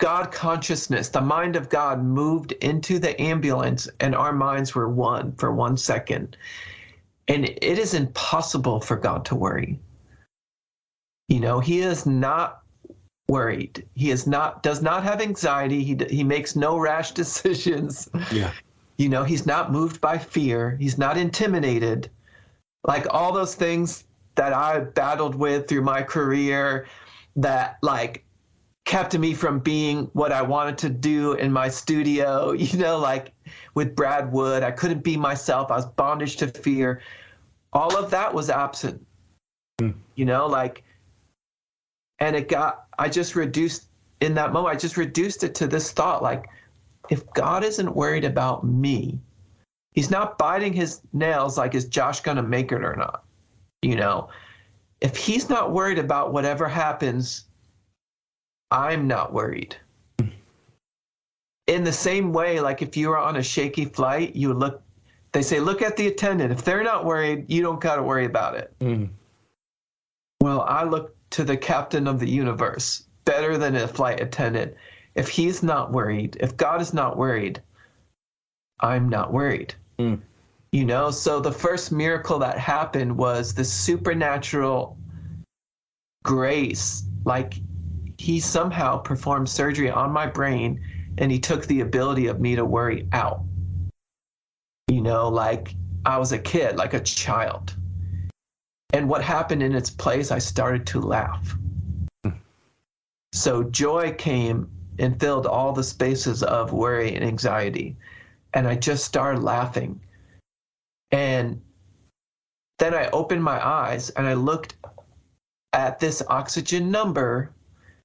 [0.00, 5.32] God consciousness, the mind of God moved into the ambulance and our minds were one
[5.32, 6.36] for one second.
[7.28, 9.78] And it is impossible for God to worry.
[11.28, 12.62] You know, he is not
[13.28, 13.86] worried.
[13.94, 15.84] He is not does not have anxiety.
[15.84, 18.08] He he makes no rash decisions.
[18.32, 18.52] Yeah.
[18.96, 20.76] You know, he's not moved by fear.
[20.80, 22.10] He's not intimidated.
[22.84, 24.04] Like all those things
[24.34, 26.86] that I battled with through my career
[27.36, 28.24] that like
[28.84, 33.32] kept me from being what I wanted to do in my studio, you know, like
[33.74, 34.62] with Brad Wood.
[34.62, 35.70] I couldn't be myself.
[35.70, 37.02] I was bondage to fear.
[37.72, 39.04] All of that was absent.
[39.78, 39.90] Hmm.
[40.16, 40.82] You know, like
[42.18, 43.86] and it got I just reduced
[44.20, 46.46] in that moment, I just reduced it to this thought like
[47.08, 49.18] if God isn't worried about me,
[49.92, 53.24] he's not biting his nails like is Josh gonna make it or not?
[53.82, 54.28] You know,
[55.00, 57.44] if he's not worried about whatever happens,
[58.70, 59.76] I'm not worried.
[61.66, 64.82] In the same way, like if you were on a shaky flight, you look,
[65.32, 66.52] they say, look at the attendant.
[66.52, 68.74] If they're not worried, you don't got to worry about it.
[68.80, 69.08] Mm.
[70.40, 74.74] Well, I look to the captain of the universe, better than a flight attendant.
[75.14, 77.62] If he's not worried, if God is not worried,
[78.80, 79.74] I'm not worried.
[79.98, 80.20] Mm.
[80.72, 84.96] You know, so the first miracle that happened was the supernatural
[86.24, 87.04] grace.
[87.24, 87.54] Like
[88.20, 90.78] he somehow performed surgery on my brain
[91.16, 93.42] and he took the ability of me to worry out.
[94.88, 95.74] You know, like
[96.04, 97.74] I was a kid, like a child.
[98.92, 101.56] And what happened in its place, I started to laugh.
[102.22, 102.32] Hmm.
[103.32, 107.96] So joy came and filled all the spaces of worry and anxiety.
[108.52, 109.98] And I just started laughing.
[111.10, 111.58] And
[112.78, 114.74] then I opened my eyes and I looked
[115.72, 117.54] at this oxygen number.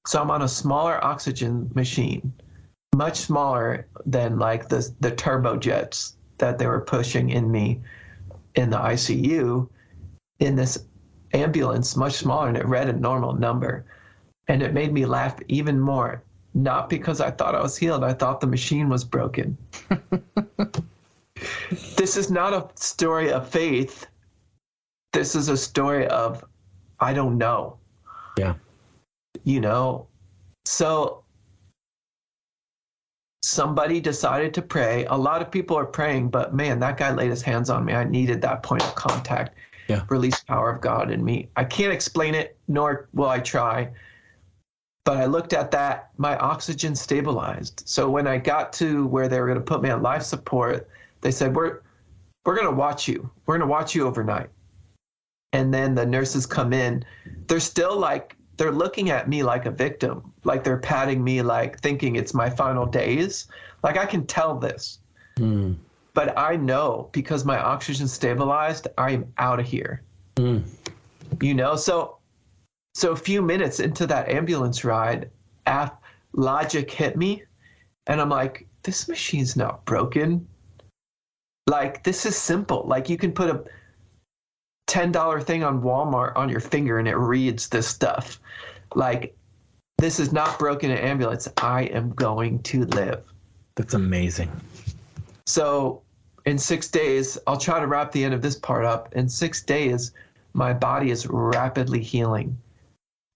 [0.06, 2.32] So I'm on a smaller oxygen machine,
[2.94, 7.80] much smaller than like the, the turbojets that they were pushing in me
[8.54, 9.68] in the ICU
[10.38, 10.86] in this
[11.32, 13.84] ambulance, much smaller, and it read a normal number.
[14.48, 16.22] And it made me laugh even more.
[16.54, 19.58] Not because I thought I was healed, I thought the machine was broken.
[21.96, 24.06] this is not a story of faith.
[25.12, 26.44] This is a story of,
[27.00, 27.76] I don't know.
[28.38, 28.54] Yeah.
[29.44, 30.08] You know?
[30.64, 31.24] So
[33.46, 35.06] somebody decided to pray.
[35.06, 37.92] A lot of people are praying, but man, that guy laid his hands on me.
[37.92, 39.56] I needed that point of contact.
[39.88, 40.02] Yeah.
[40.08, 41.48] Release power of God in me.
[41.56, 43.90] I can't explain it, nor will I try.
[45.04, 47.84] But I looked at that, my oxygen stabilized.
[47.86, 50.88] So when I got to where they were going to put me on life support,
[51.20, 51.82] they said, "We're
[52.44, 53.30] we're going to watch you.
[53.46, 54.50] We're going to watch you overnight."
[55.52, 57.04] And then the nurses come in.
[57.46, 61.80] They're still like they're looking at me like a victim, like they're patting me, like
[61.80, 63.48] thinking it's my final days.
[63.82, 64.98] Like I can tell this,
[65.36, 65.76] Mm.
[66.14, 70.02] but I know because my oxygen stabilized, I'm out of here.
[70.36, 70.64] Mm.
[71.42, 72.16] You know, so
[72.94, 75.30] so a few minutes into that ambulance ride,
[75.66, 75.92] af-
[76.32, 77.42] logic hit me,
[78.06, 80.46] and I'm like, this machine's not broken.
[81.66, 82.84] Like this is simple.
[82.86, 83.64] Like you can put a
[84.86, 88.40] ten dollar thing on Walmart on your finger and it reads this stuff.
[88.94, 89.36] Like
[89.98, 91.48] this is not broken in ambulance.
[91.56, 93.22] I am going to live.
[93.76, 94.50] That's amazing.
[95.46, 96.02] So
[96.44, 99.14] in six days, I'll try to wrap the end of this part up.
[99.14, 100.12] In six days,
[100.52, 102.56] my body is rapidly healing.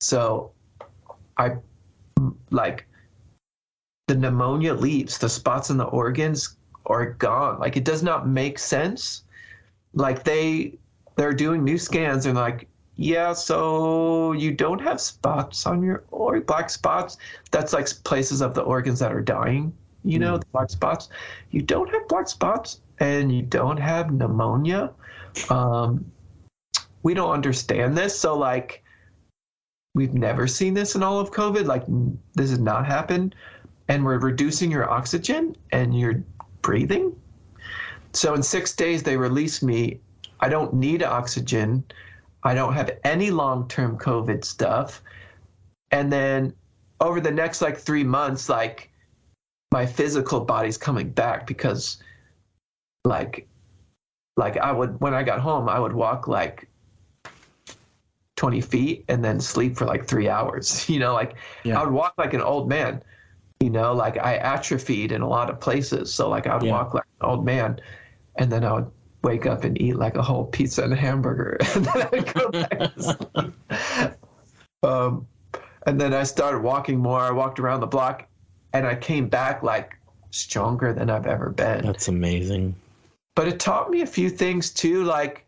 [0.00, 0.52] So
[1.36, 1.56] I
[2.50, 2.86] like
[4.06, 6.56] the pneumonia leaves, the spots in the organs
[6.86, 7.58] are gone.
[7.58, 9.24] Like it does not make sense.
[9.94, 10.78] Like they
[11.20, 12.66] they're doing new scans and like,
[12.96, 17.18] yeah, so you don't have spots on your or black spots.
[17.50, 19.70] That's like places of the organs that are dying,
[20.02, 21.10] you know, the black spots.
[21.50, 24.92] You don't have black spots and you don't have pneumonia.
[25.50, 26.10] Um,
[27.02, 28.18] we don't understand this.
[28.18, 28.82] So like
[29.94, 31.66] we've never seen this in all of COVID.
[31.66, 31.84] Like
[32.32, 33.34] this has not happened.
[33.88, 36.24] And we're reducing your oxygen and you're
[36.62, 37.14] breathing.
[38.14, 40.00] So in six days they release me.
[40.40, 41.84] I don't need oxygen.
[42.42, 45.02] I don't have any long-term COVID stuff.
[45.90, 46.54] And then
[47.00, 48.90] over the next like three months, like
[49.72, 51.98] my physical body's coming back because
[53.04, 53.46] like
[54.36, 56.68] like I would when I got home, I would walk like
[58.36, 60.88] 20 feet and then sleep for like three hours.
[60.88, 61.78] You know, like Yeah.
[61.80, 63.02] I would walk like an old man.
[63.60, 66.12] You know, like I atrophied in a lot of places.
[66.14, 66.72] So like I would Yeah.
[66.72, 67.78] walk like an old man
[68.36, 68.90] and then I would
[69.22, 71.56] wake up and eat like a whole pizza and a hamburger.
[71.74, 73.54] and then I'd go back to sleep.
[74.82, 75.26] Um,
[75.86, 77.20] and then I started walking more.
[77.20, 78.26] I walked around the block
[78.72, 79.96] and I came back like
[80.30, 82.74] stronger than I've ever been That's amazing.
[83.34, 85.44] but it taught me a few things too like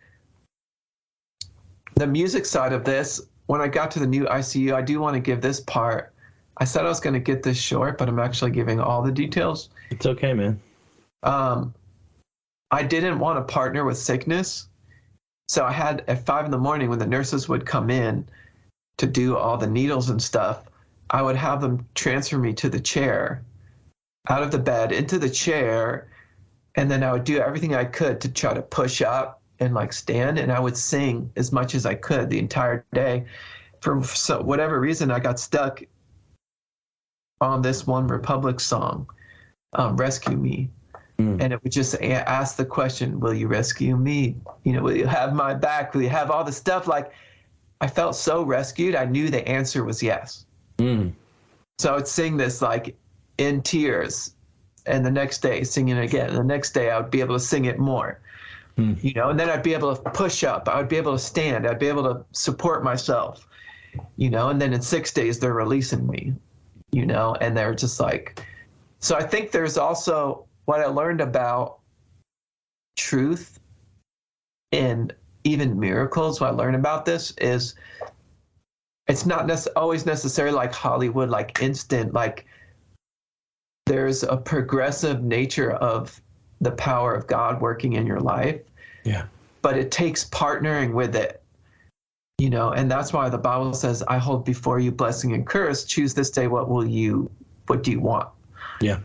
[1.94, 5.14] the music side of this when i got to the new icu i do want
[5.14, 6.12] to give this part
[6.56, 9.12] i said i was going to get this short but i'm actually giving all the
[9.12, 10.60] details It's okay, man.
[11.22, 11.72] um,
[12.72, 14.68] i didn't want to partner with sickness
[15.48, 18.26] so i had at five in the morning when the nurses would come in
[18.96, 20.64] to do all the needles and stuff
[21.10, 23.44] i would have them transfer me to the chair
[24.28, 26.08] out of the bed into the chair
[26.74, 29.92] and then I would do everything I could to try to push up and like
[29.92, 33.26] stand, and I would sing as much as I could the entire day.
[33.80, 35.82] For so whatever reason, I got stuck
[37.40, 39.08] on this OneRepublic song,
[39.74, 40.70] um, "Rescue Me,"
[41.18, 41.42] Mm.
[41.42, 44.34] and it would just ask the question, "Will you rescue me?
[44.64, 45.94] You know, will you have my back?
[45.94, 47.12] Will you have all the stuff?" Like,
[47.82, 48.94] I felt so rescued.
[48.94, 50.46] I knew the answer was yes.
[50.78, 51.12] Mm.
[51.78, 52.96] So I would sing this like
[53.38, 54.34] in tears,
[54.86, 56.30] and the next day singing it again.
[56.30, 58.18] And the next day I would be able to sing it more,
[58.76, 58.94] Hmm.
[59.00, 59.28] you know.
[59.28, 60.68] And then I'd be able to push up.
[60.68, 61.66] I would be able to stand.
[61.66, 63.46] I'd be able to support myself,
[64.16, 64.48] you know.
[64.48, 66.32] And then in six days they're releasing me,
[66.90, 67.36] you know.
[67.40, 68.42] And they're just like,
[69.00, 71.78] so I think there's also what I learned about
[72.96, 73.58] truth
[74.70, 75.12] and
[75.44, 76.40] even miracles.
[76.40, 77.74] What I learned about this is
[79.08, 82.46] it's not nec- always necessarily like Hollywood, like instant, like
[83.86, 86.20] there's a progressive nature of
[86.60, 88.60] the power of God working in your life,
[89.04, 89.26] Yeah.
[89.62, 91.42] but it takes partnering with it.
[92.38, 95.84] You know, and that's why the Bible says, I hold before you blessing and curse.
[95.84, 97.30] Choose this day what will you
[97.66, 98.28] what do you want?
[98.80, 98.98] Yeah.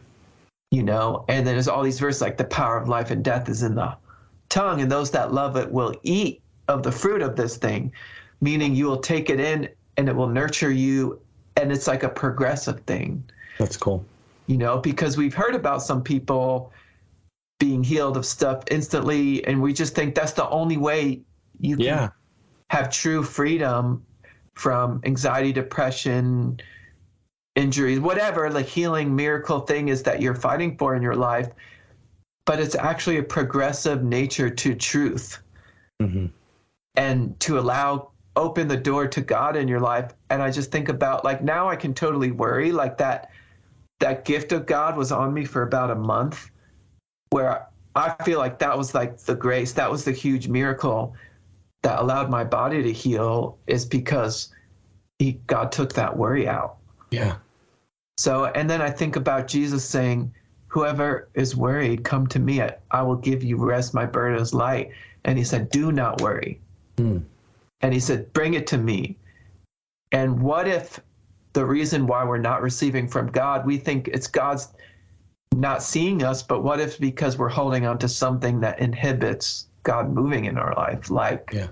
[0.72, 3.48] You know, and then there's all these verses like the power of life and death
[3.48, 3.96] is in the
[4.50, 7.92] tongue, and those that love it will eat of the fruit of this thing,
[8.42, 11.20] meaning you will take it in and it will nurture you,
[11.56, 13.24] and it's like a progressive thing
[13.58, 14.06] That's cool.
[14.48, 16.72] you know, because we've heard about some people
[17.60, 21.22] being healed of stuff instantly, and we just think that's the only way
[21.62, 22.10] you can Yeah.
[22.70, 24.06] have true freedom
[24.54, 26.60] from anxiety, depression,
[27.58, 31.50] injuries, whatever the healing miracle thing is that you're fighting for in your life.
[32.46, 35.40] But it's actually a progressive nature to truth
[36.00, 36.28] hmm
[36.96, 40.14] and to allow open the door to God in your life.
[40.32, 43.30] And I just think about like now I can totally worry like that
[44.00, 46.50] that gift of God was on me for about a month
[47.30, 51.16] where I feel like that was like the grace, that was the huge miracle
[51.84, 54.50] that allowed my body to heal is because
[55.20, 56.78] he God took that worry out.
[57.12, 57.38] Yeah.
[58.18, 60.34] So and then I think about Jesus saying,
[60.68, 62.62] Whoever is worried, come to me.
[62.62, 63.94] I, I will give you rest.
[63.94, 64.92] My burden is light.
[65.24, 66.60] And he said, Do not worry.
[66.98, 67.20] Hmm.
[67.82, 69.18] And he said, Bring it to me.
[70.12, 71.00] And what if
[71.54, 74.70] the reason why we're not receiving from God, we think it's God's
[75.56, 80.12] not seeing us, but what if because we're holding on to something that inhibits God
[80.12, 81.68] moving in our life, like Yeah.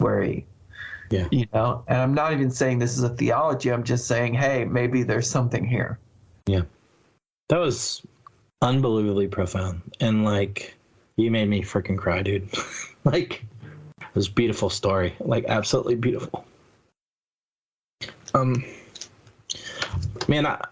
[0.00, 0.46] worry?
[1.12, 1.28] Yeah.
[1.30, 3.70] You know, and I'm not even saying this is a theology.
[3.70, 5.98] I'm just saying, hey, maybe there's something here.
[6.46, 6.62] Yeah.
[7.50, 8.00] That was
[8.62, 9.82] unbelievably profound.
[10.00, 10.74] And like
[11.16, 12.48] you made me freaking cry, dude.
[13.04, 13.44] like
[14.00, 15.14] it was a beautiful story.
[15.20, 16.46] Like absolutely beautiful.
[18.32, 18.64] Um
[20.28, 20.64] man, I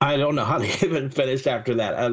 [0.00, 1.94] I don't know how to even finish after that.
[1.94, 2.10] I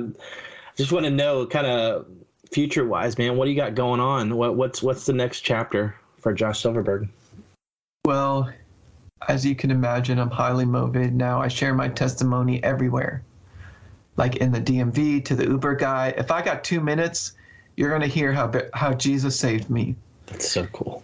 [0.77, 2.05] just want to know kind of
[2.51, 4.37] future wise, man, what do you got going on?
[4.37, 7.09] What what's what's the next chapter for Josh Silverberg?
[8.05, 8.51] Well,
[9.27, 11.39] as you can imagine, I'm highly motivated now.
[11.41, 13.23] I share my testimony everywhere,
[14.17, 16.13] like in the DMV to the Uber guy.
[16.17, 17.33] If I got two minutes,
[17.77, 19.95] you're gonna hear how how Jesus saved me,
[20.25, 21.03] That's so cool.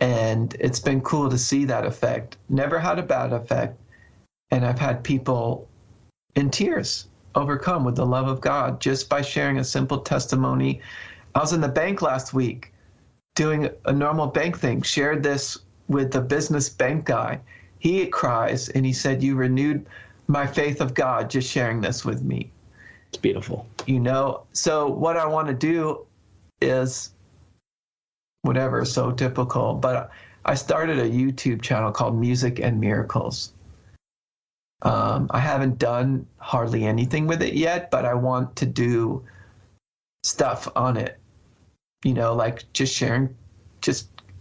[0.00, 2.38] and it's been cool to see that effect.
[2.48, 3.78] Never had a bad effect,
[4.50, 5.68] and I've had people
[6.34, 10.80] in tears overcome with the love of God just by sharing a simple testimony.
[11.34, 12.72] I was in the bank last week
[13.34, 15.58] doing a normal bank thing, shared this
[15.88, 17.40] with the business bank guy.
[17.78, 19.86] He cries and he said, You renewed
[20.26, 22.50] my faith of God just sharing this with me.
[23.08, 23.66] It's beautiful.
[23.86, 26.06] You know, so what I want to do
[26.60, 27.12] is
[28.42, 30.10] whatever, so typical, but
[30.44, 33.52] I started a YouTube channel called Music and Miracles.
[34.82, 39.24] Um, I haven't done hardly anything with it yet, but I want to do
[40.22, 41.18] stuff on it.
[42.04, 43.34] You know, like just sharing,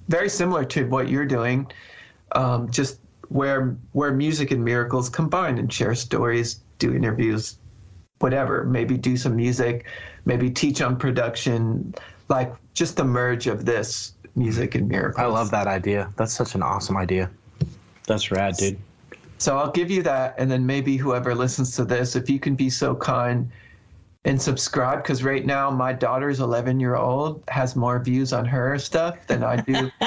[0.07, 1.67] very similar to what you're doing,
[2.33, 7.57] um, just where where music and miracles combine and share stories, do interviews,
[8.19, 8.63] whatever.
[8.63, 9.85] Maybe do some music,
[10.25, 11.93] maybe teach on production,
[12.29, 15.21] like just the merge of this music and miracles.
[15.21, 16.11] I love that idea.
[16.15, 17.29] That's such an awesome idea.
[18.05, 18.77] That's rad, dude.
[19.39, 22.55] So I'll give you that, and then maybe whoever listens to this, if you can
[22.55, 23.51] be so kind
[24.27, 28.77] and subscribe, because right now my daughter's 11 year old has more views on her
[28.77, 29.89] stuff than I do.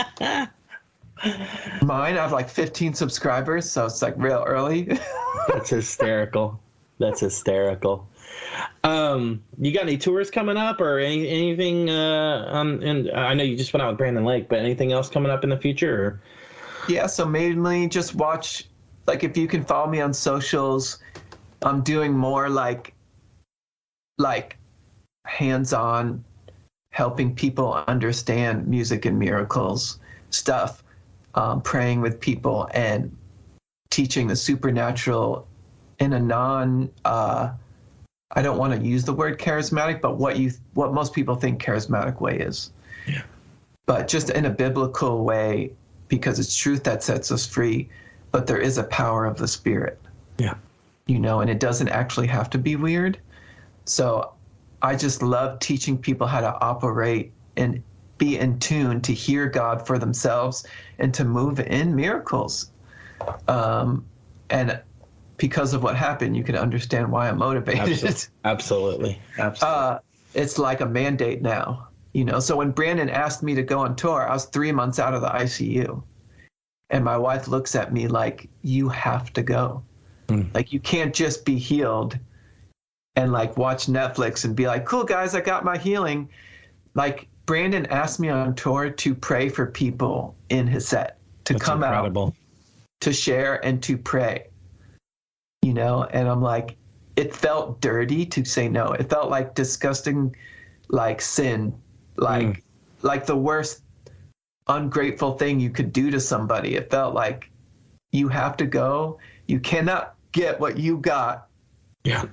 [1.83, 4.99] Mine, I have like 15 subscribers, so it's like real early.
[5.49, 6.61] That's hysterical.
[6.99, 8.07] That's hysterical.
[8.85, 11.89] Um, you got any tours coming up or any, anything?
[11.89, 15.09] Uh, um, and I know you just went out with Brandon Lake, but anything else
[15.09, 16.05] coming up in the future?
[16.05, 16.23] Or?
[16.89, 18.67] yeah, so mainly just watch,
[19.07, 20.99] like if you can follow me on socials,
[21.63, 22.95] I'm doing more like,
[24.21, 24.57] like
[25.25, 26.25] hands-on,
[26.93, 29.99] helping people understand music and miracles
[30.31, 30.85] stuff,
[31.35, 33.17] um, praying with people and
[33.91, 35.47] teaching the supernatural
[35.99, 37.51] in a non, uh,
[38.33, 41.63] I don't want to use the word charismatic, but what you, what most people think
[41.63, 42.71] charismatic way is.
[43.07, 43.23] Yeah.
[43.87, 45.73] But just in a biblical way,
[46.09, 47.89] because it's truth that sets us free,
[48.31, 50.01] but there is a power of the spirit
[50.39, 50.55] Yeah.
[51.07, 53.19] you know, and it doesn't actually have to be weird.
[53.85, 54.33] So
[54.83, 57.83] I just love teaching people how to operate and
[58.19, 60.67] be in tune to hear God for themselves
[60.99, 62.71] and to move in miracles.
[63.49, 64.05] Um,
[64.51, 64.81] and
[65.37, 67.81] because of what happened, you can understand why I'm motivated.
[68.45, 69.19] Absolutely.
[69.39, 69.59] Absolutely.
[69.63, 69.99] Uh,
[70.35, 71.89] it's like a mandate now.
[72.13, 74.99] You know, so when Brandon asked me to go on tour, I was three months
[74.99, 76.03] out of the ICU.
[76.91, 79.83] And my wife looks at me like, you have to go.
[80.29, 80.53] Mm.
[80.53, 82.19] Like, you can't just be healed
[83.17, 86.29] and like watch Netflix and be like, cool, guys, I got my healing.
[86.95, 91.65] Like, Brandon asked me on tour to pray for people in his set to That's
[91.65, 92.33] come out
[93.01, 94.47] to share and to pray.
[95.63, 96.77] You know, and I'm like,
[97.17, 98.93] it felt dirty to say no.
[98.93, 100.35] It felt like disgusting,
[100.89, 101.75] like sin,
[102.17, 102.63] like Mm.
[103.03, 103.83] like the worst
[104.69, 106.77] ungrateful thing you could do to somebody.
[106.77, 107.51] It felt like
[108.13, 109.19] you have to go.
[109.47, 111.49] You cannot get what you got.
[112.05, 112.25] Yeah.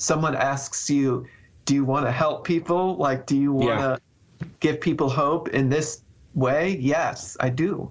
[0.00, 1.26] Someone asks you,
[1.66, 2.96] "Do you want to help people?
[2.96, 6.02] Like, do you want to give people hope in this
[6.34, 7.90] way?" Yes, I do.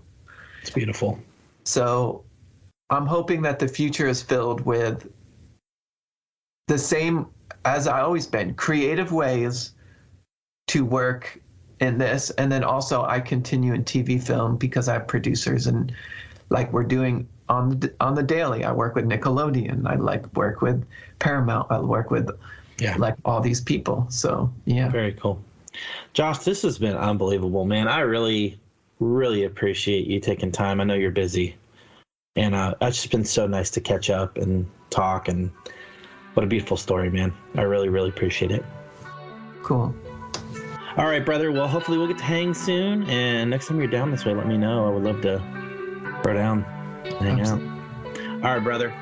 [0.61, 1.19] It's beautiful.
[1.64, 2.23] So
[2.90, 5.07] I'm hoping that the future is filled with
[6.68, 7.27] the same
[7.65, 9.73] as I always been creative ways
[10.68, 11.40] to work
[11.80, 12.31] in this.
[12.31, 15.94] And then also I continue in TV film because I have producers and
[16.49, 18.63] like we're doing on the, on the daily.
[18.63, 19.88] I work with Nickelodeon.
[19.88, 20.85] I like work with
[21.19, 21.67] Paramount.
[21.71, 22.30] I work with
[22.80, 22.95] Yeah.
[22.97, 24.05] like all these people.
[24.09, 24.89] So yeah.
[24.89, 25.41] Very cool.
[26.13, 27.88] Josh, this has been unbelievable, man.
[27.88, 28.59] I really,
[28.99, 30.81] really appreciate you taking time.
[30.81, 31.55] I know you're busy.
[32.35, 35.27] And uh, it's just been so nice to catch up and talk.
[35.27, 35.51] And
[36.34, 37.34] what a beautiful story, man.
[37.55, 38.63] I really, really appreciate it.
[39.63, 39.93] Cool.
[40.97, 41.51] All right, brother.
[41.51, 43.03] Well, hopefully we'll get to hang soon.
[43.09, 44.88] And next time you're down this way, let me know.
[44.88, 45.41] I would love to
[46.23, 46.65] throw down
[47.05, 47.61] and hang out.
[48.43, 48.93] All right, brother.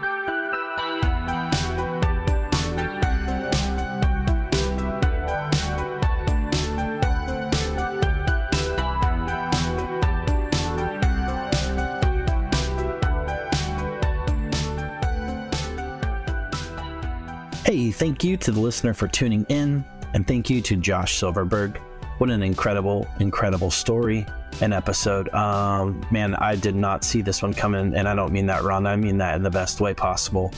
[17.68, 19.84] Hey, thank you to the listener for tuning in,
[20.14, 21.81] and thank you to Josh Silverberg.
[22.18, 24.26] What an incredible, incredible story
[24.61, 25.30] and episode.
[25.34, 28.88] Um, man, I did not see this one coming, and I don't mean that wrong.
[28.88, 30.52] I mean that in the best way possible.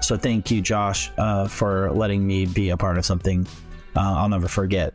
[0.00, 3.46] So thank you, Josh, uh, for letting me be a part of something
[3.96, 4.94] uh, I'll never forget.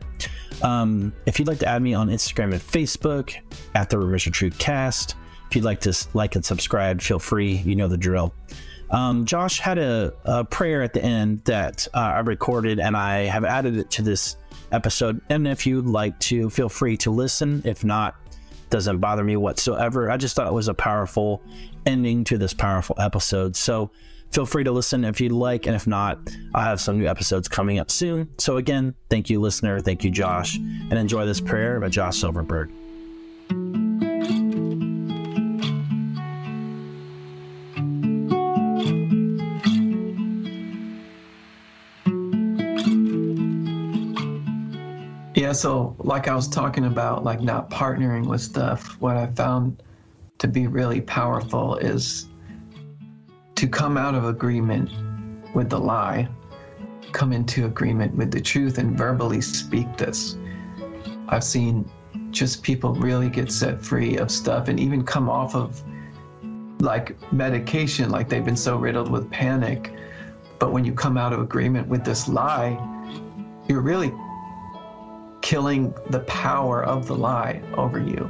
[0.62, 3.36] Um, if you'd like to add me on Instagram and Facebook
[3.74, 5.16] at the of Truth Cast,
[5.48, 7.56] if you'd like to like and subscribe, feel free.
[7.56, 8.34] You know the drill.
[8.90, 13.24] Um, Josh had a, a prayer at the end that uh, I recorded, and I
[13.24, 14.36] have added it to this
[14.72, 15.20] episode.
[15.28, 17.62] And if you'd like to, feel free to listen.
[17.64, 18.14] If not,
[18.70, 20.10] doesn't bother me whatsoever.
[20.10, 21.42] I just thought it was a powerful
[21.84, 23.56] ending to this powerful episode.
[23.56, 23.90] So
[24.32, 26.18] feel free to listen if you'd like, and if not,
[26.54, 28.28] I'll have some new episodes coming up soon.
[28.38, 29.80] So again, thank you, listener.
[29.80, 32.72] Thank you, Josh, and enjoy this prayer by Josh Silverberg.
[45.56, 49.82] So like I was talking about, like not partnering with stuff, what I found
[50.38, 52.28] to be really powerful is
[53.54, 54.90] to come out of agreement
[55.54, 56.28] with the lie,
[57.12, 60.36] come into agreement with the truth, and verbally speak this.
[61.28, 61.90] I've seen
[62.30, 65.82] just people really get set free of stuff and even come off of
[66.80, 69.92] like medication, like they've been so riddled with panic.
[70.58, 72.78] But when you come out of agreement with this lie,
[73.68, 74.12] you're really
[75.46, 78.28] killing the power of the lie over you.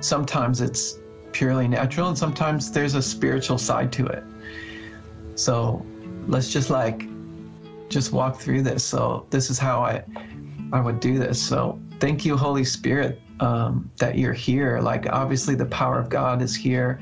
[0.00, 0.98] Sometimes it's
[1.30, 4.24] purely natural, and sometimes there's a spiritual side to it.
[5.36, 5.86] So
[6.26, 7.06] let's just like
[7.88, 8.82] just walk through this.
[8.82, 10.02] So this is how I
[10.72, 11.40] I would do this.
[11.40, 14.80] So thank you, Holy Spirit, um, that you're here.
[14.80, 17.00] Like obviously the power of God is here.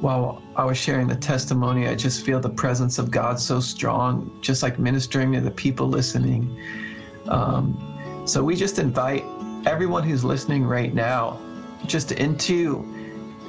[0.00, 4.38] While I was sharing the testimony, I just feel the presence of God so strong,
[4.40, 6.58] just like ministering to the people listening.
[7.28, 7.89] Um,
[8.24, 9.24] so we just invite
[9.66, 11.38] everyone who's listening right now
[11.86, 12.86] just into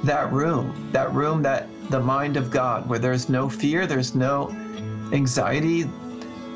[0.04, 4.50] that room, that room that the mind of God, where there's no fear, there's no
[5.12, 5.84] anxiety,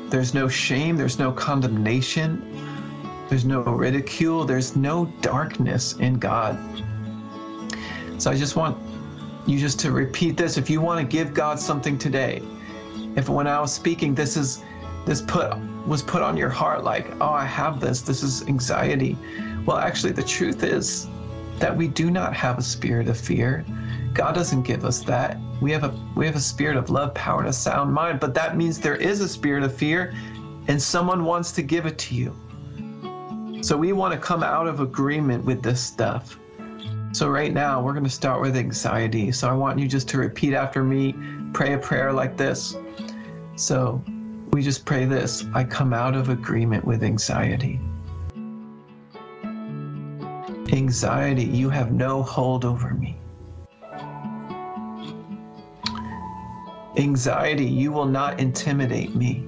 [0.09, 2.41] there's no shame, there's no condemnation,
[3.29, 6.57] there's no ridicule, there's no darkness in God.
[8.17, 8.77] So I just want
[9.45, 10.57] you just to repeat this.
[10.57, 12.41] If you want to give God something today,
[13.15, 14.63] if when I was speaking, this is
[15.05, 15.53] this put
[15.87, 18.01] was put on your heart like, oh, I have this.
[18.01, 19.17] This is anxiety.
[19.65, 21.07] Well, actually, the truth is
[21.59, 23.65] that we do not have a spirit of fear.
[24.13, 25.37] God doesn't give us that.
[25.61, 28.19] We have a we have a spirit of love, power, and a sound mind.
[28.19, 30.13] But that means there is a spirit of fear,
[30.67, 32.35] and someone wants to give it to you.
[33.61, 36.37] So we want to come out of agreement with this stuff.
[37.11, 39.31] So right now we're going to start with anxiety.
[39.31, 41.15] So I want you just to repeat after me,
[41.53, 42.75] pray a prayer like this.
[43.55, 44.03] So
[44.51, 47.79] we just pray this I come out of agreement with anxiety.
[50.71, 53.17] Anxiety, you have no hold over me.
[56.97, 59.45] Anxiety, you will not intimidate me.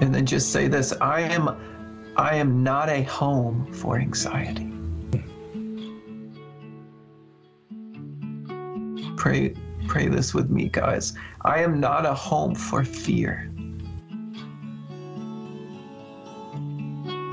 [0.00, 1.48] And then just say this I am
[2.16, 4.66] I am not a home for anxiety.
[9.16, 9.54] Pray
[9.90, 11.14] pray this with me, guys.
[11.40, 13.50] I am not a home for fear.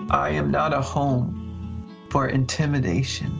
[0.09, 3.31] I am not a home for intimidation.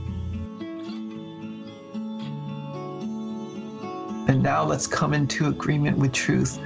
[4.27, 6.59] And now let's come into agreement with truth.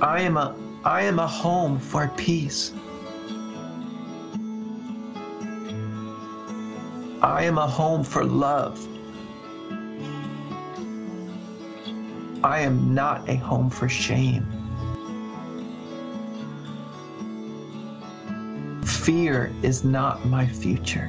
[0.00, 0.56] I am a
[0.86, 2.72] I am a home for peace.
[7.20, 8.88] I am a home for love.
[12.44, 14.44] I am not a home for shame.
[18.84, 21.08] Fear is not my future.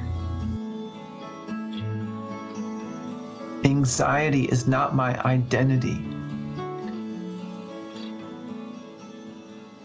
[3.64, 6.04] Anxiety is not my identity.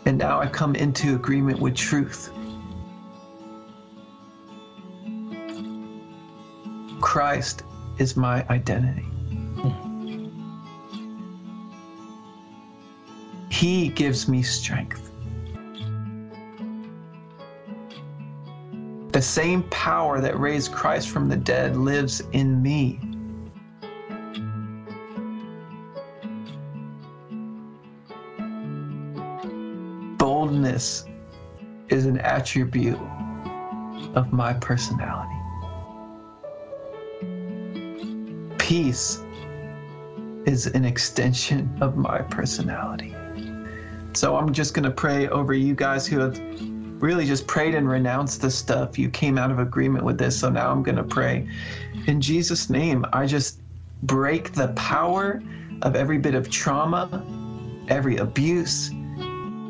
[0.05, 2.31] And now I come into agreement with truth.
[7.01, 7.63] Christ
[7.97, 9.05] is my identity.
[13.49, 15.11] He gives me strength.
[19.11, 22.99] The same power that raised Christ from the dead lives in me.
[30.17, 31.05] Boldness
[31.89, 32.99] is an attribute
[34.13, 35.35] of my personality.
[38.57, 39.23] Peace
[40.45, 43.15] is an extension of my personality.
[44.13, 46.39] So I'm just going to pray over you guys who have
[47.01, 48.97] really just prayed and renounced this stuff.
[48.99, 50.39] You came out of agreement with this.
[50.39, 51.47] So now I'm going to pray.
[52.07, 53.61] In Jesus' name, I just
[54.03, 55.41] break the power
[55.81, 57.23] of every bit of trauma,
[57.87, 58.91] every abuse,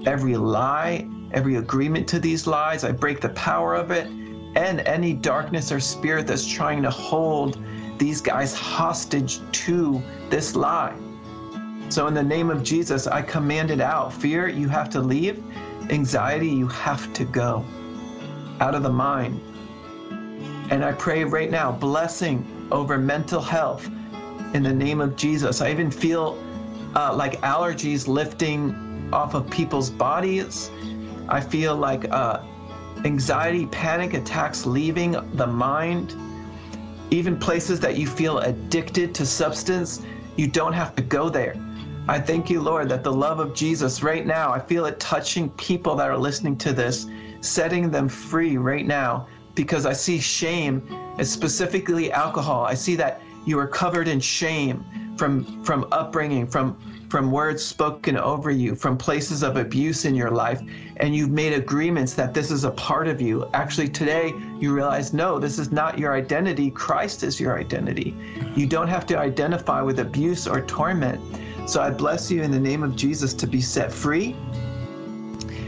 [0.05, 2.83] every lie, every agreement to these lies.
[2.83, 4.07] I break the power of it
[4.55, 7.61] and any darkness or spirit that's trying to hold
[7.99, 10.95] these guys hostage to this lie.
[11.89, 14.13] So, in the name of Jesus, I command it out.
[14.13, 15.43] Fear, you have to leave.
[15.89, 17.65] Anxiety, you have to go
[18.59, 19.41] out of the mind.
[20.69, 23.87] And I pray right now, blessing over mental health
[24.53, 25.61] in the name of Jesus.
[25.61, 26.37] I even feel
[26.95, 30.69] uh, like allergies lifting off of people's bodies.
[31.27, 32.43] I feel like uh,
[33.03, 36.15] anxiety, panic attacks leaving the mind.
[37.09, 40.03] Even places that you feel addicted to substance,
[40.35, 41.55] you don't have to go there.
[42.09, 45.47] I thank you, Lord, that the love of Jesus right now, I feel it touching
[45.51, 47.05] people that are listening to this,
[47.41, 50.81] setting them free right now, because I see shame,
[51.21, 52.65] specifically alcohol.
[52.65, 54.83] I see that you are covered in shame
[55.17, 56.75] from from upbringing, from
[57.09, 60.63] from words spoken over you, from places of abuse in your life,
[60.97, 63.47] and you've made agreements that this is a part of you.
[63.53, 66.71] Actually, today you realize no, this is not your identity.
[66.71, 68.15] Christ is your identity.
[68.55, 71.21] You don't have to identify with abuse or torment.
[71.69, 74.35] So I bless you in the name of Jesus to be set free,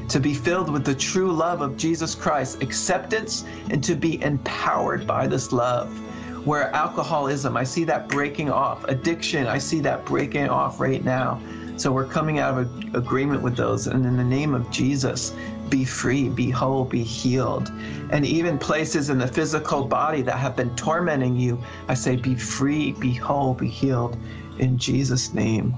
[0.10, 5.06] to be filled with the true love of Jesus Christ, acceptance, and to be empowered
[5.06, 5.96] by this love.
[6.44, 8.84] Where alcoholism, I see that breaking off.
[8.86, 11.40] Addiction, I see that breaking off right now.
[11.78, 13.86] So we're coming out of agreement with those.
[13.86, 15.36] And in the name of Jesus,
[15.70, 17.72] be free, be whole, be healed.
[18.10, 22.34] And even places in the physical body that have been tormenting you, I say, be
[22.34, 24.18] free, be whole, be healed.
[24.58, 25.76] In Jesus' name.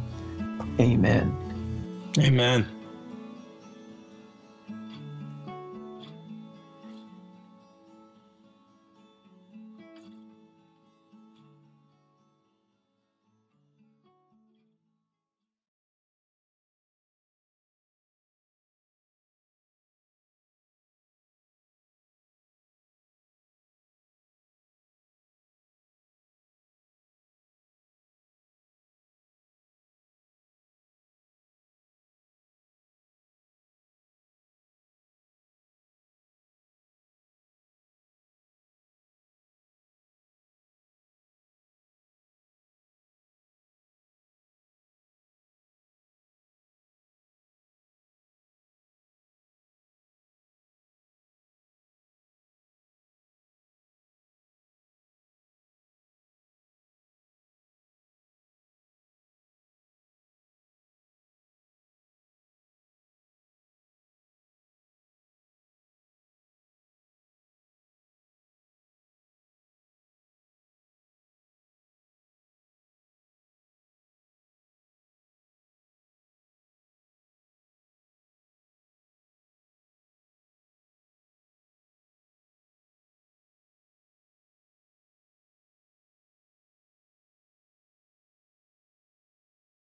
[0.80, 1.36] Amen.
[2.20, 2.73] Amen.